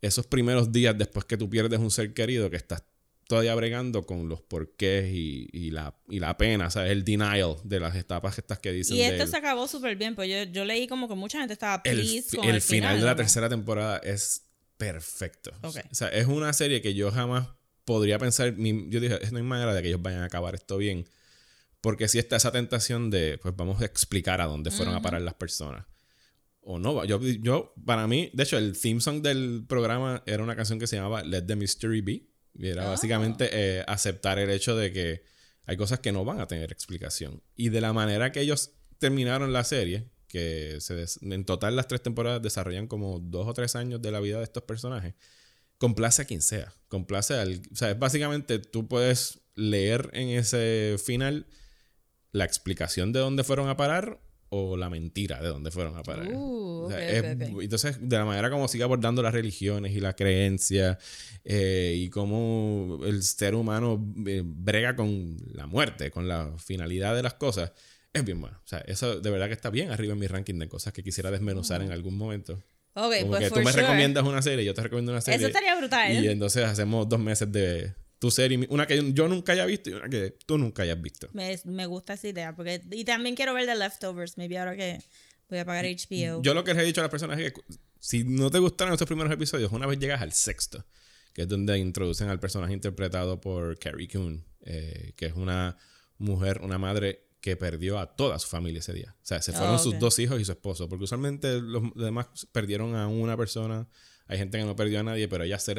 esos 0.00 0.26
primeros 0.26 0.72
días 0.72 0.96
después 0.96 1.24
que 1.24 1.36
tú 1.36 1.48
pierdes 1.50 1.80
un 1.80 1.90
ser 1.90 2.14
querido 2.14 2.50
que 2.50 2.56
estás 2.56 2.84
todavía 3.26 3.54
bregando 3.54 4.04
con 4.06 4.28
los 4.28 4.40
porqués 4.40 5.12
y, 5.12 5.48
y 5.52 5.70
la, 5.70 5.94
y 6.08 6.18
la 6.18 6.38
pena, 6.38 6.70
¿sabes? 6.70 6.92
El 6.92 7.04
denial 7.04 7.56
de 7.64 7.78
las 7.80 7.94
etapas 7.94 8.38
estas 8.38 8.58
que 8.58 8.72
dicen 8.72 8.96
Y 8.96 9.02
esto 9.02 9.26
se 9.26 9.36
acabó 9.36 9.68
súper 9.68 9.96
bien, 9.96 10.14
pues 10.14 10.30
yo, 10.30 10.50
yo 10.50 10.64
leí 10.64 10.86
como 10.86 11.08
que 11.08 11.14
mucha 11.14 11.38
gente 11.38 11.52
estaba 11.52 11.82
el, 11.84 11.96
pleased 11.96 12.30
fi- 12.30 12.36
con 12.38 12.46
el 12.48 12.54
el, 12.54 12.60
final, 12.62 12.98
de 12.98 13.04
la 13.04 13.10
¿no? 13.10 13.16
tercera 13.16 13.48
temporada 13.50 13.98
es 13.98 14.44
perfecto. 14.78 15.52
O 15.62 15.70
sea, 15.92 16.08
es 16.08 16.26
una 16.26 16.52
serie 16.54 16.80
que 16.80 16.94
yo 16.94 17.10
jamás 17.10 17.48
podría 17.84 18.18
pensar. 18.18 18.54
ni- 18.56 18.88
yo 18.88 19.00
dije, 19.00 19.18
no 19.30 19.36
hay 19.38 19.42
manera 19.44 19.74
de 19.74 19.82
que 19.82 19.88
ellos 19.88 20.00
vayan 20.02 20.22
a 20.22 20.26
acabar 20.26 20.54
esto 20.54 20.78
bien. 20.78 21.04
Porque 21.80 22.08
si 22.08 22.18
está 22.18 22.36
esa 22.36 22.50
tentación 22.50 23.10
de, 23.10 23.38
pues 23.38 23.54
vamos 23.56 23.80
a 23.80 23.84
explicar 23.84 24.40
a 24.40 24.46
dónde 24.46 24.70
fueron 24.70 24.94
a 24.94 25.02
parar 25.02 25.20
las 25.22 25.34
personas. 25.34 25.86
O 26.60 26.78
no, 26.78 27.04
yo, 27.04 27.20
yo, 27.22 27.72
para 27.86 28.06
mí, 28.06 28.30
de 28.34 28.42
hecho, 28.42 28.58
el 28.58 28.78
theme 28.78 29.00
song 29.00 29.22
del 29.22 29.64
programa 29.68 30.22
era 30.26 30.42
una 30.42 30.56
canción 30.56 30.78
que 30.78 30.86
se 30.86 30.96
llamaba 30.96 31.22
Let 31.22 31.42
the 31.42 31.56
Mystery 31.56 32.00
Be. 32.00 32.26
Y 32.54 32.68
era 32.68 32.86
Ah. 32.86 32.90
básicamente 32.90 33.48
eh, 33.52 33.84
aceptar 33.86 34.38
el 34.40 34.50
hecho 34.50 34.76
de 34.76 34.92
que 34.92 35.22
hay 35.64 35.76
cosas 35.76 36.00
que 36.00 36.10
no 36.12 36.24
van 36.24 36.40
a 36.40 36.46
tener 36.48 36.72
explicación. 36.72 37.42
Y 37.54 37.68
de 37.68 37.80
la 37.80 37.92
manera 37.92 38.32
que 38.32 38.40
ellos 38.40 38.72
terminaron 38.98 39.52
la 39.52 39.62
serie, 39.64 40.10
que 40.28 40.78
se 40.80 41.04
en 41.22 41.44
total 41.44 41.74
las 41.74 41.88
tres 41.88 42.02
temporadas 42.02 42.42
desarrollan 42.42 42.86
como 42.86 43.18
dos 43.18 43.48
o 43.48 43.54
tres 43.54 43.74
años 43.76 44.00
de 44.00 44.10
la 44.12 44.20
vida 44.20 44.38
de 44.38 44.44
estos 44.44 44.62
personajes, 44.62 45.14
complace 45.78 46.22
a 46.22 46.24
quien 46.26 46.42
sea. 46.42 46.72
Complace 46.88 47.34
al. 47.34 47.62
O 47.72 47.76
sea, 47.76 47.90
es 47.90 47.98
básicamente 47.98 48.58
tú 48.58 48.86
puedes 48.86 49.40
leer 49.54 50.10
en 50.12 50.28
ese 50.28 50.96
final 51.04 51.46
la 52.32 52.44
explicación 52.44 53.12
de 53.12 53.20
dónde 53.20 53.42
fueron 53.42 53.68
a 53.68 53.76
parar 53.76 54.20
o 54.50 54.76
la 54.76 54.88
mentira 54.88 55.42
de 55.42 55.48
dónde 55.48 55.70
fueron 55.70 55.96
a 55.96 56.02
parar. 56.02 56.28
Uh, 56.32 56.84
O 56.84 56.90
sea, 56.90 57.06
es-. 57.08 57.24
Entonces, 57.24 57.98
de 58.00 58.16
la 58.16 58.24
manera 58.24 58.50
como 58.50 58.68
sigue 58.68 58.84
abordando 58.84 59.22
las 59.22 59.34
religiones 59.34 59.92
y 59.92 60.00
la 60.00 60.14
creencia 60.14 60.98
eh, 61.44 61.94
y 61.96 62.08
cómo 62.10 63.00
el 63.04 63.22
ser 63.22 63.54
humano 63.54 64.12
eh, 64.26 64.42
brega 64.44 64.96
con 64.96 65.36
la 65.52 65.66
muerte, 65.66 66.10
con 66.10 66.28
la 66.28 66.54
finalidad 66.58 67.14
de 67.14 67.22
las 67.22 67.34
cosas, 67.34 67.72
es 68.12 68.24
bien 68.24 68.40
bueno. 68.40 68.58
O 68.64 68.68
sea, 68.68 68.78
eso 68.80 69.20
de 69.20 69.30
verdad 69.30 69.46
que 69.48 69.54
está 69.54 69.70
bien 69.70 69.90
arriba 69.90 70.12
en 70.12 70.18
mi 70.18 70.26
ranking 70.26 70.58
de 70.58 70.68
cosas 70.68 70.92
que 70.92 71.02
quisiera 71.02 71.30
desmenuzar 71.30 71.82
en 71.82 71.92
algún 71.92 72.16
momento. 72.16 72.54
Ok, 72.94 73.14
Como 73.20 73.28
pues 73.28 73.40
que 73.40 73.48
for 73.48 73.58
tú 73.58 73.64
me 73.64 73.70
sure. 73.70 73.82
recomiendas 73.82 74.24
una 74.24 74.42
serie, 74.42 74.64
yo 74.64 74.74
te 74.74 74.82
recomiendo 74.82 75.12
una 75.12 75.20
serie. 75.20 75.38
Eso 75.38 75.46
estaría 75.46 75.76
brutal. 75.76 76.12
Y 76.24 76.28
entonces 76.28 76.64
hacemos 76.64 77.08
dos 77.08 77.20
meses 77.20 77.50
de 77.52 77.94
tu 78.18 78.30
serie, 78.30 78.66
una 78.70 78.86
que 78.86 79.12
yo 79.12 79.28
nunca 79.28 79.52
haya 79.52 79.64
visto 79.66 79.90
y 79.90 79.92
una 79.92 80.08
que 80.08 80.36
tú 80.46 80.58
nunca 80.58 80.82
hayas 80.82 81.00
visto. 81.00 81.28
Me, 81.32 81.58
me 81.64 81.86
gusta 81.86 82.14
esa 82.14 82.26
idea. 82.28 82.56
Porque, 82.56 82.82
y 82.90 83.04
también 83.04 83.36
quiero 83.36 83.54
ver 83.54 83.66
The 83.66 83.76
Leftovers. 83.76 84.36
Maybe 84.36 84.58
ahora 84.58 84.74
que 84.76 85.00
voy 85.48 85.58
a 85.60 85.64
pagar 85.64 85.84
HBO. 85.84 86.42
Yo 86.42 86.54
lo 86.54 86.64
que 86.64 86.74
les 86.74 86.82
he 86.82 86.86
dicho 86.86 87.00
a 87.00 87.04
las 87.04 87.10
personas 87.10 87.38
es 87.38 87.52
que 87.52 87.60
si 88.00 88.24
no 88.24 88.50
te 88.50 88.58
gustaron 88.58 88.92
estos 88.94 89.06
primeros 89.06 89.32
episodios, 89.32 89.70
una 89.70 89.86
vez 89.86 89.98
llegas 89.98 90.20
al 90.20 90.32
sexto, 90.32 90.84
que 91.32 91.42
es 91.42 91.48
donde 91.48 91.78
introducen 91.78 92.28
al 92.28 92.40
personaje 92.40 92.72
interpretado 92.72 93.40
por 93.40 93.78
Carrie 93.78 94.08
Coon, 94.08 94.44
eh, 94.62 95.12
que 95.16 95.26
es 95.26 95.34
una 95.34 95.76
mujer, 96.18 96.60
una 96.62 96.78
madre 96.78 97.27
que 97.48 97.56
perdió 97.56 97.98
a 97.98 98.14
toda 98.16 98.38
su 98.38 98.48
familia 98.48 98.80
ese 98.80 98.92
día. 98.92 99.14
O 99.22 99.26
sea, 99.26 99.40
se 99.42 99.52
fueron 99.52 99.74
Oh, 99.76 99.78
sus 99.78 99.98
dos 99.98 100.18
hijos 100.18 100.40
y 100.40 100.44
su 100.44 100.52
esposo, 100.52 100.88
porque 100.88 101.04
usualmente 101.04 101.60
los 101.60 101.82
demás 101.94 102.26
perdieron 102.52 102.94
a 102.94 103.08
una 103.08 103.36
persona, 103.36 103.88
hay 104.26 104.38
gente 104.38 104.58
que 104.58 104.64
no 104.64 104.76
perdió 104.76 105.00
a 105.00 105.02
nadie, 105.02 105.28
pero 105.28 105.44
ella 105.44 105.58
se 105.58 105.74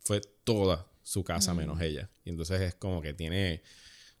fue 0.00 0.20
toda 0.44 0.86
su 1.02 1.24
casa 1.24 1.54
Mm. 1.54 1.56
menos 1.56 1.80
ella. 1.80 2.10
Y 2.24 2.30
entonces 2.30 2.60
es 2.60 2.74
como 2.74 3.00
que 3.02 3.14
tiene... 3.14 3.62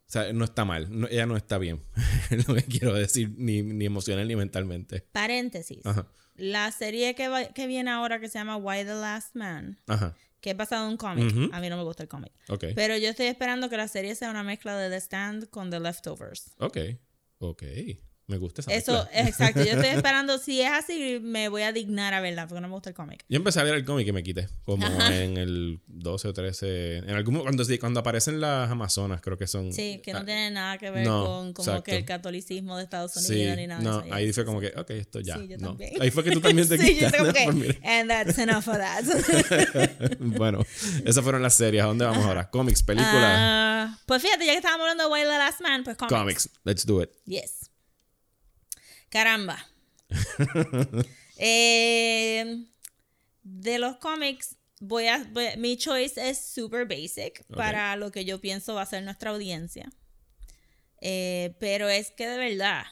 O 0.06 0.10
sea, 0.14 0.32
no 0.34 0.44
está 0.44 0.64
mal, 0.66 0.88
no- 0.90 1.08
ella 1.08 1.24
no 1.26 1.36
está 1.36 1.56
bien, 1.58 1.82
lo 2.46 2.54
que 2.54 2.62
quiero 2.64 2.92
decir, 2.94 3.32
ni, 3.38 3.62
ni 3.62 3.86
emocional 3.86 4.28
ni 4.28 4.36
mentalmente. 4.36 5.00
Paréntesis. 5.12 5.84
Ajá. 5.84 6.06
La 6.36 6.70
serie 6.72 7.14
que, 7.14 7.28
va- 7.28 7.46
que 7.46 7.66
viene 7.66 7.90
ahora 7.90 8.20
que 8.20 8.28
se 8.28 8.38
llama 8.38 8.56
Why 8.56 8.84
the 8.84 8.94
Last 8.94 9.34
Man, 9.34 9.78
Ajá. 9.86 10.14
Que 10.44 10.50
es 10.50 10.56
basado 10.58 10.84
en 10.84 10.90
un 10.90 10.96
cómic. 10.98 11.34
A 11.54 11.60
mí 11.60 11.70
no 11.70 11.78
me 11.78 11.84
gusta 11.84 12.02
el 12.02 12.08
cómic. 12.10 12.30
Ok. 12.50 12.64
Pero 12.74 12.98
yo 12.98 13.08
estoy 13.08 13.26
esperando 13.26 13.70
que 13.70 13.78
la 13.78 13.88
serie 13.88 14.14
sea 14.14 14.28
una 14.28 14.42
mezcla 14.42 14.76
de 14.76 14.90
The 14.90 14.96
Stand 14.96 15.48
con 15.48 15.70
The 15.70 15.80
Leftovers. 15.80 16.52
Ok. 16.58 16.76
Ok. 17.38 17.62
Me 18.26 18.38
gusta 18.38 18.62
esa 18.62 18.72
Eso, 18.72 18.92
mezcla. 18.92 19.20
es 19.20 19.28
exacto. 19.28 19.64
Yo 19.64 19.72
estoy 19.72 19.88
esperando, 19.96 20.38
si 20.38 20.62
es 20.62 20.70
así, 20.70 21.20
me 21.22 21.48
voy 21.48 21.62
a 21.62 21.72
dignar 21.72 22.14
a 22.14 22.20
verla, 22.20 22.46
porque 22.46 22.60
no 22.62 22.68
me 22.68 22.74
gusta 22.74 22.88
el 22.90 22.96
cómic. 22.96 23.24
Yo 23.28 23.36
empecé 23.36 23.60
a 23.60 23.64
leer 23.64 23.76
el 23.76 23.84
cómic 23.84 24.06
y 24.08 24.12
me 24.12 24.22
quité. 24.22 24.48
Como 24.64 24.86
Ajá. 24.86 25.14
en 25.14 25.36
el 25.36 25.80
12 25.86 26.28
o 26.28 26.32
13. 26.32 26.96
En 26.98 27.10
algún 27.10 27.40
cuando 27.40 27.64
cuando 27.78 28.00
aparecen 28.00 28.40
las 28.40 28.70
Amazonas, 28.70 29.20
creo 29.20 29.36
que 29.36 29.46
son. 29.46 29.72
Sí, 29.72 30.00
que 30.02 30.12
no 30.12 30.20
ah, 30.20 30.24
tiene 30.24 30.50
nada 30.50 30.78
que 30.78 30.90
ver 30.90 31.06
no, 31.06 31.24
con 31.24 31.52
como 31.52 31.68
exacto. 31.68 31.82
que 31.82 31.96
el 31.96 32.04
catolicismo 32.04 32.76
de 32.76 32.84
Estados 32.84 33.14
Unidos 33.16 33.54
Sí, 33.54 33.56
ni 33.56 33.66
nada 33.66 33.82
no, 33.82 34.00
eso. 34.00 34.14
ahí 34.14 34.32
fue 34.32 34.44
como 34.44 34.60
que, 34.60 34.72
ok, 34.76 34.90
esto 34.90 35.20
ya. 35.20 35.36
Sí, 35.36 35.48
yo 35.48 35.58
no. 35.58 35.68
también. 35.68 36.00
Ahí 36.00 36.10
fue 36.10 36.24
que 36.24 36.30
tú 36.30 36.40
también 36.40 36.68
te 36.68 36.78
sí, 36.78 36.94
yo 36.98 37.06
quitaste. 37.06 37.32
que, 37.32 37.52
Pues 37.52 37.78
and 37.82 38.08
that's 38.08 38.38
enough 38.38 38.68
of 38.68 38.78
that. 38.78 39.04
bueno, 40.18 40.64
esas 41.04 41.22
fueron 41.22 41.42
las 41.42 41.54
series. 41.54 41.82
¿A 41.82 41.86
dónde 41.86 42.04
vamos 42.04 42.24
ahora? 42.24 42.48
Cómics, 42.48 42.82
películas. 42.82 43.14
Ah, 43.14 43.98
pues 44.06 44.22
fíjate, 44.22 44.46
ya 44.46 44.52
que 44.52 44.58
estábamos 44.58 44.84
hablando 44.84 45.04
de 45.08 45.12
Wild 45.12 45.30
the 45.30 45.38
Last 45.38 45.60
Man, 45.60 45.84
pues 45.84 45.96
cómics. 45.96 46.14
Comics. 46.14 46.50
Let's 46.64 46.86
do 46.86 47.02
it. 47.02 47.10
Yes. 47.26 47.63
Caramba. 49.14 49.64
Eh, 51.36 52.64
de 53.42 53.78
los 53.78 53.96
cómics, 53.96 54.56
voy 54.80 55.06
a, 55.08 55.18
voy- 55.32 55.56
mi 55.56 55.76
choice 55.76 56.28
es 56.30 56.38
super 56.38 56.86
basic 56.86 57.44
para 57.54 57.96
lo 57.96 58.12
que 58.12 58.24
yo 58.24 58.40
pienso 58.40 58.74
va 58.74 58.82
a 58.82 58.86
ser 58.86 59.02
nuestra 59.02 59.30
audiencia. 59.30 59.90
Eh, 61.00 61.56
pero 61.58 61.88
es 61.88 62.12
que 62.12 62.26
de 62.28 62.38
verdad, 62.38 62.84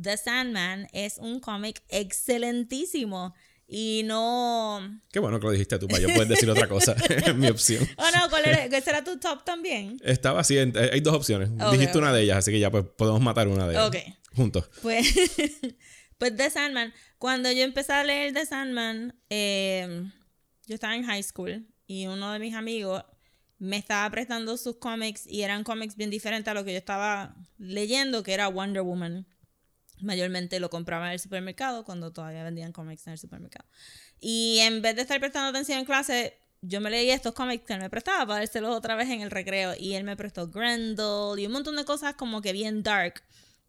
The 0.00 0.16
Sandman 0.18 0.88
es 0.92 1.16
un 1.18 1.40
cómic 1.40 1.82
excelentísimo. 1.88 3.34
Y 3.66 4.02
no. 4.04 5.00
Qué 5.10 5.18
bueno 5.18 5.40
que 5.40 5.46
lo 5.46 5.52
dijiste 5.52 5.78
tú, 5.78 5.88
para 5.88 6.00
yo 6.02 6.12
poder 6.12 6.28
decir 6.28 6.50
otra 6.50 6.68
cosa. 6.68 6.92
es 7.08 7.34
mi 7.34 7.48
opción. 7.48 7.88
Oh, 7.96 8.04
no, 8.14 8.28
¿cuál 8.28 8.44
era? 8.44 8.64
¿Ese 8.66 8.90
era 8.90 9.02
tu 9.02 9.18
top 9.18 9.44
también? 9.44 9.96
Estaba 10.04 10.40
así, 10.40 10.58
en- 10.58 10.76
hay 10.76 11.00
dos 11.00 11.14
opciones. 11.14 11.48
Dijiste 11.72 11.96
una 11.96 12.12
de 12.12 12.22
ellas, 12.22 12.36
así 12.38 12.50
que 12.52 12.58
ya 12.60 12.70
pues 12.70 12.84
podemos 12.96 13.22
matar 13.22 13.48
una 13.48 13.66
de 13.66 13.72
ellas. 13.74 13.88
Ok. 13.88 13.96
Juntos. 14.34 14.68
Pues, 14.82 15.12
pues 16.18 16.36
The 16.36 16.50
Sandman. 16.50 16.92
Cuando 17.18 17.50
yo 17.52 17.62
empecé 17.62 17.92
a 17.92 18.04
leer 18.04 18.32
The 18.32 18.46
Sandman, 18.46 19.14
eh, 19.30 20.10
yo 20.66 20.74
estaba 20.74 20.94
en 20.94 21.04
high 21.04 21.22
school 21.22 21.66
y 21.86 22.06
uno 22.06 22.32
de 22.32 22.38
mis 22.38 22.54
amigos 22.54 23.04
me 23.58 23.76
estaba 23.76 24.10
prestando 24.10 24.56
sus 24.56 24.76
cómics 24.78 25.24
y 25.26 25.42
eran 25.42 25.62
cómics 25.62 25.96
bien 25.96 26.10
diferentes 26.10 26.50
a 26.50 26.54
lo 26.54 26.64
que 26.64 26.72
yo 26.72 26.78
estaba 26.78 27.36
leyendo, 27.58 28.24
que 28.24 28.34
era 28.34 28.48
Wonder 28.48 28.82
Woman. 28.82 29.24
Mayormente 30.00 30.58
lo 30.58 30.68
compraba 30.68 31.06
en 31.06 31.12
el 31.12 31.20
supermercado 31.20 31.84
cuando 31.84 32.12
todavía 32.12 32.42
vendían 32.42 32.72
cómics 32.72 33.06
en 33.06 33.12
el 33.12 33.18
supermercado. 33.18 33.68
Y 34.18 34.58
en 34.60 34.82
vez 34.82 34.96
de 34.96 35.02
estar 35.02 35.20
prestando 35.20 35.50
atención 35.50 35.78
en 35.78 35.84
clase, 35.84 36.38
yo 36.60 36.80
me 36.80 36.90
leí 36.90 37.10
estos 37.10 37.34
cómics 37.34 37.64
que 37.64 37.74
él 37.74 37.80
me 37.80 37.88
prestaba 37.88 38.26
para 38.26 38.40
dárselos 38.40 38.76
otra 38.76 38.96
vez 38.96 39.08
en 39.10 39.20
el 39.20 39.30
recreo. 39.30 39.74
Y 39.78 39.94
él 39.94 40.02
me 40.02 40.16
prestó 40.16 40.48
Grendel 40.48 41.38
y 41.38 41.46
un 41.46 41.52
montón 41.52 41.76
de 41.76 41.84
cosas 41.84 42.14
como 42.14 42.42
que 42.42 42.52
bien 42.52 42.82
dark. 42.82 43.22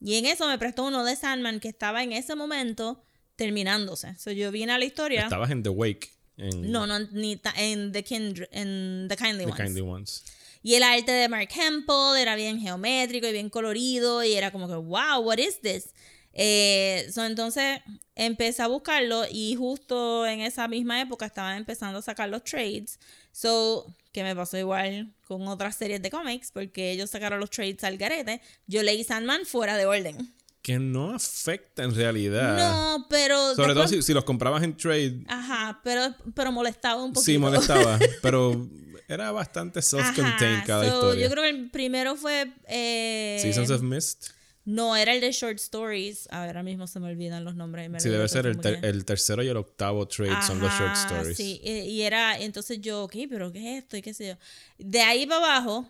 Y 0.03 0.17
en 0.17 0.25
eso 0.25 0.47
me 0.47 0.57
prestó 0.57 0.83
uno 0.83 1.05
de 1.05 1.15
Sandman 1.15 1.61
que 1.61 1.69
estaba 1.69 2.03
en 2.03 2.11
ese 2.11 2.35
momento 2.35 3.01
terminándose. 3.37 4.15
So, 4.19 4.31
yo 4.31 4.51
vine 4.51 4.73
a 4.73 4.77
la 4.77 4.85
historia. 4.85 5.23
Estabas 5.23 5.49
en 5.49 5.63
The 5.63 5.69
Wake. 5.69 6.11
En 6.37 6.71
No, 6.71 6.85
no, 6.85 6.99
ni 6.99 7.39
en 7.55 7.91
The, 7.93 8.03
Kindred, 8.03 8.49
en 8.51 9.07
The 9.07 9.15
Kindly 9.15 9.45
The 9.45 9.51
Ones. 9.51 9.61
Kindly 9.61 9.81
Ones. 9.81 10.25
Y 10.61 10.75
el 10.75 10.83
arte 10.83 11.11
de 11.11 11.29
Mark 11.29 11.49
Hempel 11.55 12.17
era 12.17 12.35
bien 12.35 12.59
geométrico 12.59 13.27
y 13.27 13.31
bien 13.31 13.49
colorido 13.49 14.23
y 14.23 14.33
era 14.33 14.51
como 14.51 14.67
que, 14.67 14.75
wow, 14.75 15.21
what 15.21 15.37
is 15.37 15.59
this? 15.61 15.89
Eh, 16.33 17.09
so, 17.13 17.23
entonces 17.23 17.79
empecé 18.15 18.61
a 18.61 18.67
buscarlo 18.67 19.23
y 19.29 19.55
justo 19.55 20.25
en 20.25 20.41
esa 20.41 20.67
misma 20.67 20.99
época 20.99 21.25
estaban 21.25 21.57
empezando 21.57 21.99
a 21.99 22.01
sacar 22.01 22.27
los 22.27 22.43
trades. 22.43 22.99
So, 23.31 23.85
que 24.13 24.23
me 24.23 24.35
pasó 24.35 24.57
igual 24.57 25.13
con 25.27 25.47
otras 25.47 25.75
series 25.75 26.01
de 26.01 26.09
cómics 26.09 26.51
porque 26.51 26.91
ellos 26.91 27.09
sacaron 27.09 27.39
los 27.39 27.49
trades 27.49 27.83
al 27.83 27.97
garete. 27.97 28.41
Yo 28.67 28.83
leí 28.83 29.03
Sandman 29.03 29.45
fuera 29.45 29.75
de 29.75 29.85
orden. 29.85 30.33
Que 30.61 30.79
no 30.79 31.13
afecta 31.13 31.83
en 31.83 31.93
realidad. 31.93 32.57
No, 32.57 33.07
pero... 33.09 33.53
Sobre 33.55 33.73
todo 33.73 33.85
si, 33.87 34.01
si 34.01 34.13
los 34.13 34.23
comprabas 34.23 34.63
en 34.63 34.77
trade, 34.77 35.25
Ajá, 35.27 35.81
pero, 35.83 36.15
pero 36.33 36.53
molestaba 36.53 37.03
un 37.03 37.11
poquito. 37.11 37.25
sí 37.25 37.37
molestaba. 37.37 37.99
pero 38.21 38.69
era 39.09 39.31
bastante 39.31 39.81
self-contained 39.81 40.63
cada 40.65 40.83
so, 40.87 40.95
historia. 40.95 41.25
Yo 41.25 41.31
creo 41.31 41.43
que 41.43 41.49
el 41.49 41.69
primero 41.69 42.15
fue... 42.15 42.53
eh, 42.67 43.39
Seasons 43.41 43.71
of 43.71 43.81
Mist. 43.81 44.29
No, 44.65 44.95
era 44.95 45.13
el 45.13 45.19
de 45.19 45.31
Short 45.31 45.57
Stories. 45.59 46.27
Ahora 46.31 46.63
mismo 46.63 46.87
se 46.87 46.99
me 46.99 47.07
olvidan 47.07 47.43
los 47.43 47.55
nombres. 47.55 47.89
me 47.89 47.99
Sí, 47.99 48.07
debe 48.09 48.29
ser 48.29 48.45
el, 48.45 48.57
ter- 48.59 49.03
tercero 49.03 49.43
y 49.43 49.47
el 49.49 49.57
octavo 49.57 50.07
trade 50.07 50.41
son 50.47 50.59
los 50.61 50.71
short 50.71 50.95
stories. 50.95 51.35
Sí, 51.37 51.59
y, 51.63 51.71
y 51.81 52.01
era, 52.03 52.37
entonces 52.39 52.79
yo, 52.79 53.03
ok, 53.03 53.15
pero 53.29 53.51
¿qué 53.51 53.77
es 53.77 53.83
esto? 53.83 53.97
Y 53.97 54.01
qué 54.01 54.13
sé 54.13 54.27
yo. 54.29 54.35
De 54.77 55.01
ahí 55.01 55.25
para 55.25 55.45
abajo, 55.57 55.85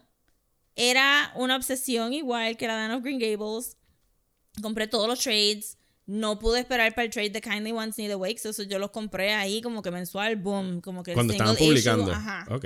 era 0.76 1.32
una 1.36 1.56
obsesión 1.56 2.14
igual 2.14 2.58
que 2.58 2.66
la 2.68 2.76
de 2.78 2.82
Anne 2.86 2.96
of 2.96 3.04
Green 3.04 3.20
Gables. 3.20 3.78
Compré 4.62 4.88
todos 4.88 5.08
los 5.08 5.20
trades. 5.20 5.78
No 6.06 6.38
pude 6.40 6.60
esperar 6.60 6.94
para 6.96 7.06
el 7.06 7.12
trade 7.12 7.30
de 7.30 7.42
Kindly 7.42 7.72
Ones 7.72 7.98
ni 7.98 8.08
The 8.08 8.16
Wakes. 8.16 8.46
Eso 8.50 8.64
yo 8.64 8.78
los 8.80 8.90
compré 8.92 9.34
ahí 9.34 9.62
como 9.62 9.82
que 9.82 9.92
mensual, 9.92 10.36
boom. 10.36 10.82
Como 10.82 11.02
que 11.04 11.14
Cuando 11.14 11.34
estaban 11.34 11.56
single 11.56 11.80
issue, 11.80 11.92
publicando. 11.92 12.12
ajá. 12.12 12.46
Ok. 12.54 12.66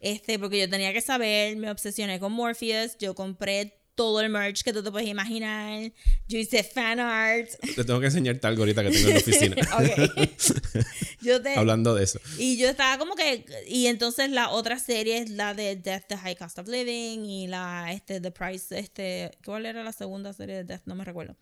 Este, 0.00 0.38
porque 0.38 0.58
yo 0.58 0.68
tenía 0.68 0.92
que 0.92 1.00
saber, 1.00 1.56
me 1.56 1.70
obsesioné 1.70 2.20
con 2.20 2.32
Morpheus, 2.32 2.98
yo 2.98 3.14
compré 3.14 3.78
todo 3.94 4.20
el 4.20 4.28
merch 4.28 4.62
que 4.62 4.72
tú 4.72 4.82
te 4.82 4.90
puedes 4.90 5.08
imaginar, 5.08 5.92
yo 6.26 6.38
hice 6.38 6.62
fan 6.62 7.00
art. 7.00 7.48
Te 7.74 7.84
tengo 7.84 8.00
que 8.00 8.06
enseñarte 8.06 8.46
algo 8.46 8.62
ahorita 8.62 8.82
que 8.82 8.90
tengo 8.90 9.08
en 9.08 9.14
la 9.14 9.20
oficina. 9.20 9.56
Yo 11.22 11.40
te, 11.40 11.54
Hablando 11.54 11.94
de 11.94 12.04
eso. 12.04 12.20
y 12.38 12.58
yo 12.58 12.68
estaba 12.68 12.98
como 12.98 13.14
que, 13.14 13.46
y 13.66 13.86
entonces 13.86 14.28
la 14.30 14.50
otra 14.50 14.78
serie 14.78 15.18
es 15.18 15.30
la 15.30 15.54
de 15.54 15.76
Death, 15.76 16.04
The 16.08 16.18
High 16.18 16.36
Cost 16.36 16.58
of 16.58 16.68
Living, 16.68 17.24
y 17.24 17.46
la, 17.46 17.92
este, 17.92 18.20
The 18.20 18.30
Price, 18.30 18.78
este, 18.78 19.30
¿cuál 19.42 19.64
era 19.64 19.82
la 19.82 19.92
segunda 19.92 20.34
serie 20.34 20.56
de 20.56 20.64
Death? 20.64 20.82
No 20.84 20.94
me 20.94 21.04
recuerdo. 21.04 21.34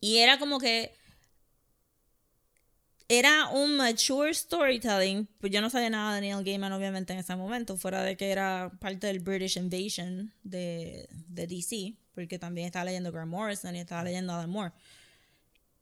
Y 0.00 0.18
era 0.18 0.40
como 0.40 0.58
que, 0.58 0.92
era 3.08 3.48
un 3.48 3.76
mature 3.76 4.32
storytelling, 4.32 5.28
pues 5.38 5.52
yo 5.52 5.60
no 5.60 5.70
sabía 5.70 5.90
nada 5.90 6.14
de 6.14 6.20
Neil 6.22 6.44
Gaiman 6.44 6.72
obviamente 6.72 7.12
en 7.12 7.18
ese 7.18 7.36
momento, 7.36 7.76
fuera 7.76 8.02
de 8.02 8.16
que 8.16 8.30
era 8.30 8.70
parte 8.80 9.06
del 9.06 9.20
British 9.20 9.56
Invasion 9.56 10.32
de, 10.42 11.08
de 11.28 11.46
DC, 11.46 11.94
porque 12.14 12.38
también 12.38 12.66
estaba 12.66 12.86
leyendo 12.86 13.12
Grant 13.12 13.30
Morrison 13.30 13.74
y 13.76 13.80
estaba 13.80 14.04
leyendo 14.04 14.32
Alan 14.32 14.50
Moore. 14.50 14.72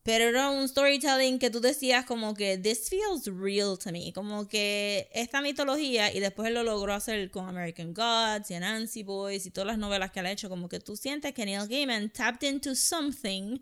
Pero 0.03 0.25
era 0.25 0.51
un 0.51 0.67
storytelling 0.67 1.39
que 1.39 1.51
tú 1.51 1.61
decías 1.61 2.07
como 2.07 2.35
que 2.35 2.57
this 2.57 2.89
feels 2.89 3.27
real 3.27 3.79
to 3.79 3.93
me, 3.93 4.13
como 4.15 4.49
que 4.49 5.11
esta 5.13 5.43
mitología 5.43 6.13
y 6.13 6.21
después 6.21 6.49
él 6.49 6.55
lo 6.55 6.63
logró 6.63 6.95
hacer 6.95 7.31
con 7.31 7.47
American 7.47 7.93
Gods 7.93 8.51
y 8.51 8.55
Anansi 8.55 9.03
Boys 9.03 9.45
y 9.45 9.51
todas 9.51 9.67
las 9.67 9.79
novelas 9.79 10.11
que 10.11 10.21
él 10.21 10.27
ha 10.27 10.33
hecho, 10.33 10.49
como 10.49 10.71
que 10.71 10.81
tú 10.81 10.97
sientes 10.97 11.35
que 11.35 11.45
Neil 11.45 11.69
Gaiman 11.69 12.09
tapped 12.11 12.49
into 12.49 12.75
something 12.75 13.59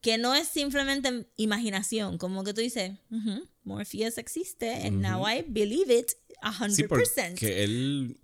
que 0.00 0.16
no 0.18 0.34
es 0.34 0.48
simplemente 0.48 1.26
imaginación, 1.36 2.18
como 2.18 2.44
que 2.44 2.54
tú 2.54 2.60
dices, 2.60 2.92
"Ujú, 3.10 3.48
Morpheus 3.64 4.16
existe 4.18 4.72
and 4.86 5.00
now 5.00 5.28
I 5.28 5.44
believe 5.46 5.92
it 5.96 6.12
a 6.40 6.52
Sí, 6.70 6.82
100%. 6.84 6.88
porque 6.88 7.64
él 7.64 8.20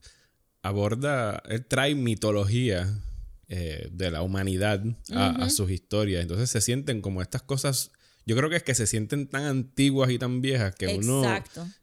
aborda, 0.63 1.43
él 1.49 1.67
trae 1.67 1.95
mitología 1.95 3.01
eh, 3.49 3.89
de 3.93 4.11
la 4.11 4.23
humanidad 4.23 4.83
a, 5.13 5.45
a 5.45 5.51
sus 5.51 5.71
historias. 5.71 6.23
Entonces 6.23 6.49
se 6.49 6.61
sienten 6.63 7.03
como 7.03 7.21
estas 7.21 7.43
cosas, 7.43 7.93
yo 8.27 8.37
creo 8.37 8.49
que 8.49 8.57
es 8.57 8.63
que 8.63 8.75
se 8.75 8.87
sienten 8.87 9.29
tan 9.29 9.45
antiguas 9.45 10.11
y 10.11 10.19
tan 10.19 10.41
viejas 10.41 10.75
que 10.75 10.97
uno 10.97 11.23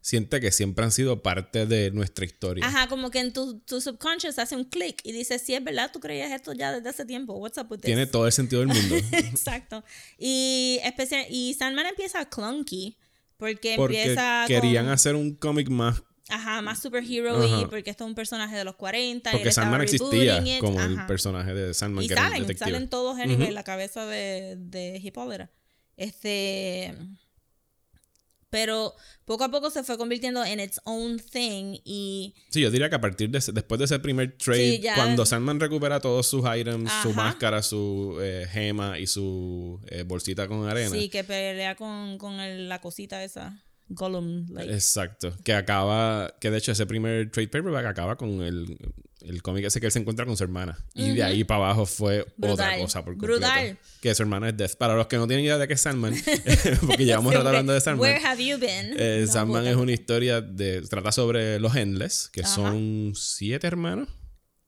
siente 0.00 0.40
que 0.40 0.50
siempre 0.50 0.84
han 0.84 0.90
sido 0.92 1.22
parte 1.22 1.66
de 1.66 1.90
nuestra 1.92 2.24
historia. 2.24 2.66
Ajá, 2.66 2.88
como 2.88 3.10
que 3.10 3.20
en 3.20 3.32
tu, 3.32 3.60
tu 3.60 3.80
subconscious 3.80 4.38
hace 4.38 4.56
un 4.56 4.64
clic 4.64 5.00
y 5.04 5.12
dices, 5.12 5.42
sí, 5.42 5.54
es 5.54 5.62
verdad, 5.62 5.90
tú 5.92 6.00
creías 6.00 6.32
esto 6.32 6.52
ya 6.52 6.72
desde 6.72 6.88
hace 6.88 7.04
tiempo. 7.04 7.34
What's 7.34 7.58
up 7.58 7.66
with 7.70 7.78
this? 7.78 7.86
Tiene 7.86 8.06
todo 8.06 8.26
el 8.26 8.32
sentido 8.32 8.60
del 8.60 8.68
mundo. 8.68 8.96
Exacto. 9.12 9.84
Y, 10.18 10.80
especial, 10.84 11.24
y 11.30 11.54
Sandman 11.54 11.86
empieza 11.86 12.24
clunky. 12.24 12.96
Porque, 13.36 13.74
Porque 13.76 14.02
empieza 14.02 14.44
querían 14.46 14.84
con, 14.84 14.94
hacer 14.94 15.16
un 15.16 15.34
cómic 15.34 15.68
más 15.68 16.00
Ajá, 16.28 16.62
más 16.62 16.80
superhero 16.80 17.44
y 17.44 17.66
porque 17.66 17.90
esto 17.90 18.04
es 18.04 18.08
un 18.08 18.14
personaje 18.14 18.56
de 18.56 18.64
los 18.64 18.76
40. 18.76 19.30
y 19.30 19.32
él 19.32 19.38
Porque 19.38 19.48
estaba 19.48 19.66
Sandman 19.66 19.80
existía 19.82 20.58
como 20.60 20.80
el 20.80 21.06
personaje 21.06 21.52
de 21.52 21.74
Sandman, 21.74 22.04
Y 22.04 22.06
que 22.06 22.14
era 22.14 22.22
un 22.22 22.28
salen, 22.28 22.42
detective. 22.42 22.70
salen 22.70 22.88
todos 22.88 23.18
en 23.18 23.52
la 23.54 23.64
cabeza 23.64 24.06
de, 24.06 24.56
de 24.58 25.00
Hipólera. 25.02 25.50
Este. 25.96 26.94
Pero 28.50 28.94
poco 29.24 29.44
a 29.44 29.50
poco 29.50 29.70
se 29.70 29.82
fue 29.82 29.96
convirtiendo 29.96 30.44
en 30.44 30.60
its 30.60 30.78
own 30.84 31.18
thing 31.18 31.78
y 31.84 32.34
Sí, 32.50 32.60
yo 32.60 32.70
diría 32.70 32.90
que 32.90 32.96
a 32.96 33.00
partir 33.00 33.30
de 33.30 33.38
ese- 33.38 33.52
después 33.52 33.78
de 33.78 33.86
ese 33.86 33.98
primer 33.98 34.36
trade, 34.36 34.76
Sí, 34.76 34.80
ya- 34.82 34.94
cuando 34.94 35.24
Sandman 35.24 35.58
recupera 35.58 36.00
todos 36.00 36.26
sus 36.26 36.44
items, 36.54 36.92
su 37.02 37.14
máscara, 37.14 37.62
su 37.62 38.18
eh, 38.20 38.46
gema 38.50 38.98
y 38.98 39.06
su 39.06 39.80
eh, 39.88 40.02
bolsita 40.02 40.48
con 40.48 40.68
arena. 40.68 40.90
sí, 40.90 41.08
que 41.08 41.24
pelea 41.24 41.76
con, 41.76 42.18
con 42.18 42.40
el- 42.40 42.68
la 42.68 42.78
cosita 42.82 43.24
esa. 43.24 43.58
Gollum, 43.94 44.46
like. 44.50 44.72
Exacto. 44.72 45.34
Que 45.44 45.54
acaba, 45.54 46.34
que 46.40 46.50
de 46.50 46.58
hecho 46.58 46.72
ese 46.72 46.86
primer 46.86 47.30
trade 47.30 47.48
paperback 47.48 47.86
acaba 47.86 48.16
con 48.16 48.42
el, 48.42 48.76
el 49.20 49.42
cómic 49.42 49.64
ese 49.66 49.80
que 49.80 49.86
él 49.86 49.92
se 49.92 49.98
encuentra 50.00 50.26
con 50.26 50.36
su 50.36 50.44
hermana. 50.44 50.76
Y 50.94 51.12
de 51.14 51.22
ahí 51.22 51.44
para 51.44 51.64
abajo 51.64 51.86
fue 51.86 52.26
otra 52.40 52.78
cosa 52.78 53.04
por 53.04 53.14
completo. 53.14 53.34
Brutal. 53.40 53.78
Que 54.00 54.14
su 54.14 54.22
hermana 54.22 54.48
es 54.48 54.56
Death. 54.56 54.76
Para 54.76 54.96
los 54.96 55.06
que 55.06 55.16
no 55.16 55.26
tienen 55.26 55.44
idea 55.44 55.58
de 55.58 55.68
qué 55.68 55.74
es 55.74 55.80
Sandman, 55.80 56.14
porque 56.86 57.04
llevamos 57.04 57.32
rato 57.34 57.48
hablando 57.48 57.72
de 57.72 57.80
Sandman. 57.80 58.10
Where 58.10 58.24
have 58.26 58.44
you 58.44 58.58
been? 58.58 58.94
Eh, 58.98 59.24
No, 59.26 59.32
Sandman 59.32 59.62
puta. 59.62 59.70
es 59.70 59.76
una 59.76 59.92
historia 59.92 60.40
de. 60.40 60.82
Trata 60.82 61.12
sobre 61.12 61.60
los 61.60 61.74
Endless, 61.76 62.28
que 62.32 62.44
son 62.44 63.12
siete 63.14 63.66
hermanos. 63.66 64.08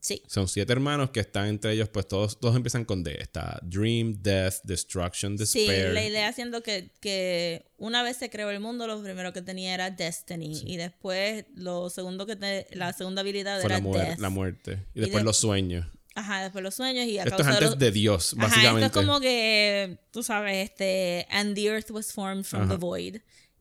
Sí. 0.04 0.22
Son 0.26 0.46
siete 0.48 0.70
hermanos 0.70 1.08
que 1.12 1.20
están 1.20 1.46
entre 1.46 1.72
ellos, 1.72 1.88
pues 1.88 2.06
todos, 2.06 2.38
todos 2.38 2.54
empiezan 2.56 2.84
con 2.84 3.02
D. 3.02 3.16
Está 3.18 3.58
Dream, 3.62 4.20
Death, 4.20 4.56
Destruction, 4.64 5.38
Sí, 5.38 5.60
Despair. 5.66 5.94
la 5.94 6.04
idea 6.04 6.30
siendo 6.34 6.62
que, 6.62 6.90
que 7.00 7.64
una 7.78 8.02
vez 8.02 8.18
se 8.18 8.28
creó 8.28 8.50
el 8.50 8.60
mundo, 8.60 8.86
lo 8.86 9.02
primero 9.02 9.32
que 9.32 9.40
tenía 9.40 9.72
era 9.72 9.90
Destiny. 9.90 10.60
Y 10.66 10.76
después 10.76 11.46
lo 11.54 11.88
segundo 11.88 12.26
que 12.26 12.36
te- 12.36 12.66
la 12.72 12.92
segunda 12.92 13.22
habilidad 13.22 13.62
fue 13.62 13.66
era 13.72 13.78
la, 13.78 13.82
muer- 13.82 14.06
Death. 14.08 14.18
la 14.18 14.28
muerte. 14.28 14.72
Y 14.94 14.98
Y 14.98 15.00
después 15.00 15.22
de- 15.22 15.24
los 15.24 15.38
sueños. 15.38 15.86
Ajá, 16.16 16.42
después 16.42 16.62
los 16.62 16.74
sueños 16.74 17.06
y 17.06 17.18
a 17.18 17.22
Esto 17.24 17.36
es 17.36 17.42
causa 17.42 17.50
de 17.50 17.56
antes 17.56 17.70
los- 17.70 17.78
de 17.78 17.90
Dios, 17.90 18.34
Ajá, 18.38 18.46
básicamente. 18.48 18.86
esto 18.86 19.00
es 19.00 19.06
como 19.06 19.20
que, 19.20 19.98
tú 20.12 20.22
sabes, 20.22 20.68
este, 20.70 21.26
and 21.30 21.54
the 21.54 21.64
earth 21.66 21.90
was 21.90 22.12
formed 22.12 22.44
from 22.44 22.68
the 22.68 22.74
Ajá. 22.74 22.76
void. 22.76 23.16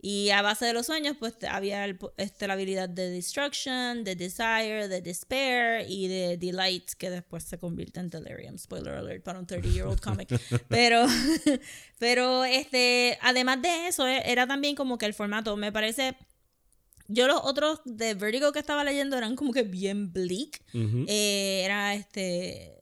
Y 0.05 0.31
a 0.31 0.41
base 0.41 0.65
de 0.65 0.73
los 0.73 0.85
sueños, 0.87 1.15
pues 1.17 1.33
había 1.49 1.85
el- 1.85 1.97
este, 2.17 2.45
la 2.45 2.55
habilidad 2.55 2.89
de 2.89 3.09
destruction, 3.09 4.03
de 4.03 4.17
desire, 4.17 4.89
de 4.89 5.01
despair 5.01 5.85
y 5.89 6.09
de 6.09 6.35
delight, 6.37 6.91
que 6.97 7.09
después 7.09 7.45
se 7.45 7.57
convierte 7.57 8.01
en 8.01 8.09
delirium. 8.09 8.57
Spoiler 8.57 8.95
alert 8.95 9.23
para 9.23 9.39
un 9.39 9.47
30-year-old 9.47 10.01
comic. 10.01 10.27
pero, 10.67 11.05
pero, 11.99 12.43
este, 12.43 13.17
además 13.21 13.61
de 13.61 13.87
eso, 13.87 14.05
eh, 14.05 14.21
era 14.25 14.45
también 14.45 14.75
como 14.75 14.97
que 14.97 15.05
el 15.05 15.13
formato, 15.13 15.55
me 15.55 15.71
parece. 15.71 16.17
Yo 17.07 17.27
los 17.27 17.39
otros 17.41 17.79
de 17.85 18.13
Vertigo 18.13 18.51
que 18.51 18.59
estaba 18.59 18.83
leyendo 18.83 19.17
eran 19.17 19.37
como 19.37 19.53
que 19.53 19.63
bien 19.63 20.11
bleak. 20.11 20.61
Eh, 21.07 21.61
era 21.63 21.93
este. 21.93 22.77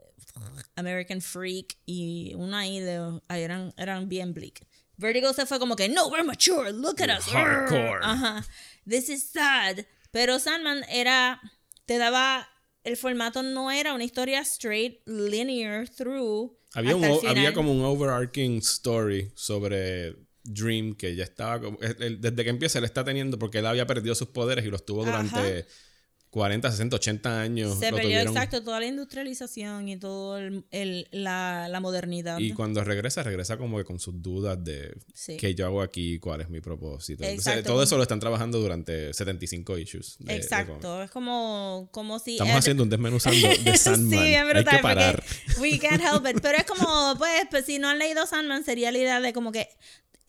American 0.76 1.22
Freak 1.22 1.78
y 1.86 2.34
una 2.36 2.60
ahí 2.60 2.80
de 2.80 3.20
eran, 3.30 3.74
eran 3.78 4.10
bien 4.10 4.34
bleak. 4.34 4.66
Vertigo 5.02 5.34
se 5.34 5.46
fue 5.46 5.60
como 5.60 5.76
que, 5.76 5.90
no, 5.90 6.08
we're 6.08 6.24
mature, 6.24 6.72
look 6.72 7.02
at 7.02 7.10
us. 7.18 7.26
Hardcore. 7.26 8.00
Ajá. 8.04 8.46
This 8.88 9.10
is 9.10 9.24
sad. 9.32 9.80
Pero 10.12 10.40
Sandman 10.40 10.84
era, 10.90 11.42
te 11.86 11.98
daba, 11.98 12.48
el 12.84 12.96
formato 12.98 13.42
no 13.44 13.72
era 13.72 13.94
una 13.94 14.04
historia 14.04 14.42
straight, 14.42 15.00
linear, 15.08 15.88
through. 15.90 16.56
Había, 16.74 16.96
un, 16.96 17.04
hasta 17.04 17.16
el 17.16 17.26
o- 17.26 17.30
había 17.30 17.34
final. 17.50 17.54
como 17.54 17.72
un 17.74 17.84
overarching 17.84 18.58
story 18.60 19.32
sobre 19.36 20.16
Dream 20.44 20.96
que 20.96 21.16
ya 21.16 21.24
estaba. 21.24 21.60
como- 21.62 21.78
él- 21.82 21.98
él- 22.00 22.22
Desde 22.22 22.44
que 22.44 22.50
empieza, 22.50 22.80
él 22.80 22.86
está 22.86 23.04
teniendo. 23.04 23.38
Porque 23.40 23.60
él 23.60 23.66
había 23.66 23.86
perdido 23.88 24.16
sus 24.16 24.30
poderes 24.30 24.66
y 24.66 24.70
los 24.70 24.86
tuvo 24.86 25.04
durante 25.06 25.66
40, 26.32 26.72
60, 26.72 26.96
80 26.96 27.42
años. 27.42 27.78
Se 27.78 27.92
perdió 27.92 28.20
exacto 28.22 28.64
toda 28.64 28.80
la 28.80 28.86
industrialización 28.86 29.90
y 29.90 29.98
todo 29.98 30.38
el, 30.38 30.64
el- 30.72 31.08
la, 31.12 31.68
la 31.70 31.80
modernidad. 31.82 32.40
Y 32.40 32.54
cuando 32.54 32.84
regresa, 32.86 33.22
regresa 33.22 33.58
como 33.58 33.78
que 33.78 33.84
con 33.84 34.00
sus 34.00 34.22
dudas 34.22 34.64
de 34.64 34.96
Sí. 35.14 35.36
qué 35.36 35.54
yo 35.56 35.66
hago 35.66 35.82
aquí, 35.82 36.20
cuál 36.20 36.40
es 36.40 36.50
mi 36.50 36.62
propósito. 36.62 37.24
Entonces, 37.26 37.48
Exacto. 37.48 37.74
todo 37.74 37.84
eso 37.84 37.98
lo 37.98 38.04
están 38.04 38.22
trabajando 38.22 38.60
durante 38.60 39.14
75 39.14 39.78
issues. 39.78 40.16
de- 40.20 40.36
Exacto, 40.38 41.04
es 41.04 41.12
como, 41.12 41.90
como 41.92 42.18
si... 42.18 42.32
Estamos 42.32 42.56
haciendo 42.56 42.84
un 42.84 42.90
desmenuzando 42.90 43.48
de 43.66 43.78
Sandman. 43.78 44.20
Sí, 44.20 44.34
Hay 44.36 44.50
brutal, 44.50 44.78
que 44.78 44.82
parar. 44.82 45.24
we 45.60 45.78
can't 45.80 46.02
help 46.02 46.26
it. 46.28 46.42
Pero 46.42 46.58
es 46.58 46.64
como, 46.66 47.16
pues, 47.18 47.42
pues, 47.50 47.66
si 47.66 47.78
no 47.78 47.90
han 47.90 48.00
leído 48.00 48.26
Sandman, 48.26 48.64
sería 48.64 48.90
la 48.94 48.98
idea 49.00 49.20
de 49.20 49.34
como 49.34 49.52
que 49.52 49.68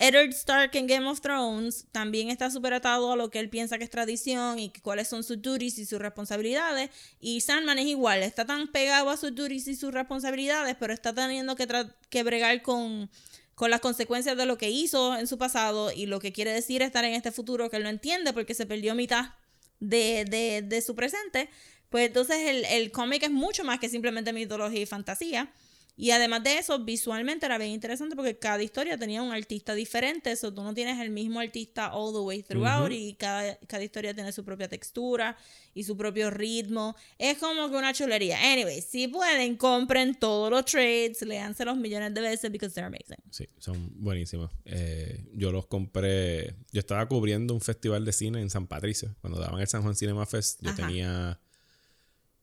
Eddard 0.02 0.30
Stark 0.30 0.74
en 0.74 0.88
Game 0.88 1.08
of 1.08 1.20
Thrones 1.20 1.86
también 1.92 2.28
está 2.28 2.50
súper 2.50 2.74
atado 2.74 3.12
a 3.12 3.16
lo 3.16 3.30
que 3.30 3.38
él 3.38 3.48
piensa 3.48 3.78
que 3.78 3.84
es 3.84 3.90
tradición 3.90 4.58
y 4.58 4.70
cuáles 4.82 5.06
son 5.06 5.22
sus 5.22 5.40
duties 5.40 5.78
y 5.78 5.86
sus 5.86 6.00
responsabilidades. 6.00 6.90
Y 7.20 7.40
Sandman 7.40 7.78
es 7.78 7.86
igual, 7.86 8.24
está 8.24 8.44
tan 8.44 8.66
pegado 8.66 9.10
a 9.10 9.16
sus 9.16 9.32
duties 9.32 9.68
y 9.68 9.76
sus 9.76 9.94
responsabilidades, 9.94 10.74
pero 10.74 10.92
está 10.92 11.14
teniendo 11.14 11.54
que, 11.54 11.68
que 12.10 12.24
bregar 12.24 12.62
con, 12.62 13.10
con 13.54 13.70
las 13.70 13.78
consecuencias 13.78 14.36
de 14.36 14.44
lo 14.44 14.58
que 14.58 14.70
hizo 14.70 15.16
en 15.16 15.28
su 15.28 15.38
pasado 15.38 15.92
y 15.92 16.06
lo 16.06 16.18
que 16.18 16.32
quiere 16.32 16.52
decir 16.52 16.82
estar 16.82 17.04
en 17.04 17.14
este 17.14 17.30
futuro 17.30 17.70
que 17.70 17.76
él 17.76 17.84
no 17.84 17.88
entiende 17.88 18.32
porque 18.32 18.54
se 18.54 18.66
perdió 18.66 18.96
mitad 18.96 19.34
de, 19.78 20.24
de, 20.28 20.62
de 20.62 20.82
su 20.82 20.96
presente, 20.96 21.48
pues 21.90 22.08
entonces 22.08 22.38
el, 22.48 22.64
el 22.64 22.90
cómic 22.90 23.22
es 23.22 23.30
mucho 23.30 23.62
más 23.62 23.78
que 23.78 23.88
simplemente 23.88 24.32
mitología 24.32 24.80
y 24.80 24.86
fantasía. 24.86 25.52
Y 25.94 26.10
además 26.10 26.42
de 26.42 26.58
eso, 26.58 26.78
visualmente 26.78 27.44
era 27.46 27.58
bien 27.58 27.70
interesante 27.70 28.16
porque 28.16 28.38
cada 28.38 28.62
historia 28.62 28.96
tenía 28.96 29.22
un 29.22 29.30
artista 29.32 29.74
diferente. 29.74 30.32
Eso 30.32 30.52
tú 30.52 30.62
no 30.62 30.72
tienes 30.72 30.98
el 31.00 31.10
mismo 31.10 31.38
artista 31.40 31.92
all 31.94 32.12
the 32.12 32.20
way 32.20 32.42
throughout 32.42 32.90
y 32.90 33.14
cada, 33.14 33.56
cada 33.66 33.84
historia 33.84 34.14
tiene 34.14 34.32
su 34.32 34.44
propia 34.44 34.68
textura 34.68 35.36
y 35.74 35.84
su 35.84 35.96
propio 35.96 36.30
ritmo. 36.30 36.96
Es 37.18 37.38
como 37.38 37.68
que 37.70 37.76
una 37.76 37.92
chulería. 37.92 38.38
Anyway, 38.52 38.80
si 38.80 39.08
pueden, 39.08 39.56
compren 39.56 40.14
todos 40.14 40.50
los 40.50 40.64
trades, 40.64 41.20
léanse 41.22 41.64
los 41.64 41.76
millones 41.76 42.14
de 42.14 42.20
veces 42.20 42.50
because 42.50 42.74
they're 42.74 42.86
amazing. 42.86 43.18
Sí, 43.30 43.46
son 43.58 43.92
buenísimos. 44.02 44.50
Eh, 44.64 45.26
yo 45.34 45.52
los 45.52 45.66
compré. 45.66 46.56
Yo 46.72 46.80
estaba 46.80 47.06
cubriendo 47.06 47.52
un 47.52 47.60
festival 47.60 48.04
de 48.04 48.12
cine 48.12 48.40
en 48.40 48.48
San 48.50 48.66
Patricio. 48.66 49.14
Cuando 49.20 49.38
daban 49.38 49.60
el 49.60 49.68
San 49.68 49.82
Juan 49.82 49.94
Cinema 49.94 50.24
Fest, 50.24 50.60
yo 50.62 50.70
Ajá. 50.70 50.86
tenía 50.86 51.40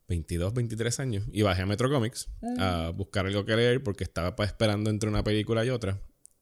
22, 0.10 0.54
23 0.54 1.00
años. 1.00 1.24
Y 1.32 1.44
bajé 1.44 1.62
a 1.62 1.66
Metro 1.66 1.90
Comics 1.90 2.28
a 2.60 2.90
buscar 2.90 3.26
algo 3.26 3.46
que 3.46 3.56
leer 3.56 3.82
porque 3.84 4.04
estaba 4.04 4.36
pa- 4.36 4.44
esperando 4.44 4.90
entre 4.90 5.08
una 5.10 5.24
película 5.24 5.64
y 5.64 5.70
otra. 5.70 6.02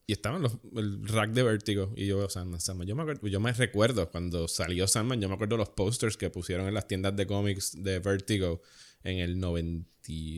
Y 0.09 0.13
estaban 0.13 0.41
los, 0.41 0.53
el 0.75 1.05
rack 1.07 1.31
de 1.33 1.43
Vértigo. 1.43 1.93
Y 1.95 2.05
yo, 2.07 2.27
Sandman, 2.29 2.61
Sandman. 2.61 2.87
Yo 2.87 2.95
me, 2.95 3.01
acuerdo- 3.03 3.27
yo 3.27 3.39
me 3.41 3.51
recuerdo 3.53 4.09
cuando 4.09 4.47
salió 4.47 4.87
Sandman. 4.87 5.19
Yo 5.21 5.27
me 5.27 5.35
acuerdo 5.35 5.57
los 5.57 5.69
posters 5.69 6.15
que 6.17 6.29
pusieron 6.29 6.67
en 6.67 6.73
las 6.73 6.87
tiendas 6.87 7.15
de 7.15 7.27
cómics 7.27 7.73
de 7.83 7.99
Vertigo 7.99 8.61
en 9.03 9.19
el 9.19 9.37
90, 9.39 9.85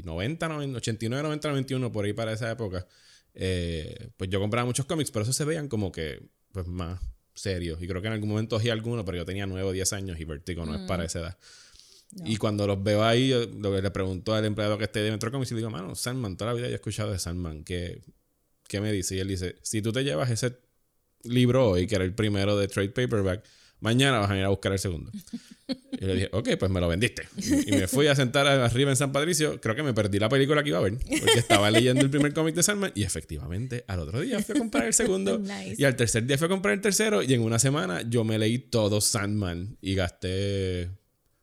90 0.06 0.48
90, 0.50 0.78
89, 0.78 1.24
90, 1.24 1.48
91, 1.50 1.92
por 1.92 2.06
ahí 2.06 2.14
para 2.14 2.34
esa 2.34 2.50
época. 2.52 2.88
Eh, 3.36 4.10
pues 4.18 4.30
yo 4.30 4.40
compraba 4.40 4.66
muchos 4.66 4.86
cómics, 4.88 5.12
pero 5.12 5.24
esos 5.24 5.36
se 5.36 5.46
veían 5.46 5.68
como 5.68 5.92
que 5.92 6.20
pues 6.52 6.66
más 6.68 7.00
serios. 7.36 7.82
Y 7.82 7.88
creo 7.88 8.02
que 8.02 8.08
en 8.08 8.14
algún 8.14 8.30
momento 8.30 8.56
oí 8.58 8.70
alguno, 8.70 9.06
pero 9.06 9.18
yo 9.20 9.26
tenía 9.26 9.46
9 9.46 9.68
o 9.70 9.72
10 9.72 9.94
años 9.94 10.20
y 10.20 10.26
Vertigo 10.26 10.66
no 10.66 10.74
es 10.76 10.82
para 10.88 11.06
esa 11.06 11.20
edad. 11.20 11.38
Y 12.26 12.38
cuando 12.38 12.66
los 12.66 12.82
veo 12.84 13.04
ahí, 13.04 13.30
yo 13.30 13.46
lo 13.46 13.74
que 13.74 13.82
le 13.82 13.92
pregunto 13.92 14.34
al 14.34 14.44
empleado 14.44 14.78
que 14.78 14.86
esté 14.86 15.02
de 15.02 15.12
Metro 15.12 15.32
Comics 15.32 15.52
y 15.52 15.54
le 15.54 15.60
digo, 15.60 15.70
mano, 15.70 15.94
Sandman, 15.94 16.38
toda 16.38 16.52
la 16.52 16.58
vida 16.58 16.68
yo 16.68 16.74
he 16.74 16.76
escuchado 16.76 17.12
de 17.12 17.20
Sandman. 17.20 17.64
¿Qué, 17.64 18.02
¿Qué 18.68 18.82
me 18.82 18.92
dice? 18.92 19.16
Y 19.16 19.20
él 19.20 19.28
dice, 19.28 19.58
si 19.62 19.82
tú 19.82 19.92
te 19.92 20.04
llevas 20.04 20.30
ese 20.30 20.58
libro 21.24 21.70
hoy, 21.70 21.86
que 21.86 21.96
era 21.96 22.04
el 22.04 22.16
primero 22.16 22.58
de 22.58 22.68
Trade 22.68 22.90
Paperback, 22.90 23.44
mañana 23.80 24.20
vas 24.20 24.32
a 24.32 24.38
ir 24.38 24.44
a 24.44 24.50
buscar 24.50 24.72
el 24.72 24.80
segundo. 24.80 25.12
Y 25.68 26.06
le 26.06 26.16
dije, 26.16 26.30
ok, 26.32 26.50
pues 26.58 26.72
me 26.72 26.80
lo 26.80 26.88
vendiste. 26.88 27.28
Y 27.38 27.72
me 27.72 27.88
fui 27.88 28.08
a 28.08 28.16
sentar 28.16 28.48
arriba 28.48 28.90
en 28.90 28.96
San 28.96 29.12
Patricio. 29.12 29.62
Creo 29.62 29.76
que 29.76 29.84
me 29.84 29.94
perdí 29.94 30.18
la 30.18 30.30
película 30.30 30.64
que 30.64 30.70
iba 30.70 30.80
a 30.80 30.82
ver, 30.82 30.98
porque 30.98 31.40
estaba 31.40 31.70
leyendo 31.70 32.02
el 32.02 32.10
primer 32.10 32.34
cómic 32.34 32.56
de 32.56 32.64
Sandman. 32.64 32.92
Y 32.96 33.04
efectivamente, 33.04 33.84
al 33.88 34.00
otro 34.00 34.20
día 34.22 34.42
fui 34.42 34.56
a 34.56 34.60
comprar 34.60 34.86
el 34.86 34.94
segundo. 34.94 35.38
Nice. 35.50 35.76
Y 35.78 35.84
al 35.84 35.96
tercer 35.96 36.26
día 36.26 36.38
fui 36.38 36.46
a 36.46 36.50
comprar 36.50 36.74
el 36.74 36.82
tercero. 36.82 37.22
Y 37.22 37.34
en 37.34 37.42
una 37.42 37.60
semana 37.60 38.02
yo 38.02 38.24
me 38.24 38.40
leí 38.40 38.60
todo 38.60 39.00
Sandman. 39.00 39.78
Y 39.82 39.96
gasté 39.96 40.90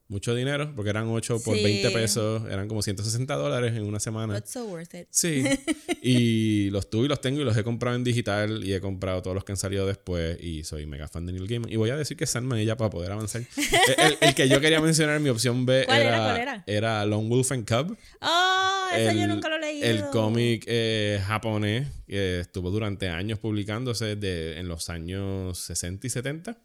mucho 0.08 0.34
dinero, 0.34 0.72
porque 0.76 0.90
eran 0.90 1.08
8 1.08 1.40
por 1.44 1.56
Sí. 1.56 1.64
20 1.64 1.90
pesos. 1.90 2.42
Eran 2.50 2.68
como 2.68 2.80
160 2.82 3.34
dólares 3.34 3.74
en 3.74 3.82
una 3.84 3.98
semana. 3.98 4.34
But 4.34 4.46
so 4.46 4.64
worth 4.66 4.94
it. 4.94 5.08
Sí. 5.10 5.42
Y 6.08 6.70
los 6.70 6.88
tuve 6.88 7.06
y 7.06 7.08
los 7.08 7.20
tengo 7.20 7.40
y 7.40 7.44
los 7.44 7.56
he 7.56 7.64
comprado 7.64 7.96
en 7.96 8.04
digital 8.04 8.62
y 8.62 8.72
he 8.72 8.80
comprado 8.80 9.22
todos 9.22 9.34
los 9.34 9.42
que 9.42 9.50
han 9.50 9.56
salido 9.56 9.86
después 9.88 10.40
y 10.40 10.62
soy 10.62 10.86
mega 10.86 11.08
fan 11.08 11.26
de 11.26 11.32
Neil 11.32 11.48
Gaiman. 11.48 11.72
Y 11.72 11.74
voy 11.76 11.90
a 11.90 11.96
decir 11.96 12.16
que 12.16 12.26
Sandman 12.26 12.62
ya 12.64 12.76
para 12.76 12.90
poder 12.90 13.10
avanzar. 13.10 13.42
el, 13.98 14.16
el 14.20 14.34
que 14.36 14.48
yo 14.48 14.60
quería 14.60 14.80
mencionar, 14.80 15.18
mi 15.18 15.30
opción 15.30 15.66
B 15.66 15.82
¿Cuál 15.86 15.98
era? 16.00 16.08
era, 16.08 16.18
¿Cuál 16.24 16.36
era? 16.40 16.64
era 16.68 17.06
Lone 17.06 17.28
Wolf 17.28 17.50
and 17.50 17.66
Cub. 17.68 17.96
Oh, 18.20 18.86
eso 18.94 19.12
yo 19.18 19.26
nunca 19.26 19.48
lo 19.48 19.58
leído. 19.58 19.84
El 19.84 20.04
cómic 20.12 20.62
eh, 20.68 21.20
japonés 21.26 21.88
que 22.06 22.38
estuvo 22.40 22.70
durante 22.70 23.08
años 23.08 23.40
publicándose 23.40 24.14
de, 24.14 24.60
en 24.60 24.68
los 24.68 24.88
años 24.90 25.58
60 25.58 26.06
y 26.06 26.10
70. 26.10 26.62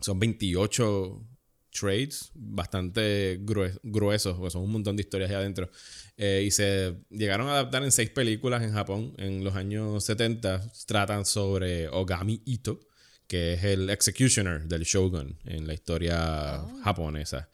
Son 0.00 0.18
28 0.18 1.22
trades 1.78 2.30
bastante 2.34 3.38
grue- 3.44 3.78
gruesos, 3.82 4.36
porque 4.36 4.50
son 4.50 4.62
un 4.62 4.72
montón 4.72 4.96
de 4.96 5.02
historias 5.02 5.30
ahí 5.30 5.36
adentro. 5.36 5.70
Eh, 6.16 6.44
y 6.46 6.50
se 6.50 6.94
llegaron 7.10 7.48
a 7.48 7.52
adaptar 7.52 7.82
en 7.84 7.92
seis 7.92 8.10
películas 8.10 8.62
en 8.62 8.72
Japón 8.72 9.12
en 9.18 9.44
los 9.44 9.54
años 9.54 10.04
70. 10.04 10.62
Tratan 10.86 11.24
sobre 11.26 11.88
Ogami 11.88 12.40
Ito, 12.46 12.80
que 13.26 13.54
es 13.54 13.64
el 13.64 13.90
executioner 13.90 14.66
del 14.66 14.82
shogun 14.84 15.38
en 15.44 15.66
la 15.66 15.74
historia 15.74 16.64
japonesa. 16.84 17.48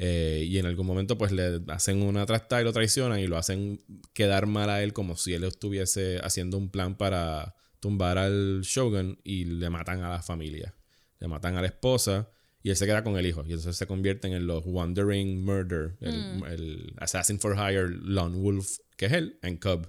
Eh, 0.00 0.44
y 0.48 0.58
en 0.58 0.66
algún 0.66 0.86
momento 0.86 1.18
pues 1.18 1.32
le 1.32 1.60
hacen 1.68 2.02
una 2.02 2.24
trastada 2.24 2.62
y 2.62 2.64
lo 2.64 2.72
traicionan 2.72 3.18
y 3.18 3.26
lo 3.26 3.36
hacen 3.36 3.80
quedar 4.12 4.46
mal 4.46 4.70
a 4.70 4.80
él 4.84 4.92
como 4.92 5.16
si 5.16 5.34
él 5.34 5.42
estuviese 5.42 6.18
haciendo 6.22 6.56
un 6.56 6.70
plan 6.70 6.96
para 6.96 7.56
tumbar 7.80 8.16
al 8.16 8.60
shogun 8.62 9.18
y 9.24 9.44
le 9.44 9.70
matan 9.70 10.02
a 10.02 10.08
la 10.08 10.22
familia. 10.22 10.72
Le 11.18 11.26
matan 11.26 11.56
a 11.56 11.60
la 11.62 11.66
esposa 11.66 12.30
y 12.68 12.70
él 12.70 12.76
se 12.76 12.84
queda 12.84 13.02
con 13.02 13.16
el 13.16 13.24
hijo. 13.24 13.40
Y 13.46 13.52
entonces 13.54 13.76
se 13.76 13.86
convierten 13.86 14.34
en 14.34 14.46
los 14.46 14.62
Wandering 14.66 15.42
Murder, 15.42 15.96
el, 16.02 16.42
el 16.52 16.92
Assassin 16.98 17.40
for 17.40 17.54
Hire 17.56 17.88
Lone 17.88 18.36
Wolf, 18.36 18.76
que 18.96 19.06
es 19.06 19.12
él, 19.14 19.38
and 19.42 19.58
Cub, 19.58 19.88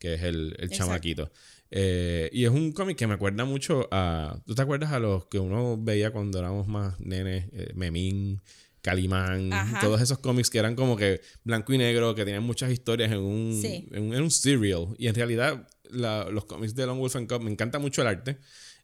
que 0.00 0.14
es 0.14 0.22
el, 0.22 0.56
el 0.58 0.68
chamaquito. 0.70 1.30
Eh, 1.70 2.28
y 2.32 2.44
es 2.44 2.50
un 2.50 2.72
cómic 2.72 2.96
que 2.98 3.06
me 3.06 3.14
acuerda 3.14 3.44
mucho 3.44 3.88
a. 3.92 4.40
¿Tú 4.44 4.56
te 4.56 4.62
acuerdas 4.62 4.90
a 4.92 4.98
los 4.98 5.26
que 5.26 5.38
uno 5.38 5.76
veía 5.80 6.10
cuando 6.10 6.38
éramos 6.40 6.66
más 6.66 6.98
nenes? 6.98 7.46
Eh, 7.52 7.72
Memín, 7.76 8.40
Calimán, 8.82 9.52
Ajá. 9.52 9.80
todos 9.80 10.00
esos 10.00 10.18
cómics 10.18 10.50
que 10.50 10.58
eran 10.58 10.74
como 10.74 10.96
que 10.96 11.20
blanco 11.44 11.72
y 11.72 11.78
negro, 11.78 12.14
que 12.16 12.24
tenían 12.24 12.42
muchas 12.42 12.70
historias 12.72 13.12
en 13.12 13.18
un, 13.18 13.60
Sí. 13.62 13.88
en, 13.92 14.12
en 14.14 14.22
un 14.22 14.30
serial. 14.32 14.88
Y 14.98 15.06
en 15.08 15.14
realidad, 15.14 15.68
la- 15.90 16.28
los 16.30 16.44
cómics 16.44 16.74
de 16.74 16.86
Lone 16.86 16.98
Wolf 17.00 17.14
and 17.16 17.28
Cub 17.28 17.40
me 17.42 17.50
encanta 17.52 17.78
mucho 17.78 18.02
el 18.02 18.08
arte. 18.08 18.38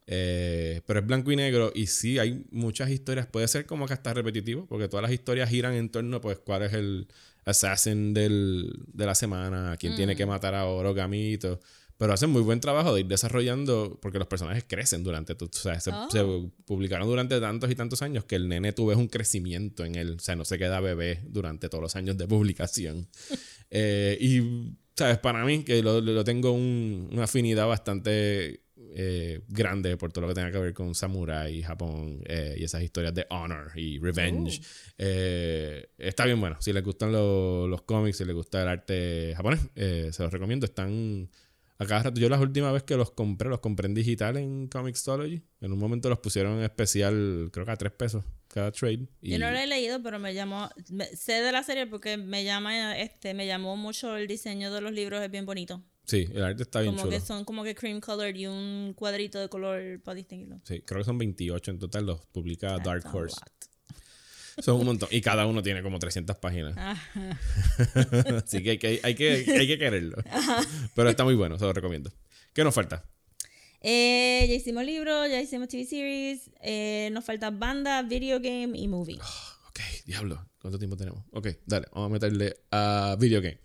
Eh, 0.07 0.81
pero 0.85 0.99
es 0.99 1.05
blanco 1.07 1.31
y 1.31 1.35
negro 1.35 1.71
y 1.73 1.87
sí 1.87 2.19
hay 2.19 2.45
muchas 2.51 2.89
historias. 2.89 3.25
Puede 3.27 3.47
ser 3.47 3.65
como 3.65 3.85
que 3.87 3.93
hasta 3.93 4.13
repetitivo 4.13 4.65
porque 4.67 4.87
todas 4.87 5.03
las 5.03 5.11
historias 5.11 5.49
giran 5.49 5.73
en 5.73 5.89
torno 5.89 6.19
pues 6.21 6.39
cuál 6.39 6.63
es 6.63 6.73
el 6.73 7.07
assassin 7.45 8.13
del, 8.13 8.71
de 8.87 9.05
la 9.05 9.15
semana 9.15 9.75
quién 9.79 9.95
tiene 9.95 10.15
que 10.15 10.25
matar 10.25 10.55
a 10.55 10.65
Orogamito 10.65 11.59
pero 11.97 12.11
hacen 12.13 12.29
muy 12.31 12.41
buen 12.41 12.59
trabajo 12.59 12.93
de 12.93 13.01
ir 13.01 13.07
desarrollando 13.07 13.99
porque 14.01 14.17
los 14.17 14.27
personajes 14.27 14.65
crecen 14.67 15.03
durante 15.03 15.33
o 15.33 15.49
sea, 15.51 15.79
se, 15.79 15.91
Oh. 15.93 16.07
se 16.09 16.23
publicaron 16.65 17.07
durante 17.07 17.39
tantos 17.39 17.69
y 17.69 17.75
tantos 17.75 18.01
años 18.01 18.25
que 18.25 18.35
el 18.35 18.47
nene 18.49 18.73
tú 18.73 18.87
ves 18.87 18.97
un 18.97 19.07
crecimiento 19.07 19.85
en 19.85 19.95
él. 19.95 20.15
O 20.17 20.19
sea 20.19 20.35
no 20.35 20.43
se 20.43 20.57
queda 20.57 20.79
bebé 20.81 21.21
durante 21.27 21.69
todos 21.69 21.81
los 21.81 21.95
años 21.95 22.17
de 22.17 22.27
publicación. 22.27 23.07
Eh, 23.75 24.19
y 24.21 24.75
sabes 24.95 25.17
para 25.17 25.43
mí 25.45 25.63
que 25.63 25.81
lo, 25.81 25.99
lo 25.99 26.23
tengo 26.23 26.51
un- 26.51 27.09
una 27.11 27.23
afinidad 27.23 27.65
bastante 27.67 28.61
eh, 28.95 29.41
grande 29.47 29.97
por 29.97 30.11
todo 30.11 30.23
lo 30.23 30.27
que 30.29 30.33
tenga 30.35 30.51
que 30.51 30.57
ver 30.59 30.73
con 30.73 30.93
Samurai, 30.95 31.61
Japón 31.63 32.21
eh, 32.25 32.55
y 32.57 32.63
esas 32.63 32.83
historias 32.83 33.13
de 33.13 33.25
honor 33.29 33.71
y 33.75 33.99
revenge. 33.99 34.61
Eh, 34.97 35.87
está 35.97 36.25
bien 36.25 36.39
bueno. 36.39 36.57
Si 36.61 36.71
les 36.73 36.83
gustan 36.83 37.11
lo- 37.11 37.67
los 37.67 37.81
cómics, 37.83 38.17
si 38.17 38.25
les 38.25 38.35
gusta 38.35 38.61
el 38.61 38.67
arte 38.67 39.33
japonés, 39.35 39.59
eh, 39.75 40.09
se 40.11 40.23
los 40.23 40.31
recomiendo. 40.31 40.65
Están 40.65 41.29
A 41.79 41.85
cada 41.87 42.03
rato, 42.03 42.19
yo 42.21 42.29
las 42.29 42.39
últimas 42.39 42.71
vez 42.71 42.83
que 42.83 42.95
los 42.95 43.11
compré, 43.11 43.49
los 43.49 43.59
compré 43.59 43.87
en 43.87 43.95
digital 43.95 44.37
en 44.37 44.67
Comixology. 44.67 45.41
En 45.59 45.73
un 45.73 45.79
momento 45.79 46.07
los 46.07 46.19
pusieron 46.19 46.59
en 46.59 46.63
especial, 46.63 47.49
creo 47.51 47.65
que 47.65 47.71
a 47.71 47.75
3 47.75 47.91
pesos 47.91 48.23
cada 48.47 48.71
trade. 48.71 49.07
Y 49.21 49.31
Yo 49.31 49.39
no 49.39 49.49
lo 49.51 49.57
he 49.57 49.65
leído, 49.65 50.01
pero 50.03 50.19
me 50.19 50.33
llamó, 50.35 50.69
me- 50.91 51.07
sé 51.07 51.41
de 51.41 51.51
la 51.51 51.63
serie 51.63 51.87
porque 51.87 52.15
me 52.15 52.43
llama, 52.43 52.97
este, 52.99 53.33
me 53.33 53.47
llamó 53.47 53.75
mucho 53.75 54.15
el 54.15 54.27
diseño 54.27 54.71
de 54.71 54.81
los 54.81 54.91
libros, 54.93 55.21
es 55.23 55.31
bien 55.31 55.45
bonito. 55.47 55.81
Sí, 56.05 56.27
el 56.33 56.43
arte 56.43 56.63
está 56.63 56.81
bien 56.81 56.93
Como 56.95 57.05
chulo. 57.05 57.17
que 57.17 57.25
son 57.25 57.45
como 57.45 57.63
que 57.63 57.75
cream 57.75 58.01
colored 58.01 58.35
y 58.35 58.47
un 58.47 58.93
cuadrito 58.95 59.39
de 59.39 59.47
color 59.47 60.01
para 60.03 60.15
distinguirlo. 60.15 60.59
Sí, 60.65 60.81
creo 60.81 60.99
que 60.99 61.05
son 61.05 61.17
28 61.17 61.71
en 61.71 61.79
total, 61.79 62.05
los 62.05 62.25
publica 62.27 62.77
Dark 62.79 63.03
That's 63.03 63.13
Horse. 63.15 63.37
Son 64.59 64.79
un 64.79 64.85
montón. 64.85 65.09
Y 65.11 65.21
cada 65.21 65.47
uno 65.47 65.63
tiene 65.63 65.81
como 65.81 65.97
300 65.97 66.37
páginas. 66.37 66.77
Ajá. 66.77 67.39
Así 68.45 68.61
que 68.61 68.71
hay 68.71 68.77
que, 68.77 68.99
hay 69.01 69.15
que, 69.15 69.45
hay 69.57 69.67
que 69.67 69.77
quererlo. 69.77 70.17
Pero 70.95 71.09
está 71.09 71.23
muy 71.23 71.35
bueno, 71.35 71.57
se 71.57 71.65
lo 71.65 71.73
recomiendo. 71.73 72.11
¿Qué 72.53 72.63
nos 72.63 72.75
falta? 72.75 73.03
Eh, 73.81 74.45
ya 74.47 74.53
hicimos 74.53 74.85
libros, 74.85 75.29
ya 75.29 75.41
hicimos 75.41 75.67
TV 75.67 75.85
series, 75.85 76.51
eh, 76.61 77.09
nos 77.11 77.25
falta 77.25 77.49
banda, 77.49 78.01
video 78.03 78.39
game 78.39 78.77
y 78.77 78.87
movie. 78.87 79.19
Ok, 79.69 79.79
diablo. 80.05 80.47
¿Cuánto 80.61 80.77
tiempo 80.77 80.95
tenemos? 80.95 81.25
Ok, 81.31 81.47
dale, 81.65 81.87
vamos 81.93 82.09
a 82.09 82.13
meterle 82.13 82.55
a 82.71 83.17
video 83.19 83.41
game. 83.41 83.59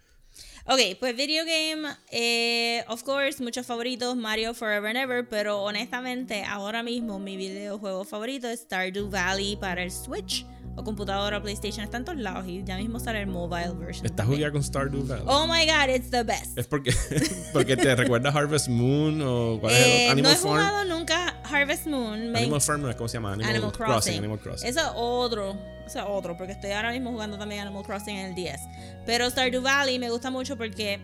Ok, 0.70 0.98
pues 1.00 1.16
video 1.16 1.44
game, 1.46 1.88
eh, 2.10 2.84
of 2.88 3.02
course, 3.02 3.42
muchos 3.42 3.64
favoritos, 3.64 4.14
Mario 4.16 4.52
Forever 4.52 4.90
and 4.90 4.98
Ever, 4.98 5.26
pero 5.26 5.62
honestamente 5.62 6.44
ahora 6.44 6.82
mismo 6.82 7.18
mi 7.18 7.38
videojuego 7.38 8.04
favorito 8.04 8.48
es 8.50 8.60
Stardew 8.60 9.08
Valley 9.08 9.56
para 9.56 9.82
el 9.82 9.90
Switch 9.90 10.44
o 10.76 10.84
computadora 10.84 11.38
o 11.38 11.42
PlayStation, 11.42 11.82
está 11.82 11.96
en 11.96 12.04
todos 12.04 12.18
lados 12.18 12.44
y 12.46 12.62
ya 12.64 12.76
mismo 12.76 13.00
sale 13.00 13.20
el 13.22 13.26
mobile 13.28 13.72
version. 13.78 14.04
¿Estás 14.04 14.26
jugando 14.26 14.52
con 14.52 14.62
Stardew 14.62 15.06
Valley? 15.06 15.24
Oh 15.26 15.46
my 15.46 15.64
god, 15.66 15.88
it's 15.88 16.10
the 16.10 16.22
best. 16.22 16.58
¿Es 16.58 16.66
porque, 16.66 16.92
porque 17.54 17.74
te 17.76 17.96
recuerda 17.96 18.28
Harvest 18.30 18.68
Moon 18.68 19.22
o 19.22 19.58
cuál 19.60 19.72
es 19.74 19.80
el 19.80 19.86
Eh, 19.90 19.94
otro? 19.94 20.06
no 20.06 20.12
Animal 20.12 20.32
he 20.32 20.36
Farm? 20.36 20.66
jugado 20.68 20.84
nunca 20.84 21.28
Harvest 21.51 21.86
Moon. 21.86 22.30
me- 22.32 22.38
Animal 22.40 22.61
Farm, 22.61 22.92
cómo 22.94 23.09
se 23.09 23.14
llama. 23.16 23.32
Animal, 23.32 23.51
Animal 23.51 23.72
Crossing. 23.72 23.92
Crossing. 23.92 24.18
Animal 24.18 24.38
Crossing. 24.40 24.68
Eso 24.68 24.80
es 24.80 24.86
otro. 24.94 25.57
Eso 25.86 25.99
es 26.01 26.05
otro, 26.07 26.36
porque 26.36 26.53
estoy 26.53 26.70
ahora 26.72 26.92
mismo 26.92 27.11
jugando 27.11 27.38
también 27.38 27.62
Animal 27.62 27.82
Crossing 27.84 28.16
en 28.16 28.26
el 28.26 28.34
10. 28.34 28.61
Pero 29.07 29.28
Stardew 29.30 29.62
Valley 29.62 29.99
me 29.99 30.11
gusta 30.11 30.30
mucho 30.30 30.57
porque, 30.59 31.01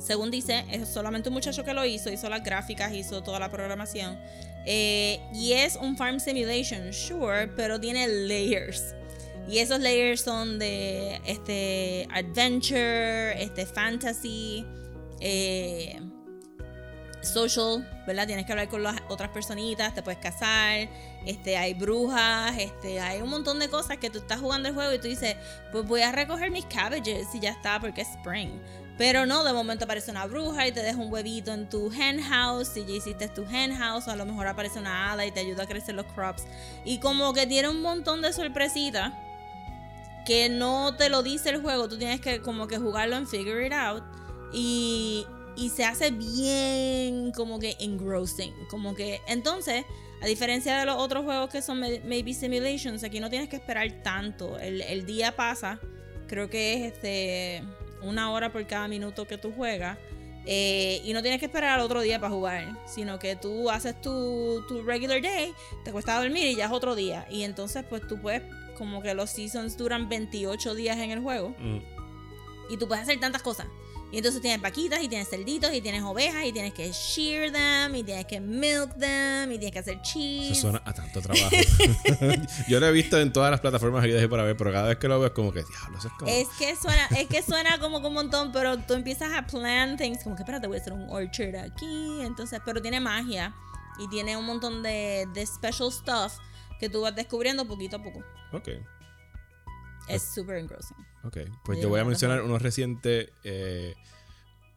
según 0.00 0.30
dice, 0.30 0.64
es 0.70 0.88
solamente 0.88 1.28
un 1.28 1.34
muchacho 1.34 1.62
que 1.64 1.74
lo 1.74 1.84
hizo, 1.84 2.10
hizo 2.10 2.28
las 2.30 2.42
gráficas, 2.42 2.92
hizo 2.94 3.22
toda 3.22 3.38
la 3.38 3.50
programación. 3.50 4.18
Eh, 4.64 5.20
y 5.34 5.52
es 5.52 5.76
un 5.76 5.96
farm 5.96 6.20
simulation, 6.20 6.92
sure, 6.92 7.48
pero 7.48 7.78
tiene 7.80 8.06
layers. 8.08 8.94
Y 9.48 9.58
esos 9.58 9.80
layers 9.80 10.20
son 10.20 10.58
de 10.60 11.20
este 11.26 12.06
adventure, 12.14 13.42
este 13.42 13.66
fantasy, 13.66 14.64
eh, 15.20 16.00
social, 17.22 17.88
¿verdad? 18.06 18.26
Tienes 18.26 18.46
que 18.46 18.52
hablar 18.52 18.68
con 18.68 18.82
las 18.82 18.96
otras 19.08 19.30
personitas, 19.30 19.94
te 19.94 20.02
puedes 20.02 20.20
casar, 20.20 20.88
este, 21.24 21.56
hay 21.56 21.74
brujas, 21.74 22.56
este, 22.58 23.00
hay 23.00 23.22
un 23.22 23.30
montón 23.30 23.58
de 23.58 23.68
cosas 23.68 23.98
que 23.98 24.10
tú 24.10 24.18
estás 24.18 24.40
jugando 24.40 24.68
el 24.68 24.74
juego 24.74 24.92
y 24.92 24.98
tú 24.98 25.08
dices, 25.08 25.36
pues 25.70 25.86
voy 25.86 26.02
a 26.02 26.12
recoger 26.12 26.50
mis 26.50 26.64
cabbages 26.66 27.28
y 27.34 27.40
ya 27.40 27.50
está 27.50 27.80
porque 27.80 28.02
es 28.02 28.08
spring. 28.10 28.60
Pero 28.98 29.24
no, 29.24 29.42
de 29.42 29.52
momento 29.52 29.84
aparece 29.84 30.10
una 30.10 30.26
bruja 30.26 30.66
y 30.66 30.72
te 30.72 30.82
deja 30.82 30.98
un 30.98 31.12
huevito 31.12 31.52
en 31.52 31.68
tu 31.68 31.90
hen 31.92 32.20
house 32.22 32.76
y 32.76 32.84
ya 32.84 32.92
hiciste 32.92 33.28
tu 33.28 33.42
hen 33.42 33.74
house, 33.74 34.06
o 34.06 34.10
a 34.10 34.16
lo 34.16 34.26
mejor 34.26 34.46
aparece 34.46 34.78
una 34.78 35.12
hada 35.12 35.24
y 35.24 35.32
te 35.32 35.40
ayuda 35.40 35.64
a 35.64 35.66
crecer 35.66 35.94
los 35.94 36.06
crops. 36.06 36.44
Y 36.84 36.98
como 36.98 37.32
que 37.32 37.46
tiene 37.46 37.68
un 37.68 37.80
montón 37.80 38.20
de 38.20 38.32
sorpresitas 38.32 39.12
que 40.24 40.48
no 40.48 40.94
te 40.96 41.08
lo 41.08 41.22
dice 41.22 41.50
el 41.50 41.60
juego, 41.60 41.88
tú 41.88 41.98
tienes 41.98 42.20
que 42.20 42.42
como 42.42 42.68
que 42.68 42.78
jugarlo 42.78 43.16
en 43.16 43.26
figure 43.26 43.66
it 43.66 43.72
out 43.72 44.04
y, 44.52 45.26
y 45.56 45.68
se 45.70 45.84
hace 45.84 46.10
bien 46.10 47.32
como 47.32 47.58
que 47.58 47.76
engrossing, 47.80 48.52
como 48.70 48.94
que 48.94 49.20
entonces, 49.26 49.84
a 50.22 50.26
diferencia 50.26 50.78
de 50.78 50.86
los 50.86 50.96
otros 50.96 51.24
juegos 51.24 51.50
que 51.50 51.62
son 51.62 51.80
may- 51.80 52.00
maybe 52.04 52.32
simulations, 52.34 53.02
aquí 53.04 53.20
no 53.20 53.28
tienes 53.30 53.48
que 53.48 53.56
esperar 53.56 53.90
tanto, 54.02 54.58
el, 54.58 54.80
el 54.82 55.04
día 55.06 55.34
pasa, 55.36 55.78
creo 56.26 56.48
que 56.48 56.74
es 56.86 56.92
este 56.92 57.62
una 58.02 58.30
hora 58.32 58.50
por 58.52 58.66
cada 58.66 58.88
minuto 58.88 59.26
que 59.26 59.38
tú 59.38 59.52
juegas. 59.52 59.96
eh, 60.44 61.00
y 61.04 61.12
no 61.12 61.22
tienes 61.22 61.38
que 61.38 61.46
esperar 61.46 61.78
al 61.78 61.84
otro 61.84 62.00
día 62.00 62.18
para 62.18 62.32
jugar, 62.34 62.76
sino 62.86 63.18
que 63.20 63.36
tú 63.36 63.70
haces 63.70 64.00
tu, 64.00 64.64
tu 64.66 64.82
regular 64.82 65.22
day, 65.22 65.52
te 65.84 65.92
cuesta 65.92 66.18
dormir 66.20 66.46
y 66.48 66.56
ya 66.56 66.64
es 66.66 66.72
otro 66.72 66.96
día. 66.96 67.26
Y 67.30 67.44
entonces 67.44 67.84
pues 67.88 68.02
tú 68.08 68.20
puedes, 68.20 68.42
como 68.76 69.02
que 69.02 69.14
los 69.14 69.30
seasons 69.30 69.76
duran 69.76 70.08
28 70.08 70.74
días 70.74 70.98
en 70.98 71.12
el 71.12 71.20
juego. 71.20 71.54
Mm. 71.60 71.78
Y 72.70 72.76
tú 72.76 72.88
puedes 72.88 73.02
hacer 73.04 73.20
tantas 73.20 73.42
cosas. 73.42 73.66
Y 74.12 74.18
entonces 74.18 74.42
tienes 74.42 74.60
vaquitas 74.60 75.02
y 75.02 75.08
tienes 75.08 75.30
cerditos 75.30 75.72
y 75.72 75.80
tienes 75.80 76.02
ovejas 76.02 76.44
y 76.44 76.52
tienes 76.52 76.74
que 76.74 76.92
shear 76.92 77.50
them 77.50 77.96
y 77.96 78.02
tienes 78.02 78.26
que 78.26 78.40
milk 78.40 78.94
them 78.98 79.50
y 79.50 79.58
tienes 79.58 79.72
que 79.72 79.78
hacer 79.78 80.02
cheese. 80.02 80.52
Eso 80.52 80.60
suena 80.60 80.82
a 80.84 80.92
tanto 80.92 81.22
trabajo. 81.22 81.48
Yo 82.68 82.78
lo 82.78 82.88
he 82.88 82.92
visto 82.92 83.18
en 83.18 83.32
todas 83.32 83.50
las 83.50 83.60
plataformas 83.60 84.04
que 84.04 84.28
para 84.28 84.42
ver, 84.42 84.54
pero 84.54 84.70
cada 84.70 84.88
vez 84.88 84.98
que 84.98 85.08
lo 85.08 85.18
veo 85.18 85.28
es 85.28 85.32
como 85.32 85.50
que, 85.50 85.62
diablo, 85.64 85.98
eso 85.98 86.08
es 86.08 86.14
como... 86.18 86.30
Es 86.30 86.48
que 86.58 86.76
suena, 86.76 87.06
es 87.16 87.26
que 87.26 87.42
suena 87.42 87.78
como 87.78 88.02
que 88.02 88.08
un 88.08 88.12
montón, 88.12 88.52
pero 88.52 88.76
tú 88.80 88.92
empiezas 88.92 89.32
a 89.32 89.46
plan 89.46 89.96
things, 89.96 90.22
como 90.22 90.36
que 90.36 90.42
espérate, 90.42 90.66
voy 90.66 90.76
a 90.76 90.80
hacer 90.82 90.92
un 90.92 91.08
orchard 91.08 91.56
aquí, 91.56 92.20
entonces, 92.20 92.60
pero 92.66 92.82
tiene 92.82 93.00
magia 93.00 93.54
y 93.98 94.08
tiene 94.08 94.36
un 94.36 94.44
montón 94.44 94.82
de, 94.82 95.26
de 95.32 95.46
special 95.46 95.90
stuff 95.90 96.34
que 96.78 96.90
tú 96.90 97.00
vas 97.00 97.14
descubriendo 97.16 97.66
poquito 97.66 97.96
a 97.96 98.02
poco. 98.02 98.22
Ok, 98.52 98.68
Es 100.06 100.34
super 100.34 100.56
engrossing. 100.58 101.11
Ok. 101.24 101.38
Pues 101.64 101.80
yo 101.80 101.88
voy 101.88 102.00
a 102.00 102.04
mencionar 102.04 102.42
unos 102.42 102.60
recientes... 102.62 103.28
eh, 103.44 103.94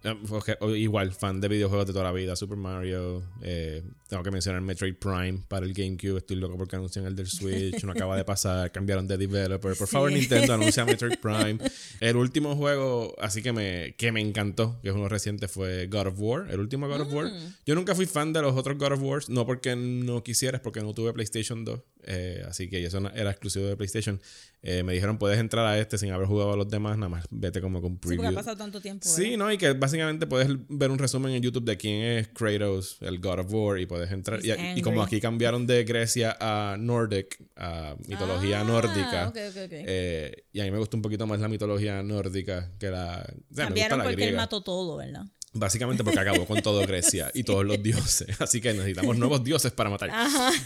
eh, 0.03 0.77
igual, 0.77 1.13
fan 1.13 1.41
de 1.41 1.47
videojuegos 1.47 1.87
de 1.87 1.93
toda 1.93 2.05
la 2.05 2.11
vida. 2.11 2.35
Super 2.35 2.57
Mario. 2.57 3.23
eh, 3.41 3.81
tengo 4.07 4.21
que 4.21 4.29
mencionar 4.29 4.61
Metroid 4.61 4.93
Prime 4.97 5.39
para 5.47 5.65
el 5.65 5.73
GameCube. 5.73 6.17
Estoy 6.19 6.35
loco 6.35 6.57
porque 6.57 6.75
anuncian 6.75 7.05
el 7.07 7.15
del 7.15 7.25
Switch. 7.25 7.83
No 7.83 7.91
acaba 7.93 8.15
de 8.15 8.23
pasar. 8.25 8.71
Cambiaron 8.71 9.07
de 9.07 9.17
developer. 9.17 9.75
Por 9.75 9.87
favor, 9.87 10.11
Sí. 10.11 10.19
Nintendo, 10.19 10.53
anuncia 10.53 10.85
Metroid 10.85 11.17
Prime. 11.19 11.57
El 11.99 12.17
último 12.17 12.55
juego, 12.55 13.15
así 13.19 13.41
que 13.41 13.51
me, 13.51 13.95
que 13.97 14.11
me 14.11 14.21
encantó, 14.21 14.79
que 14.83 14.89
es 14.89 14.95
uno 14.95 15.09
reciente, 15.09 15.47
fue 15.47 15.87
God 15.87 16.07
of 16.07 16.15
War. 16.19 16.51
El 16.51 16.59
último 16.59 16.87
God 16.87 17.01
of 17.01 17.11
War. 17.11 17.25
Mm. 17.25 17.53
Yo 17.65 17.73
nunca 17.73 17.95
fui 17.95 18.05
fan 18.05 18.31
de 18.31 18.43
los 18.43 18.55
otros 18.55 18.77
God 18.77 18.91
of 18.91 19.01
Wars. 19.01 19.29
No 19.29 19.47
porque 19.47 19.75
no 19.75 20.21
quisiera, 20.21 20.57
es 20.57 20.61
porque 20.61 20.81
no 20.81 20.93
tuve 20.93 21.13
PlayStation 21.13 21.65
2. 21.65 21.79
Eh, 22.05 22.43
así 22.47 22.69
que 22.69 22.83
eso 22.85 22.99
era 23.13 23.31
exclusivo 23.31 23.65
de 23.67 23.75
PlayStation. 23.75 24.21
Eh, 24.67 24.81
me 24.81 24.93
dijeron, 24.93 25.19
puedes 25.19 25.37
entrar 25.39 25.63
a 25.67 25.77
este 25.77 25.99
sin 25.99 26.11
haber 26.11 26.25
jugado 26.27 26.53
a 26.53 26.57
los 26.57 26.67
demás. 26.67 26.97
Nada 26.97 27.09
más 27.09 27.25
vete 27.29 27.61
como 27.61 27.81
con 27.81 27.93
Sí, 27.93 27.97
preview. 27.99 28.17
porque 28.23 28.33
ha 28.35 28.39
pasado 28.39 28.57
tanto 28.57 28.81
tiempo. 28.81 29.07
Sí. 29.07 29.37
¿no? 29.37 29.51
Y 29.51 29.59
que 29.59 29.73
básicamente 29.73 30.25
puedes 30.25 30.47
ver 30.69 30.89
un 30.89 30.97
resumen 30.97 31.33
en 31.35 31.43
YouTube 31.43 31.65
de 31.65 31.77
quién 31.77 32.01
es 32.01 32.27
Kratos, 32.29 32.97
el 33.01 33.19
God 33.19 33.41
of 33.41 33.53
War, 33.53 33.79
y 33.79 33.85
puedes 33.85 34.11
entrar. 34.11 34.39
Y, 34.43 34.51
y 34.79 34.81
como 34.81 35.03
aquí 35.03 35.21
cambiaron 35.21 35.67
de 35.67 35.83
Grecia 35.83 36.35
a 36.39 36.77
Nordic, 36.79 37.37
a 37.55 37.95
mitología 38.07 38.61
Ah, 38.61 38.63
nórdica. 38.63 39.27
ok, 39.27 39.37
ok, 39.49 39.57
ok. 39.65 39.71
eh, 39.71 40.45
y 40.51 40.59
a 40.61 40.63
mí 40.63 40.71
me 40.71 40.79
gusta 40.79 40.95
un 40.97 41.03
poquito 41.03 41.27
más 41.27 41.39
la 41.39 41.47
mitología 41.47 42.01
nórdica 42.01 42.71
que 42.79 42.89
la. 42.89 43.17
o 43.19 43.23
sea, 43.23 43.25
me 43.25 43.41
gusta 43.43 43.63
Cambiaron 43.65 43.97
la 43.99 44.03
porque 44.05 44.27
él 44.29 44.35
mató 44.35 44.61
todo, 44.61 44.97
¿verdad? 44.97 45.25
Básicamente 45.57 46.03
porque 46.03 46.19
acabó 46.19 46.45
con 46.45 46.61
todo 46.61 46.85
Grecia 46.85 47.31
y 47.33 47.43
todos 47.45 47.65
los 47.65 47.81
dioses. 47.81 48.27
Así 48.41 48.59
que 48.59 48.73
necesitamos 48.73 49.17
nuevos 49.17 49.43
dioses 49.43 49.71
para 49.71 49.89
matar. 49.89 50.11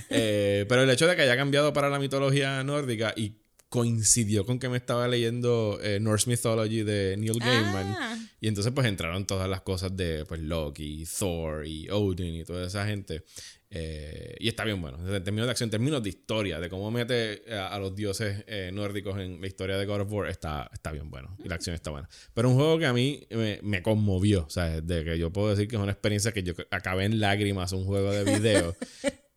Eh, 0.09 0.65
pero 0.67 0.81
el 0.81 0.89
hecho 0.89 1.05
de 1.05 1.15
que 1.15 1.21
haya 1.21 1.37
cambiado 1.37 1.71
para 1.73 1.89
la 1.89 1.99
mitología 1.99 2.63
nórdica 2.63 3.13
y 3.15 3.35
coincidió 3.69 4.47
con 4.47 4.57
que 4.57 4.67
me 4.67 4.77
estaba 4.77 5.07
leyendo 5.07 5.79
eh, 5.83 5.99
Norse 5.99 6.27
Mythology 6.27 6.81
de 6.81 7.15
Neil 7.17 7.37
Gaiman. 7.39 7.95
Ah. 7.99 8.17
Y 8.41 8.47
entonces 8.47 8.73
pues 8.73 8.87
entraron 8.87 9.27
todas 9.27 9.47
las 9.47 9.61
cosas 9.61 9.95
de 9.95 10.25
pues 10.25 10.41
Loki, 10.41 11.05
Thor 11.05 11.67
y 11.67 11.87
Odin 11.91 12.35
y 12.35 12.43
toda 12.43 12.65
esa 12.65 12.87
gente. 12.87 13.23
Eh, 13.71 14.35
y 14.39 14.47
está 14.47 14.63
bien 14.63 14.81
bueno. 14.81 14.97
En 14.97 15.23
términos 15.23 15.47
de 15.47 15.51
acción, 15.51 15.67
en 15.67 15.71
términos 15.71 16.01
de 16.01 16.09
historia, 16.09 16.59
de 16.59 16.69
cómo 16.69 16.89
mete 16.89 17.43
a, 17.53 17.67
a 17.67 17.79
los 17.79 17.95
dioses 17.95 18.43
eh, 18.47 18.71
nórdicos 18.73 19.19
en 19.19 19.39
la 19.39 19.47
historia 19.47 19.77
de 19.77 19.85
God 19.85 20.01
of 20.01 20.11
War, 20.11 20.29
está, 20.29 20.69
está 20.73 20.91
bien 20.91 21.09
bueno. 21.09 21.35
Y 21.43 21.47
la 21.47 21.55
acción 21.55 21.75
está 21.75 21.91
buena. 21.91 22.09
Pero 22.33 22.49
un 22.49 22.55
juego 22.55 22.79
que 22.79 22.85
a 22.87 22.93
mí 22.93 23.27
me, 23.29 23.59
me 23.61 23.83
conmovió. 23.83 24.45
O 24.45 24.49
sea, 24.49 24.81
de 24.81 25.03
que 25.03 25.17
yo 25.19 25.31
puedo 25.31 25.49
decir 25.49 25.67
que 25.67 25.75
es 25.75 25.81
una 25.81 25.91
experiencia 25.91 26.31
que 26.31 26.43
yo 26.43 26.53
acabé 26.71 27.05
en 27.05 27.19
lágrimas, 27.19 27.71
un 27.73 27.85
juego 27.85 28.11
de 28.11 28.23
video. 28.23 28.75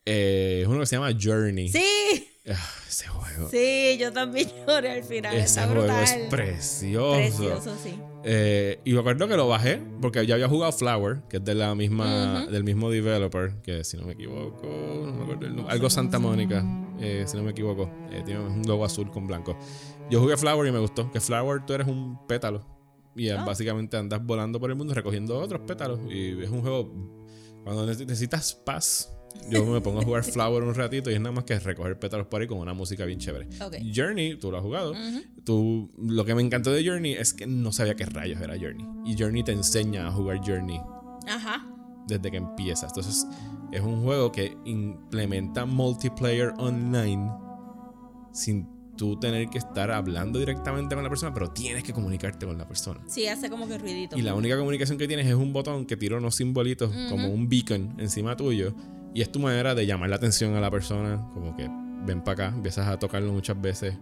Eh, 0.04 0.62
es 0.62 0.66
uno 0.66 0.80
que 0.80 0.86
se 0.86 0.96
llama 0.96 1.16
Journey. 1.16 1.68
Sí, 1.68 2.28
Ah, 2.48 2.56
ese 2.88 3.06
juego. 3.06 3.48
sí, 3.50 3.96
yo 4.00 4.12
también 4.12 4.48
lloré 4.66 4.90
al 4.90 5.04
final. 5.04 5.34
Ese 5.34 5.44
está 5.44 5.66
juego 5.66 5.82
brutal. 5.82 6.02
es 6.02 6.12
precioso. 6.28 7.14
Precioso, 7.16 7.76
sí. 7.82 7.94
Eh, 8.24 8.80
y 8.84 8.92
me 8.94 9.00
acuerdo 9.00 9.28
que 9.28 9.36
lo 9.36 9.46
bajé 9.48 9.80
porque 10.00 10.26
ya 10.26 10.34
había 10.34 10.48
jugado 10.48 10.72
Flower, 10.72 11.22
que 11.28 11.36
es 11.38 11.44
de 11.44 11.54
la 11.54 11.74
misma, 11.74 12.46
del 12.46 12.64
mismo 12.64 12.90
developer, 12.90 13.60
que 13.62 13.84
si 13.84 13.96
no 13.96 14.04
me 14.06 14.12
equivoco, 14.12 14.66
no 14.66 15.12
me 15.12 15.22
acuerdo 15.22 15.46
el 15.46 15.56
nombre, 15.56 15.72
algo 15.72 15.88
Santa 15.90 16.18
Mónica, 16.18 16.64
eh, 17.00 17.24
si 17.26 17.36
no 17.36 17.42
me 17.44 17.50
equivoco, 17.52 17.90
eh, 18.10 18.22
tiene 18.24 18.40
un 18.40 18.62
logo 18.66 18.84
azul 18.84 19.10
con 19.10 19.26
blanco. 19.26 19.56
Yo 20.10 20.20
jugué 20.20 20.36
Flower 20.36 20.68
y 20.68 20.72
me 20.72 20.78
gustó, 20.78 21.10
que 21.10 21.20
Flower 21.20 21.64
tú 21.66 21.72
eres 21.74 21.86
un 21.88 22.26
pétalo 22.26 22.64
y 23.16 23.28
Ah. 23.28 23.44
básicamente 23.44 23.96
andas 23.96 24.24
volando 24.24 24.58
por 24.60 24.70
el 24.70 24.76
mundo 24.76 24.94
recogiendo 24.94 25.38
otros 25.38 25.62
pétalos 25.66 26.00
y 26.08 26.40
es 26.42 26.50
un 26.50 26.60
juego 26.60 26.92
cuando 27.64 27.86
neces- 27.86 28.06
necesitas 28.06 28.54
paz. 28.54 29.12
Yo 29.50 29.64
me 29.66 29.80
pongo 29.80 30.00
a 30.00 30.04
jugar 30.04 30.24
Flower 30.24 30.62
un 30.62 30.74
ratito 30.74 31.10
y 31.10 31.14
es 31.14 31.20
nada 31.20 31.32
más 31.32 31.44
que 31.44 31.58
recoger 31.58 31.98
pétalos 31.98 32.26
por 32.26 32.40
ahí 32.40 32.46
con 32.46 32.58
una 32.58 32.74
música 32.74 33.04
bien 33.04 33.18
chévere. 33.18 33.48
Journey, 33.94 34.36
tú 34.36 34.50
lo 34.50 34.58
has 34.58 34.62
jugado. 34.62 34.94
Tú, 35.44 35.90
lo 35.98 36.24
que 36.24 36.34
me 36.34 36.42
encantó 36.42 36.72
de 36.72 36.86
Journey 36.86 37.12
es 37.12 37.32
que 37.32 37.46
no 37.46 37.72
sabía 37.72 37.94
qué 37.94 38.06
rayos 38.06 38.40
era 38.40 38.54
Journey. 38.58 38.86
Y 39.04 39.20
Journey 39.20 39.42
te 39.42 39.52
enseña 39.52 40.06
a 40.06 40.12
jugar 40.12 40.38
Journey 40.38 40.80
Ajá. 41.28 41.66
desde 42.06 42.30
que 42.30 42.36
empiezas. 42.36 42.90
Entonces, 42.90 43.26
es 43.72 43.80
un 43.80 44.02
juego 44.02 44.30
que 44.30 44.56
implementa 44.64 45.64
multiplayer 45.66 46.52
online 46.58 47.30
sin 48.32 48.68
tú 48.96 49.18
tener 49.18 49.48
que 49.48 49.58
estar 49.58 49.90
hablando 49.90 50.38
directamente 50.38 50.94
con 50.94 51.02
la 51.02 51.10
persona, 51.10 51.32
pero 51.32 51.50
tienes 51.50 51.82
que 51.82 51.92
comunicarte 51.92 52.46
con 52.46 52.56
la 52.58 52.68
persona. 52.68 53.00
Sí, 53.06 53.26
hace 53.26 53.50
como 53.50 53.66
que 53.66 53.78
ruidito. 53.78 54.16
Y 54.16 54.22
la 54.22 54.34
única 54.34 54.56
comunicación 54.56 54.98
que 54.98 55.08
tienes 55.08 55.26
es 55.26 55.34
un 55.34 55.52
botón 55.52 55.86
que 55.86 55.96
tira 55.96 56.16
unos 56.16 56.36
simbolitos 56.36 56.92
como 57.08 57.28
un 57.28 57.48
beacon 57.48 57.94
encima 57.98 58.36
tuyo. 58.36 58.74
Y 59.14 59.22
es 59.22 59.30
tu 59.30 59.38
manera 59.40 59.74
de 59.74 59.84
llamar 59.86 60.08
la 60.10 60.16
atención 60.16 60.54
a 60.56 60.60
la 60.60 60.70
persona, 60.70 61.16
como 61.34 61.56
que 61.56 61.68
ven 62.04 62.22
para 62.22 62.46
acá, 62.48 62.56
empiezas 62.56 62.88
a 62.88 62.98
tocarlo 62.98 63.32
muchas 63.32 63.60
veces. 63.60 63.94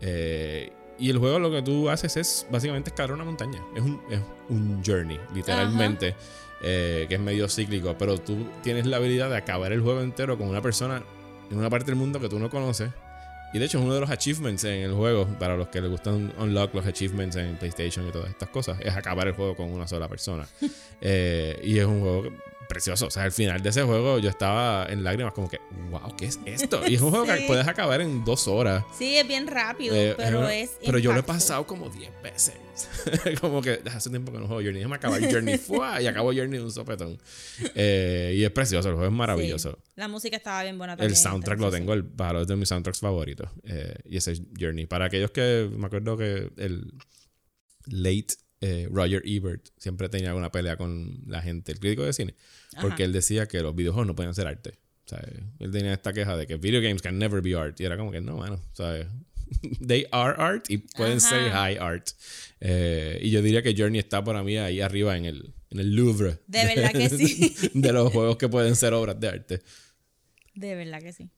Eh, 0.00 0.72
y 0.98 1.10
el 1.10 1.18
juego 1.18 1.38
lo 1.38 1.50
que 1.50 1.62
tú 1.62 1.90
haces 1.90 2.16
es 2.16 2.46
básicamente 2.50 2.90
escalar 2.90 3.12
una 3.12 3.24
montaña. 3.24 3.60
Es 3.74 3.82
un, 3.82 4.00
es 4.10 4.20
un 4.48 4.82
journey, 4.84 5.18
literalmente, 5.34 6.14
eh, 6.62 7.06
que 7.08 7.14
es 7.16 7.20
medio 7.20 7.48
cíclico. 7.48 7.94
Pero 7.98 8.18
tú 8.18 8.46
tienes 8.62 8.86
la 8.86 8.96
habilidad 8.96 9.28
de 9.30 9.36
acabar 9.36 9.72
el 9.72 9.80
juego 9.82 10.00
entero 10.00 10.38
con 10.38 10.48
una 10.48 10.62
persona 10.62 11.02
en 11.50 11.58
una 11.58 11.68
parte 11.68 11.86
del 11.86 11.96
mundo 11.96 12.18
que 12.20 12.28
tú 12.28 12.38
no 12.38 12.48
conoces. 12.48 12.90
Y 13.52 13.58
de 13.58 13.64
hecho 13.66 13.78
es 13.78 13.84
uno 13.84 13.94
de 13.94 14.00
los 14.00 14.10
achievements 14.10 14.64
en 14.64 14.82
el 14.82 14.92
juego, 14.92 15.26
para 15.38 15.56
los 15.56 15.68
que 15.68 15.80
les 15.80 15.90
gustan 15.90 16.32
unlock 16.38 16.74
los 16.74 16.84
achievements 16.86 17.36
en 17.36 17.56
PlayStation 17.56 18.06
y 18.08 18.10
todas 18.10 18.28
estas 18.28 18.48
cosas, 18.48 18.78
es 18.80 18.94
acabar 18.94 19.28
el 19.28 19.34
juego 19.34 19.54
con 19.54 19.70
una 19.70 19.86
sola 19.88 20.08
persona. 20.08 20.46
Eh, 21.02 21.60
y 21.62 21.78
es 21.78 21.84
un 21.84 22.00
juego 22.00 22.22
que- 22.22 22.32
precioso. 22.66 23.06
O 23.06 23.10
sea, 23.10 23.24
al 23.24 23.32
final 23.32 23.62
de 23.62 23.70
ese 23.70 23.82
juego 23.82 24.18
yo 24.18 24.28
estaba 24.28 24.86
en 24.88 25.02
lágrimas 25.04 25.32
como 25.32 25.48
que, 25.48 25.60
wow, 25.90 26.14
¿qué 26.16 26.26
es 26.26 26.38
esto? 26.44 26.82
Y 26.86 26.94
es 26.96 27.00
un 27.00 27.10
juego 27.10 27.24
que 27.26 27.44
puedes 27.46 27.66
acabar 27.66 28.00
en 28.00 28.24
dos 28.24 28.48
horas. 28.48 28.84
Sí, 28.98 29.16
es 29.16 29.26
bien 29.26 29.46
rápido, 29.46 29.94
Eh, 29.94 30.14
pero 30.16 30.48
es. 30.48 30.72
pero 30.84 30.98
yo 30.98 31.12
lo 31.12 31.20
he 31.20 31.22
pasado 31.22 31.66
como 31.66 31.88
10 31.90 32.10
veces. 32.22 32.54
como 33.40 33.62
que 33.62 33.80
hace 33.90 34.10
tiempo 34.10 34.30
que 34.32 34.38
no 34.38 34.46
juego 34.46 34.60
Journey. 34.60 34.80
Déjame 34.80 34.96
acabar 34.96 35.20
Journey. 35.32 35.56
¡fua! 35.58 36.00
y 36.02 36.06
acabo 36.06 36.32
Journey 36.32 36.58
de 36.58 36.64
un 36.64 36.70
sopetón. 36.72 37.18
Eh, 37.74 38.34
y 38.36 38.44
es 38.44 38.50
precioso, 38.50 38.88
el 38.88 38.94
juego 38.96 39.10
es 39.10 39.16
maravilloso. 39.16 39.72
Sí. 39.82 39.92
La 39.96 40.08
música 40.08 40.36
estaba 40.36 40.62
bien 40.62 40.76
buena 40.76 40.94
también. 40.96 41.10
El 41.10 41.16
soundtrack 41.16 41.58
lo 41.58 41.70
tengo, 41.70 41.94
el 41.94 42.04
palo 42.04 42.42
es 42.42 42.46
de 42.46 42.56
mis 42.56 42.68
soundtracks 42.68 43.00
favoritos. 43.00 43.48
Eh, 43.64 43.94
y 44.04 44.16
ese 44.18 44.32
es 44.32 44.42
Journey. 44.60 44.86
Para 44.86 45.06
aquellos 45.06 45.30
que 45.30 45.70
me 45.74 45.86
acuerdo 45.86 46.16
que 46.18 46.50
el 46.58 46.92
late 47.86 48.34
eh, 48.60 48.88
Roger 48.90 49.22
Ebert 49.24 49.68
siempre 49.76 50.08
tenía 50.08 50.34
una 50.34 50.50
pelea 50.50 50.76
con 50.76 51.22
la 51.26 51.42
gente, 51.42 51.72
el 51.72 51.78
crítico 51.78 52.04
de 52.04 52.12
cine, 52.12 52.34
porque 52.80 53.04
él 53.04 53.12
decía 53.12 53.46
que 53.46 53.60
los 53.60 53.74
videojuegos 53.74 54.06
no 54.06 54.14
pueden 54.14 54.34
ser 54.34 54.46
arte. 54.46 54.78
Sea, 55.06 55.22
él 55.60 55.70
tenía 55.70 55.92
esta 55.92 56.12
queja 56.12 56.36
de 56.36 56.46
que 56.48 56.56
video 56.56 56.80
games 56.80 57.00
can 57.00 57.16
never 57.18 57.40
be 57.40 57.54
art. 57.54 57.80
Y 57.80 57.84
era 57.84 57.96
como 57.96 58.10
que 58.10 58.20
no, 58.20 58.36
bueno, 58.36 58.60
¿sabes? 58.72 59.06
They 59.86 60.06
are 60.10 60.34
art 60.36 60.68
y 60.68 60.78
pueden 60.78 61.18
Ajá. 61.18 61.28
ser 61.28 61.50
high 61.52 61.78
art. 61.78 62.08
Eh, 62.60 63.20
y 63.22 63.30
yo 63.30 63.40
diría 63.40 63.62
que 63.62 63.74
Journey 63.76 64.00
está 64.00 64.24
para 64.24 64.42
mí 64.42 64.56
ahí 64.56 64.80
arriba 64.80 65.16
en 65.16 65.26
el, 65.26 65.54
en 65.70 65.78
el 65.78 65.94
Louvre. 65.94 66.38
De 66.48 66.64
verdad 66.64 66.90
que 66.92 67.08
sí. 67.08 67.54
de 67.74 67.92
los 67.92 68.12
juegos 68.12 68.36
que 68.36 68.48
pueden 68.48 68.74
ser 68.74 68.94
obras 68.94 69.18
de 69.20 69.28
arte. 69.28 69.62
De 70.54 70.74
verdad 70.74 71.00
que 71.00 71.12
sí. 71.12 71.30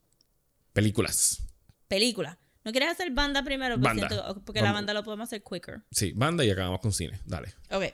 Películas. 0.72 1.42
Película. 1.88 2.38
¿No 2.68 2.72
quieres 2.72 2.90
hacer 2.90 3.10
banda 3.12 3.42
primero? 3.42 3.76
Pues 3.76 3.84
Banda. 3.96 4.08
siento- 4.10 4.42
porque 4.44 4.60
la 4.60 4.72
banda 4.72 4.92
lo 4.92 5.02
podemos 5.02 5.26
hacer 5.26 5.42
quicker. 5.42 5.80
Sí, 5.90 6.12
banda 6.14 6.44
y 6.44 6.50
acabamos 6.50 6.80
con 6.80 6.92
cine. 6.92 7.18
Dale. 7.24 7.54
Ok. 7.70 7.84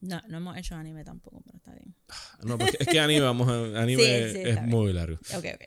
No, 0.00 0.22
no 0.26 0.38
hemos 0.38 0.56
hecho 0.56 0.74
anime 0.74 1.04
tampoco, 1.04 1.42
pero 1.44 1.58
está 1.58 1.72
bien. 1.72 1.94
No, 2.44 2.56
porque 2.56 2.78
es 2.80 2.88
que 2.88 2.98
anime, 2.98 3.20
vamos 3.20 3.46
a, 3.46 3.52
anime 3.82 4.02
Sí, 4.02 4.32
sí, 4.32 4.40
es 4.48 4.62
muy 4.62 4.94
largo. 4.94 5.18
Ok, 5.36 5.44
ok. 5.54 5.64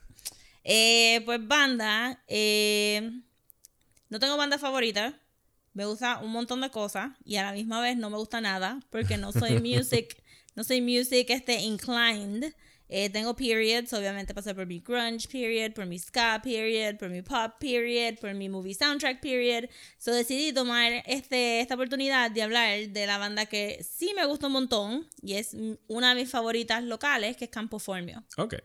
Eh, 0.64 1.22
pues 1.26 1.48
banda. 1.48 2.24
eh, 2.28 3.22
no 4.10 4.20
tengo 4.20 4.36
banda 4.36 4.58
favorita. 4.58 5.14
Me 5.74 5.86
gusta 5.86 6.18
un 6.24 6.32
montón 6.32 6.62
de 6.62 6.72
cosas. 6.72 7.12
Y 7.24 7.36
a 7.36 7.44
la 7.44 7.52
misma 7.54 7.82
vez 7.82 7.98
no 7.98 8.10
me 8.10 8.18
gusta 8.18 8.42
nada. 8.42 8.80
Porque 8.90 9.18
no 9.18 9.32
soy 9.32 9.60
music. 9.62 10.24
no 10.56 10.64
soy 10.64 10.82
music 10.82 11.30
este, 11.30 11.60
inclined. 11.62 12.52
Eh, 12.94 13.10
tengo 13.10 13.34
periods, 13.34 13.94
obviamente 13.94 14.34
pasé 14.34 14.54
por 14.54 14.66
mi 14.66 14.82
grunge 14.82 15.26
period, 15.30 15.72
por 15.72 15.86
mi 15.86 15.98
ska 15.98 16.42
period, 16.44 16.98
por 16.98 17.08
mi 17.08 17.22
pop 17.22 17.54
period, 17.58 18.20
por 18.20 18.34
mi 18.34 18.50
movie 18.50 18.74
soundtrack 18.74 19.22
period. 19.22 19.70
So 19.98 20.12
decidí 20.12 20.52
tomar 20.52 21.02
este, 21.06 21.62
esta 21.62 21.76
oportunidad 21.76 22.32
de 22.32 22.42
hablar 22.42 22.90
de 22.90 23.08
la 23.08 23.18
banda 23.18 23.46
que 23.46 23.82
sí 23.82 24.12
me 24.14 24.26
gusta 24.26 24.48
un 24.48 24.54
montón 24.54 25.08
y 25.22 25.36
es 25.36 25.56
una 25.88 26.14
de 26.14 26.22
mis 26.22 26.30
favoritas 26.30 26.84
locales, 26.84 27.38
que 27.38 27.46
es 27.46 27.50
Campo 27.50 27.80
Formio. 27.80 28.26
Ok. 28.36 28.56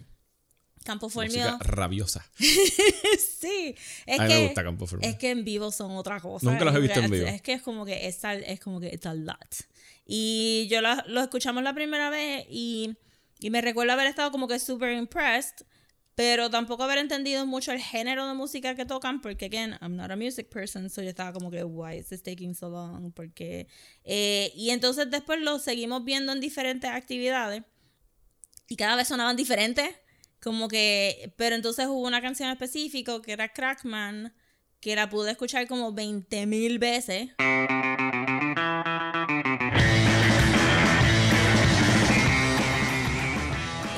Campo 0.83 1.09
Formio. 1.09 1.59
Rabiosa. 1.61 2.29
sí, 2.37 3.77
es 4.07 4.19
A 4.19 4.25
mí 4.25 4.29
que, 4.29 4.35
me 4.35 4.47
gusta 4.47 4.65
Campo 4.65 4.89
Formio. 4.89 5.09
es 5.09 5.15
que 5.15 5.31
en 5.31 5.45
vivo 5.45 5.71
son 5.71 5.93
otra 5.93 6.19
cosa. 6.19 6.51
Nunca 6.51 6.65
los 6.65 6.75
he 6.75 6.81
visto 6.81 6.99
en 6.99 7.13
vivo. 7.13 7.27
Es 7.29 7.43
que 7.43 7.53
es 7.53 7.63
como 7.63 7.87
que 7.87 8.09
es, 8.09 8.19
es 8.25 8.59
como 8.59 8.81
que 8.81 8.89
it's 8.89 9.07
a 9.07 9.15
lot. 9.15 9.55
Y 10.05 10.67
yo 10.69 10.81
lo, 10.81 10.97
lo 11.07 11.21
escuchamos 11.21 11.63
la 11.63 11.75
primera 11.75 12.11
vez 12.11 12.45
y, 12.51 12.97
y 13.39 13.51
me 13.51 13.61
recuerdo 13.61 13.93
haber 13.93 14.07
estado 14.07 14.31
como 14.31 14.49
que 14.49 14.59
super 14.59 14.93
impressed, 14.93 15.67
pero 16.15 16.49
tampoco 16.49 16.83
haber 16.83 16.99
entendido 16.99 17.45
mucho 17.45 17.73
el 17.73 17.81
género 17.81 18.27
de 18.27 18.35
música 18.35 18.75
que 18.75 18.87
tocan, 18.87 19.21
porque, 19.21 19.45
again, 19.45 19.77
I'm 19.83 19.97
not 19.97 20.11
a 20.11 20.17
music 20.17 20.49
person, 20.49 20.89
so 20.89 21.03
yo 21.03 21.11
estaba 21.11 21.33
como 21.33 21.51
que, 21.51 21.63
why 21.63 21.99
is 21.99 22.09
this 22.09 22.23
taking 22.23 22.55
so 22.55 22.71
long? 22.71 23.13
Porque, 23.13 23.69
eh, 24.05 24.51
y 24.57 24.71
entonces 24.71 25.11
después 25.11 25.41
lo 25.41 25.59
seguimos 25.59 26.05
viendo 26.05 26.33
en 26.33 26.41
diferentes 26.41 26.91
actividades 26.91 27.63
y 28.69 28.77
cada 28.77 28.97
vez 28.97 29.09
sonaban 29.09 29.37
diferentes. 29.37 29.89
Como 30.41 30.69
que, 30.69 31.33
pero 31.37 31.57
entonces 31.57 31.87
hubo 31.87 32.07
una 32.07 32.21
canción 32.21 32.51
específica 32.51 33.21
que 33.21 33.33
era 33.33 33.53
Crackman, 33.53 34.35
que 34.81 34.95
la 34.95 35.09
pude 35.09 35.33
escuchar 35.33 35.67
como 35.67 35.93
20 35.93 36.47
mil 36.47 36.79
veces. 36.79 37.31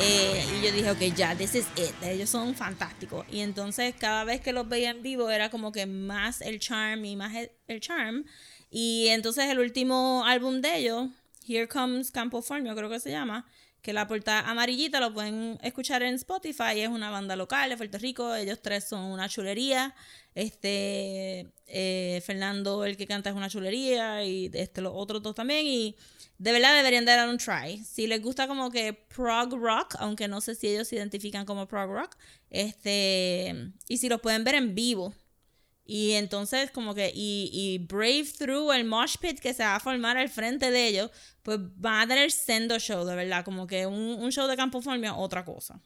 Eh, 0.01 0.44
y 0.57 0.64
yo 0.64 0.72
dije, 0.72 0.90
ok, 0.90 1.16
ya, 1.16 1.34
this 1.34 1.55
is 1.55 1.66
it. 1.76 1.94
Ellos 2.03 2.30
son 2.30 2.55
fantásticos. 2.55 3.26
Y 3.30 3.40
entonces 3.40 3.94
cada 3.99 4.24
vez 4.24 4.40
que 4.40 4.53
los 4.53 4.68
veía 4.68 4.90
en 4.90 5.03
vivo 5.03 5.28
era 5.30 5.51
como 5.51 5.72
que 5.72 5.86
más 5.86 6.40
el 6.40 6.61
charm 6.61 7.05
y 7.05 7.16
más 7.16 7.34
el, 7.34 7.51
el 7.66 7.80
charm. 7.80 8.24
Y 8.70 9.09
entonces 9.09 9.46
el 9.46 9.59
último 9.59 10.24
álbum 10.24 10.61
de 10.61 10.76
ellos, 10.78 11.09
Here 11.46 11.68
Comes 11.68 12.11
Campo 12.11 12.42
Formio, 12.42 12.76
creo 12.76 12.90
que 12.90 13.01
se 13.01 13.11
llama, 13.11 13.46
que 13.82 13.92
la 13.92 14.07
portada 14.07 14.40
amarillita 14.49 15.01
lo 15.01 15.14
pueden 15.14 15.59
escuchar 15.62 16.03
en 16.03 16.14
Spotify. 16.14 16.80
Es 16.80 16.88
una 16.88 17.11
banda 17.11 17.36
local 17.36 17.70
de 17.70 17.76
Puerto 17.76 17.99
Rico. 17.99 18.34
Ellos 18.34 18.61
tres 18.62 18.88
son 18.88 19.01
una 19.01 19.28
chulería. 19.28 19.94
Este, 20.34 21.46
eh, 21.66 22.22
Fernando, 22.24 22.84
el 22.84 22.96
que 22.96 23.07
canta, 23.07 23.30
es 23.30 23.36
una 23.36 23.49
chulería. 23.49 24.24
Y 24.24 24.51
este, 24.53 24.80
los 24.80 24.92
otros 24.94 25.22
dos 25.22 25.34
también. 25.34 25.94
De 26.39 26.53
verdad 26.53 26.76
deberían 26.76 27.05
de 27.05 27.12
dar 27.12 27.28
un 27.28 27.39
try. 27.39 27.84
Si 27.84 28.07
les 28.07 28.22
gusta 28.22 28.47
como 28.47 28.70
que 28.70 28.93
prog 28.93 29.53
rock, 29.55 29.97
aunque 29.99 30.28
no 30.28 30.41
sé 30.41 30.55
si 30.55 30.68
ellos 30.68 30.89
se 30.89 30.97
identifican 30.97 31.45
como 31.45 31.66
prog 31.66 31.91
rock, 31.91 32.16
este, 32.49 33.72
y 33.89 33.99
si 33.99 34.09
los 34.09 34.20
pueden 34.20 34.45
ver 34.45 34.55
en 34.55 34.74
vivo. 34.74 35.14
Y 35.84 36.12
entonces 36.12 36.70
como 36.70 36.95
que, 36.95 37.11
y, 37.14 37.51
y 37.53 37.78
brave 37.78 38.26
through 38.39 38.72
el 38.72 38.84
mosh 38.84 39.16
pit 39.20 39.41
que 39.41 39.55
se 39.55 39.64
va 39.64 39.76
a 39.76 39.80
formar 39.80 40.16
al 40.16 40.28
frente 40.28 40.70
de 40.70 40.86
ellos, 40.86 41.11
pues 41.43 41.59
van 41.76 42.03
a 42.03 42.09
tener 42.09 42.30
sendo 42.30 42.78
show, 42.78 43.05
de 43.05 43.16
verdad, 43.16 43.45
como 43.45 43.66
que 43.66 43.86
un, 43.86 43.95
un 43.95 44.30
show 44.30 44.47
de 44.47 44.57
campo 44.57 44.80
formia, 44.82 45.16
otra 45.16 45.45
cosa. 45.45 45.80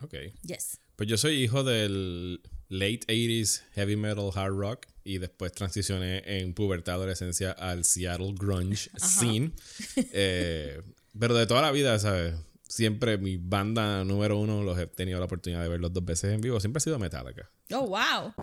Ok. 0.00 0.14
Yes. 0.42 0.80
Pues 0.96 1.08
yo 1.08 1.16
soy 1.18 1.42
hijo 1.42 1.62
del 1.62 2.40
late 2.68 3.00
80s 3.08 3.62
heavy 3.74 3.96
metal 3.96 4.30
hard 4.34 4.54
rock 4.54 4.86
y 5.04 5.18
después 5.18 5.52
transicioné 5.52 6.22
en 6.26 6.52
pubertad 6.52 6.94
adolescencia 6.94 7.52
al 7.52 7.84
Seattle 7.84 8.34
grunge 8.36 8.90
scene. 8.96 9.52
Eh, 10.12 10.80
pero 11.18 11.34
de 11.34 11.46
toda 11.46 11.62
la 11.62 11.70
vida, 11.70 11.98
¿sabes? 11.98 12.34
Siempre 12.68 13.16
mi 13.16 13.36
banda 13.36 14.04
número 14.04 14.38
uno 14.38 14.62
los 14.62 14.78
he 14.78 14.86
tenido 14.86 15.18
la 15.18 15.26
oportunidad 15.26 15.62
de 15.62 15.68
verlos 15.68 15.92
dos 15.92 16.04
veces 16.04 16.34
en 16.34 16.40
vivo. 16.40 16.60
Siempre 16.60 16.78
ha 16.78 16.80
sido 16.80 16.98
Metallica. 16.98 17.48
Oh, 17.72 17.86
wow. 17.86 18.34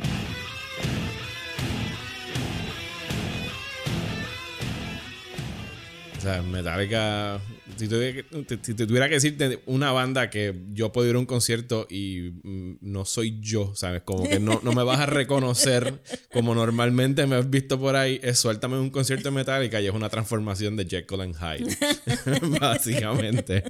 O 6.18 6.22
sea, 6.22 6.42
Metallica. 6.42 7.42
Si 7.78 7.88
tuviera, 7.88 8.14
que, 8.24 8.58
si 8.62 8.74
te 8.74 8.86
tuviera 8.86 9.08
que 9.08 9.16
decirte 9.16 9.62
una 9.68 9.92
banda 9.92 10.30
que 10.30 10.54
yo 10.74 10.92
puedo 10.92 11.10
ir 11.10 11.16
a 11.16 11.20
un 11.20 11.26
concierto 11.26 11.88
y 11.90 12.32
mm, 12.44 12.78
no 12.82 13.06
soy 13.06 13.40
yo, 13.40 13.74
¿sabes? 13.76 14.02
Como 14.04 14.28
que 14.28 14.40
no, 14.40 14.60
no 14.64 14.74
me 14.74 14.84
vas 14.84 15.00
a 15.00 15.06
reconocer 15.06 16.02
como 16.32 16.54
normalmente 16.56 17.26
me 17.26 17.38
has 17.38 17.50
visto 17.50 17.80
por 17.80 17.96
ahí, 17.96 18.20
es 18.22 18.38
suéltame 18.40 18.78
un 18.80 18.90
concierto 18.90 19.30
de 19.30 19.36
Metallica 19.36 19.80
y 19.80 19.88
es 19.88 19.94
una 19.94 20.10
transformación 20.10 20.76
de 20.76 20.86
Jekyll 20.86 21.22
and 21.22 21.36
Hyde. 21.36 21.78
Básicamente. 22.60 23.64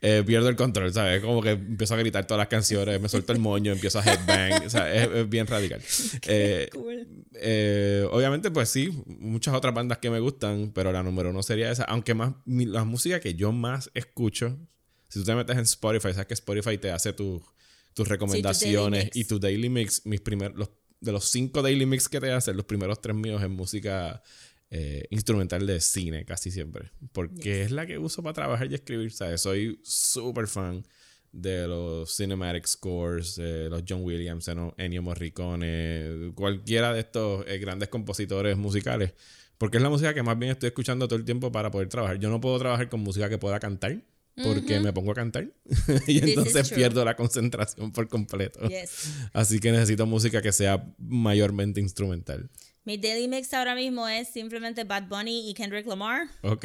Eh, 0.00 0.22
pierdo 0.26 0.48
el 0.48 0.56
control, 0.56 0.92
¿sabes? 0.92 1.20
Como 1.20 1.42
que 1.42 1.50
empiezo 1.50 1.94
a 1.94 1.96
gritar 1.98 2.26
todas 2.26 2.38
las 2.38 2.48
canciones, 2.48 3.00
me 3.00 3.08
suelto 3.08 3.32
el 3.32 3.38
moño, 3.38 3.72
empiezo 3.72 3.98
a 3.98 4.04
headbang. 4.04 4.64
O 4.66 4.70
sea, 4.70 4.92
es, 4.94 5.08
es 5.12 5.28
bien 5.28 5.46
radical. 5.46 5.80
Eh, 6.26 6.68
Cool. 6.72 7.06
eh, 7.34 8.06
obviamente, 8.10 8.50
pues 8.50 8.68
sí, 8.68 8.90
muchas 9.06 9.54
otras 9.54 9.74
bandas 9.74 9.98
que 9.98 10.10
me 10.10 10.20
gustan, 10.20 10.72
pero 10.74 10.92
la 10.92 11.02
número 11.02 11.30
uno 11.30 11.42
sería 11.42 11.70
esa. 11.70 11.84
Aunque 11.84 12.14
más, 12.14 12.32
mi- 12.44 12.66
la 12.66 12.84
música 12.84 13.20
que 13.20 13.34
yo 13.40 13.52
más 13.52 13.90
escucho, 13.94 14.58
si 15.08 15.18
tú 15.20 15.24
te 15.24 15.34
metes 15.34 15.56
en 15.56 15.62
Spotify, 15.62 16.12
sabes 16.12 16.26
que 16.26 16.34
Spotify 16.34 16.76
te 16.78 16.90
hace 16.90 17.12
tu- 17.12 17.42
tus 17.94 18.06
recomendaciones 18.06 19.10
y 19.14 19.24
tu 19.24 19.38
daily 19.40 19.68
mix. 19.68 20.04
Mis 20.06 20.20
primeros, 20.20 20.56
los, 20.56 20.68
de 21.00 21.12
los 21.12 21.24
cinco 21.30 21.62
daily 21.62 21.86
mix 21.86 22.08
que 22.08 22.20
te 22.20 22.30
hacen, 22.30 22.56
los 22.56 22.66
primeros 22.66 23.00
tres 23.00 23.16
míos 23.16 23.42
es 23.42 23.48
música 23.50 24.22
eh, 24.70 25.04
instrumental 25.10 25.66
de 25.66 25.80
cine 25.80 26.24
casi 26.24 26.50
siempre. 26.52 26.90
Porque 27.12 27.62
es 27.62 27.70
la 27.72 27.86
que 27.86 27.98
uso 27.98 28.22
para 28.22 28.34
trabajar 28.34 28.70
y 28.70 28.74
escribir. 28.74 29.10
¿sabes? 29.10 29.40
Soy 29.40 29.80
súper 29.82 30.46
fan 30.46 30.86
de 31.32 31.66
los 31.66 32.16
cinematic 32.16 32.66
scores, 32.66 33.38
eh, 33.38 33.66
los 33.70 33.82
John 33.88 34.02
Williams. 34.04 34.48
Ennio 34.76 35.02
Morricone, 35.02 36.32
cualquiera 36.34 36.92
de 36.92 37.00
estos 37.00 37.44
eh, 37.48 37.58
grandes 37.58 37.88
compositores 37.88 38.56
musicales. 38.56 39.12
Porque 39.60 39.76
es 39.76 39.82
la 39.82 39.90
música 39.90 40.14
que 40.14 40.22
más 40.22 40.38
bien 40.38 40.52
estoy 40.52 40.68
escuchando 40.68 41.06
todo 41.06 41.18
el 41.18 41.26
tiempo 41.26 41.52
para 41.52 41.70
poder 41.70 41.86
trabajar. 41.90 42.18
Yo 42.18 42.30
no 42.30 42.40
puedo 42.40 42.58
trabajar 42.58 42.88
con 42.88 43.00
música 43.00 43.28
que 43.28 43.36
pueda 43.36 43.60
cantar. 43.60 44.00
Porque 44.42 44.80
me 44.80 44.90
pongo 44.90 45.10
a 45.12 45.14
cantar 45.14 45.52
y 46.06 46.30
entonces 46.30 46.70
pierdo 46.70 47.04
la 47.04 47.14
concentración 47.14 47.92
por 47.92 48.08
completo. 48.08 48.66
Yes. 48.68 49.12
Así 49.34 49.60
que 49.60 49.70
necesito 49.70 50.06
música 50.06 50.40
que 50.40 50.50
sea 50.50 50.82
mayormente 50.96 51.78
instrumental. 51.78 52.48
Mi 52.84 52.96
daily 52.96 53.28
mix 53.28 53.52
ahora 53.52 53.74
mismo 53.74 54.08
es 54.08 54.28
simplemente 54.28 54.84
Bad 54.84 55.08
Bunny 55.08 55.50
y 55.50 55.52
Kendrick 55.52 55.86
Lamar. 55.86 56.28
Ok. 56.40 56.64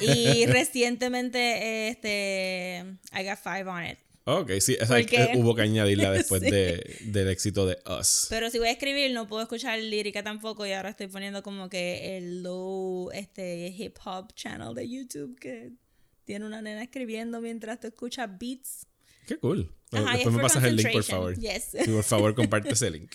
Y 0.00 0.46
recientemente, 0.46 1.88
este, 1.88 2.84
I 3.12 3.24
Got 3.24 3.38
Five 3.42 3.64
on 3.66 3.84
It. 3.84 3.98
Ok, 4.36 4.50
sí, 4.60 4.76
hubo 5.36 5.54
que 5.54 5.62
añadirla 5.62 6.10
después 6.10 6.42
Sí. 6.42 6.50
de, 6.50 6.96
del 7.06 7.28
éxito 7.28 7.66
de 7.66 7.78
Us. 7.98 8.26
Pero 8.28 8.50
si 8.50 8.58
voy 8.58 8.68
a 8.68 8.72
escribir, 8.72 9.12
no 9.12 9.26
puedo 9.26 9.42
escuchar 9.42 9.78
lírica 9.78 10.22
tampoco. 10.22 10.66
Y 10.66 10.72
ahora 10.72 10.90
estoy 10.90 11.08
poniendo 11.08 11.42
como 11.42 11.68
que 11.68 12.16
el 12.18 12.42
low 12.42 13.10
este, 13.12 13.68
hip 13.68 13.96
hop 14.04 14.34
channel 14.34 14.74
de 14.74 14.88
YouTube 14.88 15.38
que 15.38 15.72
tiene 16.24 16.44
una 16.46 16.60
nena 16.60 16.82
escribiendo 16.82 17.40
mientras 17.40 17.80
tú 17.80 17.86
escuchas 17.88 18.28
beats. 18.38 18.86
Qué 19.26 19.36
cool. 19.38 19.72
Ajá, 19.92 20.14
después 20.14 20.34
me 20.34 20.42
pasas 20.42 20.64
el 20.64 20.76
link, 20.76 20.92
por 20.92 21.02
favor. 21.04 21.38
Yes. 21.38 21.70
Sí, 21.84 21.90
por 21.90 22.04
favor, 22.04 22.34
comparte 22.34 22.68
ese 22.72 22.90
link. 22.90 23.12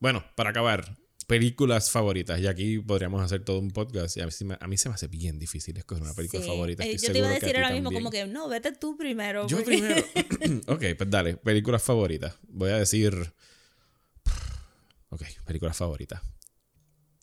Bueno, 0.00 0.24
para 0.34 0.50
acabar, 0.50 0.96
películas 1.30 1.90
favoritas. 1.90 2.38
Y 2.40 2.46
aquí 2.48 2.78
podríamos 2.80 3.22
hacer 3.22 3.44
todo 3.44 3.58
un 3.60 3.70
podcast. 3.70 4.16
Y 4.16 4.20
a 4.20 4.26
mí, 4.26 4.32
a 4.60 4.66
mí 4.68 4.76
se 4.76 4.88
me 4.88 4.94
hace 4.96 5.06
bien 5.06 5.38
difícil 5.38 5.76
escoger 5.78 6.02
una 6.02 6.12
película 6.12 6.42
Sí. 6.42 6.48
favorita. 6.48 6.84
Eh, 6.84 6.92
Estoy 6.92 7.06
yo 7.08 7.12
te 7.12 7.18
iba 7.20 7.28
a 7.28 7.32
decir 7.34 7.56
ahora 7.56 7.70
mismo 7.70 7.90
también. 7.90 8.02
como 8.02 8.10
que 8.10 8.26
no, 8.26 8.48
vete 8.48 8.72
tú 8.72 8.96
primero. 8.96 9.46
Yo 9.46 9.56
porque- 9.58 9.78
primero. 9.78 10.62
ok, 10.66 10.84
pues 10.98 11.08
dale, 11.10 11.36
películas 11.36 11.82
favoritas. 11.82 12.34
Voy 12.48 12.70
a 12.70 12.76
decir. 12.78 13.32
Ok, 15.10 15.22
películas 15.44 15.76
favoritas. 15.76 16.20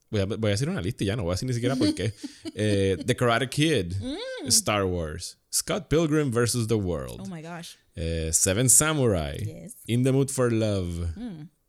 Voy 0.10 0.22
a, 0.22 0.26
voy 0.26 0.48
a 0.48 0.52
decir 0.52 0.70
una 0.70 0.82
lista 0.82 1.04
y 1.04 1.08
ya, 1.08 1.16
no 1.18 1.24
voy 1.24 1.32
a 1.32 1.36
decir 1.36 1.48
ni 1.48 1.54
siquiera 1.54 1.76
por 1.76 1.94
qué. 1.94 2.14
Eh, 2.56 2.98
The 3.06 3.16
Karate 3.16 3.50
Kid, 3.50 3.94
Mm. 4.02 4.48
Star 4.48 4.86
Wars, 4.86 5.38
Scott 5.54 5.90
Pilgrim 5.90 6.32
vs. 6.32 6.68
The 6.68 6.76
World, 6.76 7.20
Oh 7.22 7.26
my 7.28 7.42
gosh. 7.42 7.76
eh, 7.96 8.30
Seven 8.34 8.70
Samurai, 8.70 9.38
Yes. 9.38 9.74
Mm. 9.76 9.92
In 9.94 10.04
the 10.04 10.12
Mood 10.12 10.30
for 10.30 10.52
Love, 10.52 11.14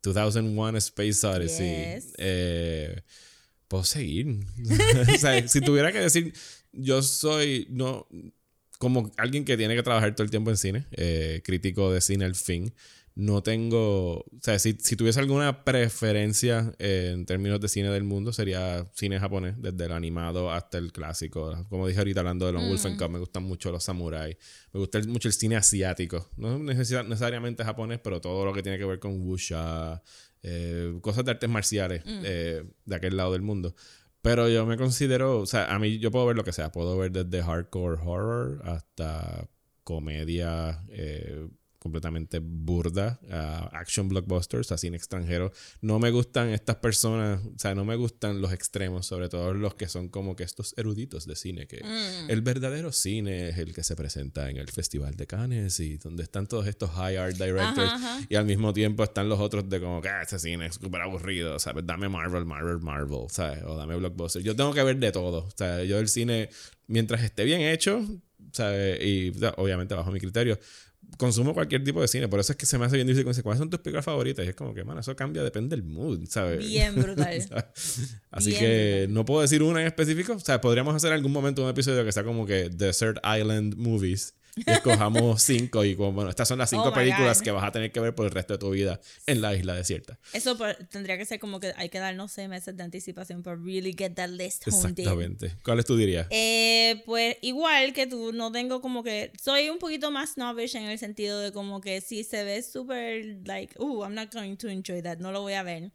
2001 0.03 0.77
A 0.77 0.79
Space 0.79 1.27
Odyssey. 1.27 1.95
Yes. 1.95 2.15
Eh, 2.19 3.03
Puedo 3.69 3.85
seguir. 3.85 4.41
o 5.15 5.19
sea, 5.19 5.47
si 5.47 5.61
tuviera 5.61 5.93
que 5.93 6.01
decir, 6.01 6.33
yo 6.73 7.03
soy, 7.03 7.67
no, 7.71 8.09
como 8.79 9.13
alguien 9.19 9.45
que 9.45 9.59
tiene 9.59 9.77
que 9.77 9.83
trabajar 9.83 10.15
todo 10.15 10.25
el 10.25 10.31
tiempo 10.31 10.51
en 10.51 10.57
cine, 10.57 10.87
eh, 10.93 11.43
crítico 11.45 11.93
de 11.93 12.01
cine 12.01 12.25
al 12.25 12.35
fin, 12.35 12.75
no 13.21 13.43
tengo, 13.43 14.19
o 14.21 14.25
sea, 14.41 14.61
si, 14.61 14.75
si 14.81 14.95
tuviese 14.95 15.19
alguna 15.19 15.65
preferencia 15.65 16.73
eh, 16.79 17.11
en 17.13 17.27
términos 17.27 17.61
de 17.61 17.67
cine 17.67 17.91
del 17.91 18.05
mundo, 18.05 18.33
sería 18.33 18.89
cine 18.95 19.19
japonés, 19.19 19.57
desde 19.59 19.87
el 19.87 19.91
animado 19.93 20.53
hasta 20.53 20.79
el 20.79 20.93
clásico. 20.93 21.67
Como 21.69 21.89
dije 21.89 21.99
ahorita 21.99 22.21
hablando 22.21 22.47
de 22.47 22.53
los 22.53 22.63
Wolf 22.69 22.87
and 22.87 23.11
me 23.11 23.19
gustan 23.19 23.43
mucho 23.43 23.73
los 23.73 23.83
samuráis, 23.83 24.37
me 24.73 24.79
gusta 24.79 24.99
el- 24.99 25.09
mucho 25.09 25.27
el 25.27 25.35
cine 25.35 25.57
asiático, 25.57 26.31
no 26.37 26.61
necesita- 26.61 27.03
necesariamente 27.03 27.65
japonés, 27.65 27.99
pero 27.99 28.21
todo 28.21 28.45
lo 28.45 28.53
que 28.55 28.63
tiene 28.63 28.79
que 28.79 28.85
ver 28.85 29.01
con 29.01 29.21
wuxia, 29.21 30.01
eh, 30.45 30.97
cosas 31.01 31.25
de 31.25 31.33
artes 31.33 31.51
marciales 31.51 32.03
eh, 32.25 32.63
de 32.85 32.95
aquel 32.95 33.17
lado 33.17 33.33
del 33.33 33.43
mundo. 33.43 33.75
Pero 34.23 34.49
yo 34.49 34.65
me 34.65 34.77
considero, 34.77 35.41
o 35.41 35.47
sea, 35.47 35.75
a 35.75 35.79
mí 35.81 35.99
yo 35.99 36.13
puedo 36.13 36.25
ver 36.27 36.37
lo 36.37 36.45
que 36.45 36.53
sea, 36.53 36.71
puedo 36.71 36.97
ver 36.97 37.11
desde 37.11 37.43
hardcore 37.43 38.01
horror 38.01 38.61
hasta 38.65 39.49
comedia 39.83 40.85
completamente 41.89 42.39
burda, 42.43 43.19
a 43.31 43.71
action 43.79 44.09
blockbusters, 44.09 44.71
a 44.73 44.77
cine 44.79 44.97
extranjero. 44.97 45.51
No 45.81 45.99
me 45.99 46.11
gustan 46.11 46.51
estas 46.51 46.77
personas, 46.77 47.41
o 47.45 47.59
sea, 47.59 47.75
no 47.75 47.85
me 47.85 47.97
gustan 47.97 48.41
los 48.41 48.53
extremos, 48.53 49.07
sobre 49.07 49.29
todo 49.29 49.55
los 49.55 49.75
que 49.75 49.89
son 49.89 50.09
como 50.09 50.37
que 50.37 50.45
estos 50.45 50.75
eruditos 50.77 51.27
de 51.27 51.35
cine, 51.35 51.67
que 51.67 51.81
el 52.29 52.43
verdadero 52.43 52.93
cine 52.93 53.49
es 53.49 53.59
el 53.59 53.75
que 53.75 53.83
se 53.83 53.97
presenta 53.97 54.51
en 54.51 54.59
el 54.59 54.69
Festival 54.69 55.15
de 55.17 55.27
Cannes 55.27 55.81
y 55.81 55.97
donde 55.97 56.23
están 56.23 56.47
todos 56.47 56.67
estos 56.67 56.91
high 56.91 57.17
art 57.17 57.37
directors 57.37 57.91
Ajá, 57.93 58.17
ajá. 58.19 58.27
y 58.29 58.35
al 58.37 58.45
mismo 58.45 58.73
tiempo 58.73 59.03
están 59.03 59.29
los 59.29 59.41
otros 59.41 59.69
de 59.69 59.81
como 59.81 60.01
que 60.03 60.09
"Ah, 60.09 60.23
ese 60.23 60.39
cine 60.39 60.67
es 60.67 60.75
súper 60.77 61.01
aburrido, 61.01 61.59
¿sabes? 61.59 61.87
Dame 61.87 62.09
Marvel, 62.09 62.45
Marvel, 62.45 62.79
Marvel, 62.81 63.27
¿sabes? 63.31 63.63
O 63.65 63.77
dame 63.77 63.97
Blockbuster. 63.97 64.43
Yo 64.43 64.55
tengo 64.55 64.75
que 64.75 64.83
ver 64.83 64.99
de 64.99 65.11
todo, 65.13 65.45
o 65.47 65.51
sea, 65.57 65.83
yo 65.85 65.99
el 65.99 66.09
cine, 66.09 66.51
mientras 66.87 67.23
esté 67.23 67.45
bien 67.45 67.61
hecho, 67.63 68.05
¿sabes? 68.53 69.03
Y 69.05 69.31
o 69.31 69.39
sea, 69.39 69.55
obviamente 69.57 69.95
bajo 69.95 70.11
mi 70.11 70.21
criterio, 70.21 70.59
consumo 71.17 71.55
cualquier 71.55 71.83
tipo 71.83 72.01
de 72.01 72.09
cine. 72.09 72.29
Por 72.29 72.41
eso 72.41 72.53
es 72.53 72.59
que 72.59 72.67
se 72.67 72.79
me 72.79 72.85
hace 72.87 72.97
bien 72.97 73.07
difícil 73.07 73.25
con 73.25 73.35
¿cuáles 73.43 73.59
son 73.59 73.71
tus 73.71 73.81
películas 73.81 74.05
favoritas? 74.05 74.45
Y 74.45 74.49
es 74.51 74.55
como 74.55 74.75
que, 74.75 74.85
mano, 74.85 75.01
eso 75.01 75.15
cambia, 75.17 75.43
depende 75.43 75.75
del 75.77 75.85
mood, 75.85 76.27
¿sabes? 76.29 76.59
Bien 76.67 76.95
brutal. 76.95 77.29
Así 78.31 78.51
Bien 78.51 78.61
que 78.61 78.97
brutal. 79.01 79.15
no 79.15 79.25
puedo 79.25 79.41
decir 79.43 79.63
una 79.63 79.81
en 79.81 79.87
específico. 79.87 80.35
O 80.35 80.41
sea, 80.41 80.61
podríamos 80.61 80.95
hacer 80.95 81.13
algún 81.13 81.33
momento 81.33 81.63
un 81.63 81.71
episodio 81.71 82.05
que 82.05 82.13
sea 82.13 82.25
como 82.25 82.47
que 82.47 82.69
Desert 82.69 83.19
Island 83.25 83.77
Movies. 83.77 84.35
Y 84.67 84.71
escojamos 84.71 85.43
cinco 85.43 85.85
y 85.85 85.95
como, 85.97 86.13
bueno, 86.13 86.31
estas 86.31 86.49
son 86.49 86.59
las 86.59 86.71
cinco 86.71 86.89
Oh 86.89 86.93
películas 86.95 87.39
God. 87.39 87.45
que 87.45 87.51
vas 87.51 87.65
a 87.65 87.73
tener 87.73 87.93
que 87.93 88.01
ver 88.01 88.15
por 88.15 88.27
el 88.27 88.33
resto 88.33 88.55
de 88.55 88.59
tu 88.59 88.71
vida 88.71 89.01
en 89.27 89.41
la 89.41 89.55
isla 89.55 89.75
desierta. 89.75 90.19
Eso 90.33 90.57
por- 90.59 90.75
tendría 90.91 91.17
que 91.19 91.25
ser 91.25 91.39
como 91.39 91.61
que 91.61 91.73
hay 91.77 91.89
que 91.89 91.99
dar, 91.99 92.15
no 92.15 92.29
sé, 92.29 92.49
meses 92.49 92.77
de 92.77 92.83
anticipación 92.83 93.43
para 93.43 93.57
really 93.57 93.95
get 93.97 94.15
that 94.15 94.29
list 94.31 94.67
honed 94.67 94.99
in. 94.99 95.05
Exactamente. 95.07 95.53
¿Cuáles 95.65 95.85
tú 95.85 95.97
dirías? 95.97 96.27
Eh, 96.31 97.03
pues 97.07 97.37
igual 97.43 97.93
que 97.93 98.07
tú, 98.07 98.33
no 98.33 98.51
tengo 98.53 98.81
como 98.81 99.03
que. 99.03 99.33
Soy 99.41 99.71
un 99.71 99.79
poquito 99.79 100.11
más 100.11 100.31
snobbish 100.35 100.77
en 100.77 100.85
el 100.85 100.99
sentido 100.99 101.41
de 101.41 101.53
como 101.53 101.81
que 101.81 102.01
si 102.01 102.25
se 102.25 102.45
ve 102.45 102.63
súper, 102.63 103.39
like, 103.45 103.75
uh, 103.79 104.03
I'm 104.05 104.15
not 104.15 104.33
going 104.33 104.57
to 104.57 104.69
enjoy 104.69 105.03
that, 105.03 105.19
no 105.19 105.33
lo 105.33 105.41
voy 105.43 105.55
a 105.55 105.63
ver. 105.63 105.91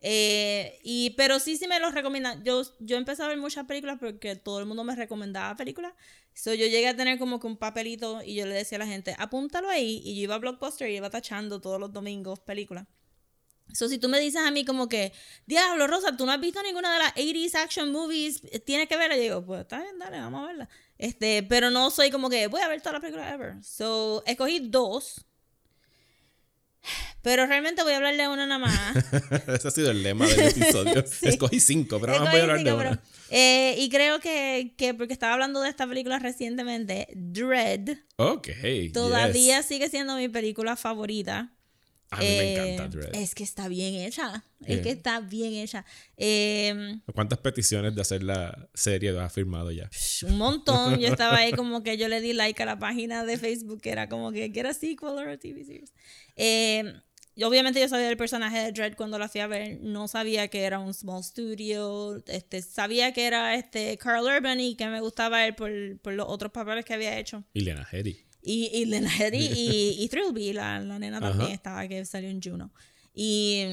Eh, 0.00 0.78
y, 0.82 1.10
pero 1.10 1.38
sí, 1.40 1.56
sí 1.56 1.66
me 1.66 1.80
los 1.80 1.94
recomiendan. 1.94 2.44
Yo, 2.44 2.62
yo 2.80 2.96
empecé 2.96 3.22
a 3.22 3.28
ver 3.28 3.38
muchas 3.38 3.66
películas 3.66 3.98
porque 3.98 4.36
todo 4.36 4.60
el 4.60 4.66
mundo 4.66 4.84
me 4.84 4.94
recomendaba 4.94 5.56
películas. 5.56 5.94
So, 6.34 6.52
yo 6.52 6.66
llegué 6.66 6.88
a 6.88 6.96
tener 6.96 7.18
como 7.18 7.40
que 7.40 7.46
un 7.46 7.56
papelito 7.56 8.22
y 8.22 8.34
yo 8.34 8.46
le 8.46 8.54
decía 8.54 8.76
a 8.76 8.80
la 8.80 8.86
gente, 8.86 9.16
apúntalo 9.18 9.68
ahí. 9.70 10.02
Y 10.04 10.16
yo 10.16 10.22
iba 10.22 10.34
a 10.34 10.38
Blockbuster 10.38 10.90
y 10.90 10.96
iba 10.96 11.08
tachando 11.10 11.60
todos 11.60 11.80
los 11.80 11.92
domingos 11.92 12.40
películas. 12.40 12.86
So, 13.72 13.88
si 13.88 13.98
tú 13.98 14.08
me 14.08 14.20
dices 14.20 14.42
a 14.42 14.50
mí 14.50 14.64
como 14.64 14.88
que, 14.88 15.12
Diablo, 15.46 15.86
Rosa, 15.86 16.16
tú 16.16 16.24
no 16.24 16.32
has 16.32 16.40
visto 16.40 16.62
ninguna 16.62 16.92
de 16.92 16.98
las 16.98 17.14
80s 17.14 17.54
action 17.56 17.90
movies, 17.90 18.42
tienes 18.64 18.88
que 18.88 18.96
verla. 18.96 19.16
Y 19.16 19.20
digo, 19.20 19.44
pues 19.44 19.62
está 19.62 19.80
bien, 19.80 19.98
dale, 19.98 20.20
vamos 20.20 20.44
a 20.44 20.46
verla. 20.46 20.68
Este, 20.98 21.42
pero 21.42 21.70
no 21.70 21.90
soy 21.90 22.10
como 22.10 22.30
que 22.30 22.46
voy 22.46 22.60
a 22.60 22.68
ver 22.68 22.80
todas 22.80 22.94
las 22.94 23.00
películas 23.00 23.32
ever. 23.32 23.64
So, 23.64 24.22
escogí 24.26 24.60
dos. 24.60 25.26
Pero 27.22 27.46
realmente 27.46 27.82
voy 27.82 27.92
a 27.92 27.96
hablar 27.96 28.16
de 28.16 28.28
una 28.28 28.46
nada 28.46 28.58
más. 28.58 28.96
Ese 29.48 29.68
ha 29.68 29.70
sido 29.70 29.90
el 29.90 30.02
lema 30.02 30.26
del 30.26 30.48
episodio. 30.48 31.04
Sí. 31.06 31.28
Escogí 31.28 31.60
cinco, 31.60 31.98
pero 32.00 32.12
ahora 32.14 32.30
voy 32.30 32.40
a 32.40 32.42
hablar 32.42 32.62
de 32.62 32.72
una. 32.72 32.90
pero- 32.90 33.02
eh, 33.30 33.74
y 33.78 33.88
creo 33.88 34.20
que, 34.20 34.74
que 34.78 34.94
porque 34.94 35.12
estaba 35.12 35.32
hablando 35.34 35.60
de 35.60 35.68
esta 35.68 35.86
película 35.86 36.18
recientemente, 36.18 37.08
Dread 37.16 37.96
Ok. 38.16 38.48
todavía 38.92 39.58
yes. 39.58 39.66
sigue 39.66 39.88
siendo 39.88 40.16
mi 40.16 40.28
película 40.28 40.76
favorita. 40.76 41.52
A 42.10 42.18
mí 42.20 42.24
me 42.24 42.38
Eh, 42.38 42.74
encanta 42.74 42.88
Dread. 42.96 43.14
Es 43.16 43.34
que 43.34 43.42
está 43.42 43.68
bien 43.68 43.94
hecha. 43.94 44.44
Es 44.64 44.80
que 44.80 44.90
está 44.90 45.20
bien 45.20 45.54
hecha. 45.54 45.84
Eh, 46.16 46.98
¿Cuántas 47.14 47.38
peticiones 47.40 47.94
de 47.94 48.00
hacer 48.00 48.22
la 48.22 48.68
serie 48.74 49.18
has 49.18 49.32
firmado 49.32 49.70
ya? 49.72 49.90
Un 50.26 50.38
montón. 50.38 50.98
Yo 51.00 51.08
estaba 51.08 51.38
ahí 51.38 51.52
como 51.52 51.82
que 51.82 51.96
yo 51.96 52.08
le 52.08 52.20
di 52.20 52.32
like 52.32 52.62
a 52.62 52.66
la 52.66 52.78
página 52.78 53.24
de 53.24 53.36
Facebook 53.38 53.80
que 53.80 53.90
era 53.90 54.08
como 54.08 54.32
que 54.32 54.52
quiera 54.52 54.72
sequel 54.72 55.10
o 55.10 55.38
TV 55.38 55.64
series. 55.64 55.92
Eh, 56.36 56.94
y 57.38 57.42
obviamente 57.42 57.80
yo 57.80 57.88
sabía 57.88 58.06
del 58.06 58.16
personaje 58.16 58.58
de 58.60 58.72
Dread 58.72 58.94
cuando 58.96 59.18
la 59.18 59.28
fui 59.28 59.40
a 59.42 59.46
ver. 59.46 59.78
No 59.82 60.08
sabía 60.08 60.48
que 60.48 60.62
era 60.62 60.78
un 60.78 60.94
small 60.94 61.22
studio. 61.22 62.22
Este, 62.28 62.62
sabía 62.62 63.12
que 63.12 63.26
era 63.26 63.54
este 63.56 63.98
Carl 63.98 64.24
Urban 64.24 64.58
y 64.58 64.74
que 64.76 64.86
me 64.86 65.00
gustaba 65.00 65.46
él 65.46 65.54
por, 65.54 65.70
por 66.00 66.14
los 66.14 66.26
otros 66.28 66.50
papeles 66.52 66.84
que 66.86 66.94
había 66.94 67.18
hecho. 67.18 67.44
Y 67.52 67.60
Lena 67.60 67.86
Headey. 67.92 68.25
Y, 68.48 68.70
y 68.72 68.84
Lena 68.84 69.10
Headey 69.10 69.42
y, 69.56 70.04
y 70.04 70.08
Thrillby, 70.08 70.52
la, 70.52 70.78
la 70.78 71.00
nena 71.00 71.20
también 71.20 71.50
estaba 71.50 71.88
que 71.88 72.04
salió 72.04 72.30
en 72.30 72.40
Juno. 72.40 72.72
Y 73.12 73.64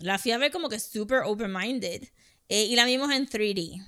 la 0.00 0.18
fui 0.18 0.32
a 0.32 0.38
ver 0.38 0.50
como 0.50 0.70
que 0.70 0.80
super 0.80 1.20
open-minded. 1.24 2.04
Eh, 2.48 2.64
y 2.64 2.74
la 2.76 2.86
vimos 2.86 3.10
en 3.12 3.28
3D. 3.28 3.84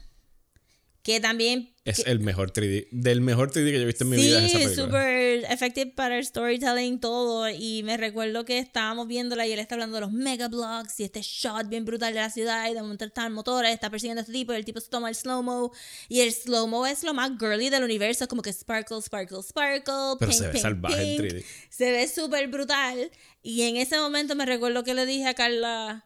Que 1.03 1.21
también... 1.21 1.75
Es 1.85 2.03
que- 2.05 2.11
el 2.11 2.21
mejor 2.21 2.53
3D. 2.53 2.89
Del 2.91 3.23
mejor 3.23 3.51
3D 3.51 3.71
que 3.71 3.77
yo 3.79 3.83
he 3.83 3.87
visto 3.87 4.05
en 4.05 4.11
mi 4.11 4.17
vida. 4.19 4.39
es 4.45 4.51
esa 4.53 4.59
Sí, 4.59 4.65
película. 4.65 4.85
super 4.87 5.45
effective 5.51 5.93
para 5.95 6.19
el 6.19 6.25
storytelling, 6.27 7.01
todo. 7.01 7.49
Y 7.49 7.83
me 7.83 7.97
recuerdo 7.97 8.45
que 8.45 8.59
estábamos 8.59 9.07
viéndola 9.09 9.47
y 9.47 9.53
él 9.53 9.59
está 9.59 9.77
hablando 9.77 9.95
de 9.95 10.03
los 10.03 10.13
mega 10.13 10.49
blocks 10.49 11.01
y 11.01 11.05
este 11.05 11.23
shot 11.23 11.69
bien 11.71 11.87
brutal 11.87 12.13
de 12.13 12.21
la 12.21 12.29
ciudad. 12.29 12.71
Y 12.71 12.75
de 12.75 12.83
momento 12.83 13.07
están 13.07 13.33
motores, 13.33 13.73
está 13.73 13.89
persiguiendo 13.89 14.21
a 14.21 14.23
este 14.23 14.33
tipo. 14.35 14.53
Y 14.53 14.57
el 14.57 14.67
tipo 14.67 14.81
se 14.81 14.91
toma 14.91 15.09
el 15.09 15.15
slow-mo. 15.15 15.73
Y 16.11 16.21
el 16.21 16.31
slow-mo 16.33 16.87
es 16.87 17.05
lo 17.05 17.15
más 17.15 17.31
girly 17.39 17.71
del 17.71 17.85
universo. 17.85 18.25
Es 18.25 18.29
como 18.29 18.43
que 18.43 18.53
sparkle, 18.53 19.01
sparkle, 19.01 19.43
sparkle. 19.43 20.17
Pero 20.19 20.19
pink, 20.31 20.33
se 20.33 20.47
ve 20.47 20.53
pink, 20.53 20.63
salvaje 20.63 21.01
en 21.15 21.23
pink. 21.23 21.33
3D. 21.33 21.45
Se 21.71 21.91
ve 21.91 22.07
súper 22.09 22.49
brutal. 22.49 23.11
Y 23.43 23.63
en 23.63 23.77
ese 23.77 23.97
momento 23.99 24.35
me 24.35 24.45
recuerdo 24.45 24.85
que 24.85 24.93
le 24.93 25.07
dije 25.07 25.27
a 25.27 25.33
Carla. 25.35 26.05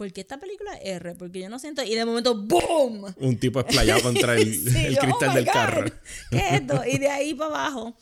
¿Por 0.00 0.10
qué 0.14 0.22
esta 0.22 0.40
película 0.40 0.72
es 0.76 0.96
R? 0.96 1.14
Porque 1.14 1.40
yo 1.40 1.50
no 1.50 1.58
siento. 1.58 1.82
Y 1.82 1.94
de 1.94 2.06
momento, 2.06 2.34
¡boom! 2.34 3.04
Un 3.18 3.38
tipo 3.38 3.60
esplayado 3.60 4.00
contra 4.00 4.34
el, 4.34 4.54
Sí, 4.72 4.86
el 4.86 4.94
yo, 4.94 5.00
cristal 5.02 5.28
"Oh 5.28 5.34
del 5.34 5.44
God, 5.44 5.52
carro. 5.52 5.90
¿Qué 6.30 6.38
es 6.38 6.52
esto? 6.52 6.82
Y 6.86 6.96
de 6.96 7.08
ahí 7.10 7.34
para 7.34 7.50
abajo. 7.50 7.98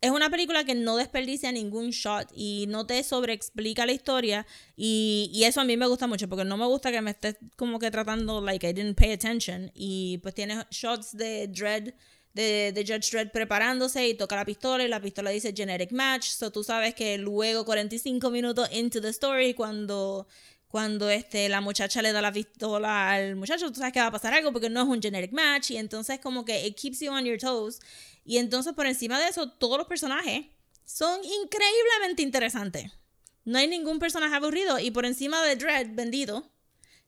Es 0.00 0.12
una 0.12 0.30
película 0.30 0.62
que 0.62 0.76
no 0.76 0.96
desperdicia 0.96 1.50
ningún 1.50 1.90
shot 1.90 2.28
y 2.32 2.66
no 2.68 2.86
te 2.86 3.02
sobreexplica 3.02 3.86
la 3.86 3.90
historia. 3.90 4.46
Y, 4.76 5.32
y 5.34 5.42
eso 5.42 5.60
a 5.60 5.64
mí 5.64 5.76
me 5.76 5.88
gusta 5.88 6.06
mucho 6.06 6.28
porque 6.28 6.44
no 6.44 6.56
me 6.56 6.66
gusta 6.66 6.92
que 6.92 7.02
me 7.02 7.10
estés 7.10 7.34
como 7.56 7.80
que 7.80 7.90
tratando 7.90 8.40
like 8.40 8.64
I 8.64 8.72
didn't 8.72 8.96
pay 8.96 9.10
attention. 9.10 9.72
Y 9.74 10.18
pues 10.18 10.36
tiene 10.36 10.64
shots 10.70 11.16
de 11.16 11.48
Dread, 11.48 11.92
de, 12.34 12.70
de 12.72 12.84
Judge 12.86 13.10
Dredd 13.10 13.32
preparándose 13.32 14.06
y 14.06 14.14
toca 14.14 14.36
la 14.36 14.44
pistola 14.44 14.84
y 14.84 14.88
la 14.88 15.00
pistola 15.00 15.30
dice 15.30 15.52
Genetic 15.56 15.90
Match. 15.90 16.28
So 16.28 16.52
tú 16.52 16.62
sabes 16.62 16.94
que 16.94 17.18
luego, 17.18 17.64
45 17.64 18.30
minutos 18.30 18.68
into 18.72 19.00
the 19.00 19.08
story, 19.08 19.54
cuando 19.54 20.28
cuando 20.72 21.10
este, 21.10 21.50
la 21.50 21.60
muchacha 21.60 22.00
le 22.00 22.12
da 22.12 22.22
la 22.22 22.32
pistola 22.32 23.10
al 23.10 23.36
muchacho, 23.36 23.70
tú 23.70 23.78
sabes 23.78 23.92
que 23.92 24.00
va 24.00 24.06
a 24.06 24.10
pasar 24.10 24.32
algo 24.32 24.52
porque 24.52 24.70
no 24.70 24.80
es 24.80 24.88
un 24.88 25.02
generic 25.02 25.30
match 25.30 25.72
y 25.72 25.76
entonces 25.76 26.18
como 26.18 26.46
que 26.46 26.66
it 26.66 26.80
keeps 26.80 27.00
you 27.00 27.12
on 27.12 27.26
your 27.26 27.36
toes 27.36 27.78
y 28.24 28.38
entonces 28.38 28.72
por 28.72 28.86
encima 28.86 29.20
de 29.20 29.28
eso 29.28 29.50
todos 29.50 29.76
los 29.76 29.86
personajes 29.86 30.46
son 30.86 31.20
increíblemente 31.22 32.22
interesantes. 32.22 32.90
No 33.44 33.58
hay 33.58 33.68
ningún 33.68 33.98
personaje 33.98 34.34
aburrido 34.34 34.78
y 34.78 34.90
por 34.90 35.04
encima 35.04 35.42
de 35.44 35.56
Dread, 35.56 35.88
vendido, 35.90 36.50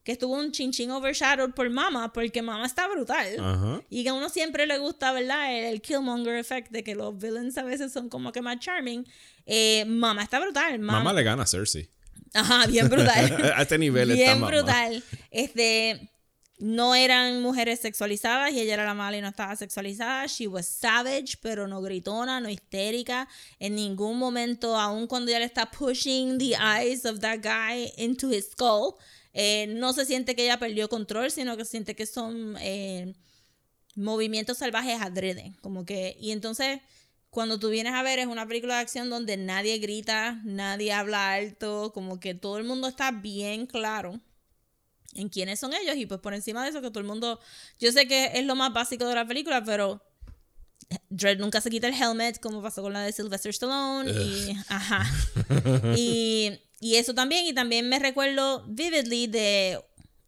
que 0.02 0.12
estuvo 0.12 0.34
un 0.34 0.52
chinchín 0.52 0.90
overshadowed 0.90 1.54
por 1.54 1.70
Mama 1.70 2.12
porque 2.12 2.42
Mama 2.42 2.66
está 2.66 2.86
brutal. 2.86 3.40
Ajá. 3.40 3.82
Y 3.88 4.02
que 4.02 4.10
a 4.10 4.12
uno 4.12 4.28
siempre 4.28 4.66
le 4.66 4.76
gusta, 4.76 5.10
¿verdad? 5.12 5.58
El, 5.58 5.64
el 5.72 5.80
Killmonger 5.80 6.36
effect 6.36 6.70
de 6.70 6.84
que 6.84 6.94
los 6.94 7.16
villains 7.16 7.56
a 7.56 7.62
veces 7.62 7.94
son 7.94 8.10
como 8.10 8.30
que 8.30 8.42
más 8.42 8.58
charming. 8.58 9.06
Eh, 9.46 9.86
Mama 9.86 10.22
está 10.22 10.38
brutal. 10.38 10.78
Mamá 10.80 11.14
le 11.14 11.22
gana 11.22 11.44
a 11.44 11.46
Cersei. 11.46 11.88
Ajá, 12.34 12.66
bien 12.66 12.88
brutal. 12.88 13.52
a 13.56 13.62
este 13.62 13.78
nivel 13.78 14.10
está 14.10 14.34
bien 14.34 14.46
brutal. 14.46 15.02
Este, 15.30 16.10
no 16.58 16.94
eran 16.94 17.42
mujeres 17.42 17.80
sexualizadas 17.80 18.52
y 18.52 18.60
ella 18.60 18.74
era 18.74 18.84
la 18.84 18.94
mala 18.94 19.16
y 19.16 19.20
no 19.20 19.28
estaba 19.28 19.56
sexualizada. 19.56 20.26
She 20.26 20.46
was 20.46 20.66
savage, 20.66 21.38
pero 21.40 21.66
no 21.66 21.80
gritona, 21.80 22.40
no 22.40 22.48
histérica. 22.48 23.28
En 23.58 23.76
ningún 23.76 24.18
momento, 24.18 24.76
aun 24.76 25.06
cuando 25.06 25.30
ella 25.30 25.40
le 25.40 25.46
está 25.46 25.70
pushing 25.70 26.38
the 26.38 26.54
eyes 26.56 27.04
of 27.04 27.20
that 27.20 27.38
guy 27.42 27.92
into 27.96 28.30
his 28.30 28.50
skull, 28.50 28.96
eh, 29.32 29.66
no 29.68 29.92
se 29.92 30.04
siente 30.04 30.34
que 30.34 30.44
ella 30.44 30.58
perdió 30.58 30.88
control, 30.88 31.30
sino 31.30 31.56
que 31.56 31.64
siente 31.64 31.94
que 31.94 32.06
son 32.06 32.56
eh, 32.60 33.14
movimientos 33.94 34.58
salvajes 34.58 35.00
adrede. 35.00 35.54
Como 35.60 35.84
que, 35.84 36.16
y 36.20 36.30
entonces 36.30 36.80
cuando 37.34 37.58
tú 37.58 37.68
vienes 37.68 37.94
a 37.94 38.02
ver 38.04 38.20
es 38.20 38.28
una 38.28 38.46
película 38.46 38.76
de 38.76 38.82
acción 38.82 39.10
donde 39.10 39.36
nadie 39.36 39.78
grita, 39.78 40.40
nadie 40.44 40.92
habla 40.92 41.32
alto, 41.32 41.90
como 41.92 42.20
que 42.20 42.32
todo 42.32 42.58
el 42.58 42.64
mundo 42.64 42.86
está 42.86 43.10
bien 43.10 43.66
claro 43.66 44.20
en 45.14 45.28
quiénes 45.28 45.58
son 45.58 45.74
ellos 45.74 45.96
y 45.96 46.06
pues 46.06 46.20
por 46.20 46.32
encima 46.32 46.62
de 46.62 46.70
eso 46.70 46.80
que 46.80 46.90
todo 46.90 47.00
el 47.00 47.06
mundo, 47.06 47.40
yo 47.80 47.90
sé 47.90 48.06
que 48.06 48.30
es 48.34 48.46
lo 48.46 48.54
más 48.54 48.72
básico 48.72 49.04
de 49.08 49.16
la 49.16 49.26
película, 49.26 49.64
pero 49.64 50.00
Dredd 51.10 51.40
nunca 51.40 51.60
se 51.60 51.70
quita 51.70 51.88
el 51.88 52.00
helmet 52.00 52.38
como 52.38 52.62
pasó 52.62 52.82
con 52.82 52.92
la 52.92 53.02
de 53.02 53.10
Sylvester 53.10 53.50
Stallone 53.50 54.12
y 54.12 54.56
ajá. 54.68 55.04
Y, 55.96 56.52
y 56.78 56.94
eso 56.94 57.14
también 57.14 57.46
y 57.46 57.52
también 57.52 57.88
me 57.88 57.98
recuerdo 57.98 58.64
vividly 58.68 59.26
de 59.26 59.80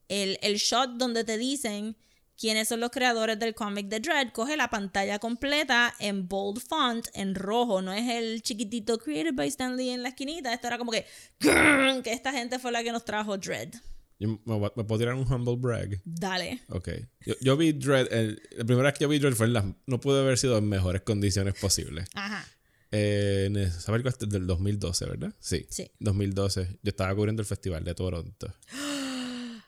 el, 0.09 0.41
el 0.43 0.57
shot 0.57 0.97
donde 0.97 1.23
te 1.23 1.39
dicen 1.39 1.97
quiénes 2.39 2.69
son 2.69 2.81
los 2.81 2.91
creadores 2.91 3.39
del 3.39 3.55
cómic 3.55 3.89
de 3.89 4.01
Dread, 4.01 4.33
coge 4.33 4.57
la 4.57 4.69
pantalla 4.69 5.19
completa 5.19 5.95
en 5.99 6.29
bold 6.29 6.61
font, 6.61 7.07
en 7.15 7.35
rojo, 7.35 7.83
no 7.83 7.93
es 7.93 8.09
el 8.09 8.43
chiquitito 8.43 8.99
created 8.99 9.35
by 9.35 9.49
Stan 9.49 9.77
Lee 9.77 9.91
en 9.91 10.03
la 10.03 10.11
esquinita, 10.11 10.53
esto 10.53 10.67
era 10.67 10.79
como 10.79 10.93
que, 10.93 11.07
que 11.41 12.13
esta 12.13 12.33
gente 12.33 12.59
fue 12.59 12.73
la 12.73 12.83
que 12.83 12.93
nos 12.93 13.05
trajo 13.05 13.37
Dread. 13.39 13.71
Me, 14.19 14.37
puedo 14.39 14.99
tirar 14.99 15.15
un 15.15 15.31
humble 15.31 15.57
brag. 15.57 16.01
Dale. 16.05 16.63
Ok. 16.71 16.89
Yo, 17.27 17.35
yo 17.43 17.57
vi 17.57 17.73
Dread. 17.73 18.11
el- 18.11 18.41
la 18.57 18.65
primera 18.65 18.89
vez 18.89 18.95
que 18.99 19.03
yo 19.05 19.09
vi 19.11 19.19
Dread 19.19 19.35
fue 19.35 19.47
en 19.47 19.53
las. 19.53 19.65
No 19.87 20.01
pude 20.01 20.21
haber 20.21 20.39
sido 20.39 20.57
en 20.57 20.67
mejores 20.69 21.03
condiciones 21.03 21.53
posibles. 21.61 22.09
Ajá. 22.15 22.47
Eh, 22.93 23.51
esa 23.55 23.93
película 23.93 24.15
es 24.19 24.29
del 24.31 24.47
2012, 24.47 25.05
¿verdad? 25.05 25.35
Sí. 25.39 25.67
Sí. 25.69 25.91
2012. 25.99 26.79
Yo 26.83 26.89
estaba 26.91 27.15
cubriendo 27.15 27.43
el 27.43 27.47
festival 27.47 27.85
de 27.85 27.95
Toronto. 27.95 28.55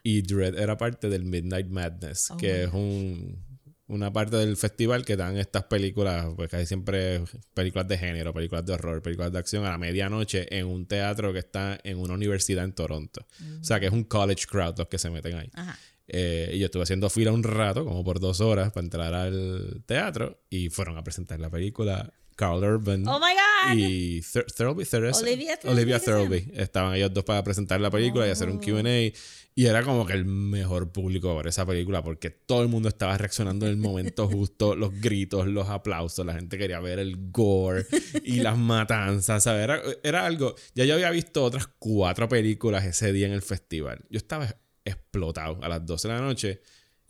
Y 0.09 0.23
Dread 0.23 0.59
era 0.59 0.79
parte 0.79 1.11
del 1.11 1.27
Midnight 1.27 1.67
Madness, 1.67 2.31
Oh 2.31 2.39
que 2.39 2.65
es 2.65 2.73
un, 2.73 3.45
una 3.89 4.11
parte 4.11 4.37
del 4.37 4.57
festival 4.57 5.05
que 5.05 5.19
dan 5.19 5.37
estas 5.37 5.65
películas, 5.65 6.29
pues 6.35 6.49
casi 6.49 6.65
siempre 6.65 7.23
películas 7.53 7.89
de 7.89 7.99
género, 7.99 8.33
películas 8.33 8.65
de 8.65 8.73
horror, 8.73 9.03
películas 9.03 9.33
de 9.33 9.39
acción 9.39 9.67
a 9.67 9.71
la 9.71 9.77
medianoche 9.77 10.47
en 10.57 10.65
un 10.65 10.87
teatro 10.87 11.31
que 11.35 11.41
está 11.41 11.79
en 11.85 11.99
una 11.99 12.15
universidad 12.15 12.65
en 12.65 12.73
Toronto. 12.73 13.27
O 13.61 13.65
sea 13.65 13.79
que 13.81 13.85
es 13.85 13.93
un 13.93 14.05
college 14.05 14.47
crowd 14.47 14.79
los 14.79 14.89
que 14.89 14.97
se 14.97 15.11
meten 15.11 15.37
ahí. 15.37 15.51
Ajá. 15.53 15.79
Eh, 16.07 16.53
y 16.55 16.59
yo 16.59 16.65
estuve 16.65 16.85
haciendo 16.85 17.11
fila 17.11 17.31
un 17.31 17.43
rato, 17.43 17.85
como 17.85 18.03
por 18.03 18.19
dos 18.19 18.41
horas, 18.41 18.73
para 18.73 18.85
entrar 18.85 19.13
al 19.13 19.83
teatro. 19.85 20.41
Y 20.49 20.71
fueron 20.71 20.97
a 20.97 21.05
presentar 21.05 21.39
la 21.39 21.51
película 21.51 22.15
Carl 22.39 22.63
Urban 22.63 23.03
Oh 23.09 23.19
my 23.19 23.35
God. 23.35 23.77
y 23.77 24.21
Thur- 24.23 24.47
Thirlby, 24.47 24.85
Theresa- 24.85 25.21
Olivia 25.23 25.57
Thirlby, 25.57 25.75
Olivia. 25.75 25.99
Thirlby. 25.99 26.53
Estaban 26.55 26.95
ellos 26.95 27.13
dos 27.13 27.25
para 27.25 27.43
presentar 27.43 27.81
la 27.81 27.91
película 27.91 28.27
y 28.27 28.31
hacer 28.31 28.49
un 28.49 28.59
Oh. 28.59 28.61
QA. 28.61 29.13
Y 29.57 29.67
era 29.67 29.83
como 29.83 30.07
que 30.07 30.13
el 30.13 30.25
mejor 30.25 30.93
público 30.93 31.35
para 31.35 31.49
esa 31.49 31.67
película 31.67 32.01
porque 32.05 32.31
todo 32.31 32.63
el 32.63 32.69
mundo 32.69 32.89
estaba 32.89 33.19
reaccionando 33.19 33.67
en 33.67 33.73
el 33.73 33.77
momento 33.77 34.29
justo, 34.31 34.77
los 34.77 35.01
gritos, 35.01 35.49
los 35.49 35.69
aplausos, 35.69 36.25
la 36.25 36.35
gente 36.35 36.57
quería 36.59 36.79
ver 36.79 37.01
el 37.01 37.17
gore 37.33 37.85
y 38.23 38.37
las 38.37 38.57
matanzas, 38.73 39.43
¿sabes? 39.43 39.65
Era, 39.65 39.83
era 40.05 40.25
algo... 40.25 40.55
Ya 40.77 40.85
yo 40.85 40.95
había 40.95 41.11
visto 41.11 41.43
otras 41.43 41.67
cuatro 41.81 42.29
películas 42.29 42.85
ese 42.85 43.13
día 43.13 43.27
en 43.27 43.33
el 43.33 43.43
festival. 43.43 44.05
Yo 44.11 44.19
estaba 44.19 44.55
explotado 44.85 45.59
a 45.63 45.69
las 45.69 45.85
12 45.85 46.07
de 46.07 46.15
la 46.15 46.21
noche 46.21 46.61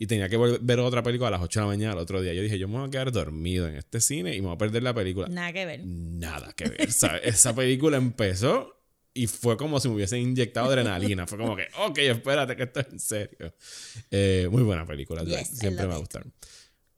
y 0.01 0.07
tenía 0.07 0.29
que 0.29 0.37
volver- 0.37 0.59
ver 0.61 0.79
otra 0.79 1.03
película 1.03 1.27
a 1.27 1.31
las 1.31 1.41
8 1.41 1.59
de 1.59 1.63
la 1.65 1.67
mañana 1.67 1.93
el 1.93 1.99
otro 1.99 2.21
día. 2.21 2.33
Yo 2.33 2.41
dije, 2.41 2.57
yo 2.57 2.67
me 2.69 2.77
voy 2.79 2.87
a 2.87 2.89
quedar 2.89 3.11
dormido 3.11 3.67
en 3.67 3.75
este 3.75 3.99
cine 3.99 4.33
y 4.35 4.39
me 4.41 4.47
voy 4.47 4.55
a 4.55 4.57
perder 4.57 4.81
la 4.81 4.93
película 4.93 5.27
Nada 5.27 5.51
que 5.53 5.65
ver. 5.65 5.81
nada 5.85 6.53
que 6.53 6.69
ver. 6.69 6.91
¿sabes? 6.91 7.21
Esa 7.25 7.53
película 7.53 7.97
empezó 7.97 8.81
y 9.13 9.27
fue 9.27 9.57
como 9.57 9.79
si 9.81 9.89
me 9.89 9.95
hubiesen 9.95 10.19
inyectado 10.21 10.67
adrenalina. 10.69 11.27
Fue 11.27 11.37
como 11.37 11.55
que, 11.57 11.67
ok, 11.77 11.97
espérate 11.97 12.55
que 12.55 12.63
esto 12.63 12.79
es 12.79 12.87
en 12.91 12.99
serio. 12.99 13.53
Eh, 14.09 14.47
muy 14.49 14.63
buena 14.63 14.85
película. 14.85 15.23
Yes, 15.23 15.49
Siempre 15.49 15.83
me 15.85 15.89
va 15.89 15.95
a 15.95 15.99
gustar. 15.99 16.25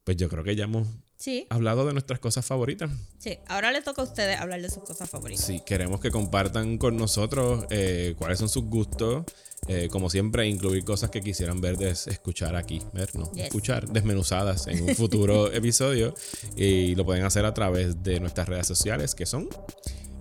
Pues 0.04 0.18
yo 0.18 0.30
creo 0.30 0.44
que 0.44 0.56
ya 0.56 0.66
hemos 0.66 0.88
Sí, 1.22 1.46
hablado 1.52 1.86
de 1.86 1.94
nuestras 1.94 2.20
cosas 2.20 2.44
favoritas. 2.44 2.90
sí. 3.20 3.38
Ahora 3.48 3.72
le 3.72 3.84
toca 3.84 4.02
a 4.02 4.06
ustedes 4.06 4.40
hablar 4.40 4.60
de 4.60 4.70
sus 4.72 4.84
cosas 4.84 5.08
favoritas. 5.08 5.46
Sí, 5.46 5.62
queremos 5.64 6.00
que 6.02 6.10
compartan 6.10 6.80
con 6.80 6.98
nosotros 6.98 7.66
eh, 7.70 8.16
cuáles 8.18 8.40
son 8.40 8.50
sus 8.50 8.64
gustos. 8.66 9.24
Eh, 9.68 9.90
como 9.92 10.10
siempre, 10.10 10.48
incluir 10.48 10.84
cosas 10.84 11.12
que 11.12 11.22
quisieran 11.22 11.62
ver, 11.62 11.78
des- 11.78 12.08
escuchar 12.08 12.56
aquí, 12.56 12.82
ver, 12.94 13.16
no, 13.16 13.32
Yes. 13.34 13.44
escuchar 13.46 13.88
desmenuzadas 13.90 14.66
en 14.66 14.82
un 14.82 14.96
futuro 14.96 15.52
episodio. 15.54 16.16
Y 16.56 16.96
lo 16.96 17.06
pueden 17.06 17.24
hacer 17.24 17.46
a 17.46 17.54
través 17.54 18.02
de 18.02 18.20
nuestras 18.20 18.50
redes 18.50 18.66
sociales, 18.66 19.14
que 19.14 19.28
son 19.28 19.48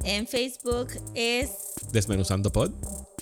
En 0.04 0.26
Facebook 0.26 0.88
es. 1.14 1.50
Desmenuzando 1.92 2.52
Pod. 2.52 2.72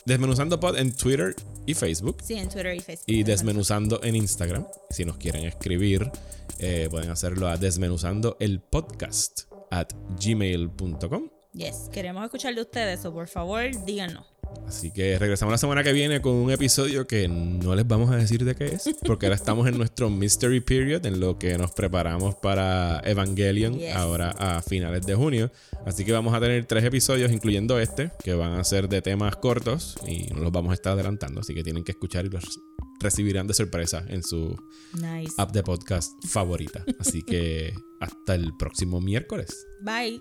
Desmenuzando 0.09 0.59
Pod 0.59 0.79
en 0.79 0.97
Twitter 0.97 1.37
y 1.67 1.75
Facebook. 1.75 2.17
Sí, 2.23 2.33
en 2.33 2.49
Twitter 2.49 2.75
y 2.75 2.81
Facebook. 2.81 3.05
Y 3.07 3.25
Desmenuzando 3.25 4.01
en 4.03 4.17
Instagram. 4.17 4.67
Si 4.89 5.05
nos 5.05 5.19
quieren 5.19 5.45
escribir, 5.45 6.11
eh, 6.59 6.89
pueden 6.91 7.11
hacerlo 7.11 7.47
a 7.47 7.59
Desmenuzando 7.59 8.39
el 8.41 8.61
podcast 8.61 9.43
at 9.71 9.89
gmail.com. 10.19 11.29
Yes, 11.53 11.91
queremos 11.93 12.25
escuchar 12.25 12.55
de 12.55 12.63
ustedes, 12.63 13.05
o 13.05 13.13
por 13.13 13.29
favor, 13.29 13.65
díganos. 13.85 14.38
Así 14.67 14.91
que 14.91 15.19
regresamos 15.19 15.51
la 15.53 15.57
semana 15.59 15.83
que 15.83 15.95
viene 15.95 16.21
con 16.21 16.35
un 16.35 16.51
episodio 16.51 17.07
que 17.07 17.27
no 17.27 17.75
les 17.75 17.89
vamos 17.89 18.11
a 18.11 18.17
decir 18.17 18.45
de 18.45 18.55
qué 18.55 18.67
es, 18.67 18.91
porque 19.07 19.25
ahora 19.27 19.37
estamos 19.37 19.67
en 19.67 19.79
nuestro 19.79 20.11
Mystery 20.11 20.61
Period, 20.61 21.07
en 21.07 21.21
lo 21.21 21.39
que 21.39 21.57
nos 21.57 21.73
preparamos 21.73 22.35
para 22.35 23.01
Evangelion, 23.05 23.79
Yes. 23.79 23.95
ahora 23.97 24.31
a 24.39 24.61
finales 24.61 25.07
de 25.07 25.15
junio. 25.15 25.51
Así 25.87 26.05
que 26.05 26.13
vamos 26.13 26.35
a 26.35 26.41
tener 26.41 26.67
tres 26.67 26.85
episodios, 26.85 27.33
incluyendo 27.33 27.79
este, 27.79 28.11
que 28.23 28.35
van 28.35 28.53
a 28.61 28.65
ser 28.65 28.91
de 28.91 29.01
temas 29.01 29.37
cortos 29.37 29.97
y 30.07 30.27
no 30.35 30.41
los 30.43 30.53
vamos 30.53 30.71
a 30.73 30.75
estar 30.75 30.93
adelantando, 30.93 31.41
así 31.41 31.55
que 31.55 31.63
tienen 31.63 31.83
que 31.83 31.93
escuchar 31.93 32.27
y 32.27 32.29
los 32.29 32.61
recibirán 33.01 33.47
de 33.47 33.55
sorpresa 33.55 34.05
en 34.09 34.23
su 34.23 34.55
Nice. 34.93 35.33
app 35.39 35.53
de 35.53 35.63
podcast 35.63 36.13
favorita. 36.27 36.85
Así 36.99 37.23
que 37.23 37.73
hasta 38.01 38.35
el 38.35 38.53
próximo 38.59 39.01
miércoles. 39.01 39.67
Bye. 39.83 40.19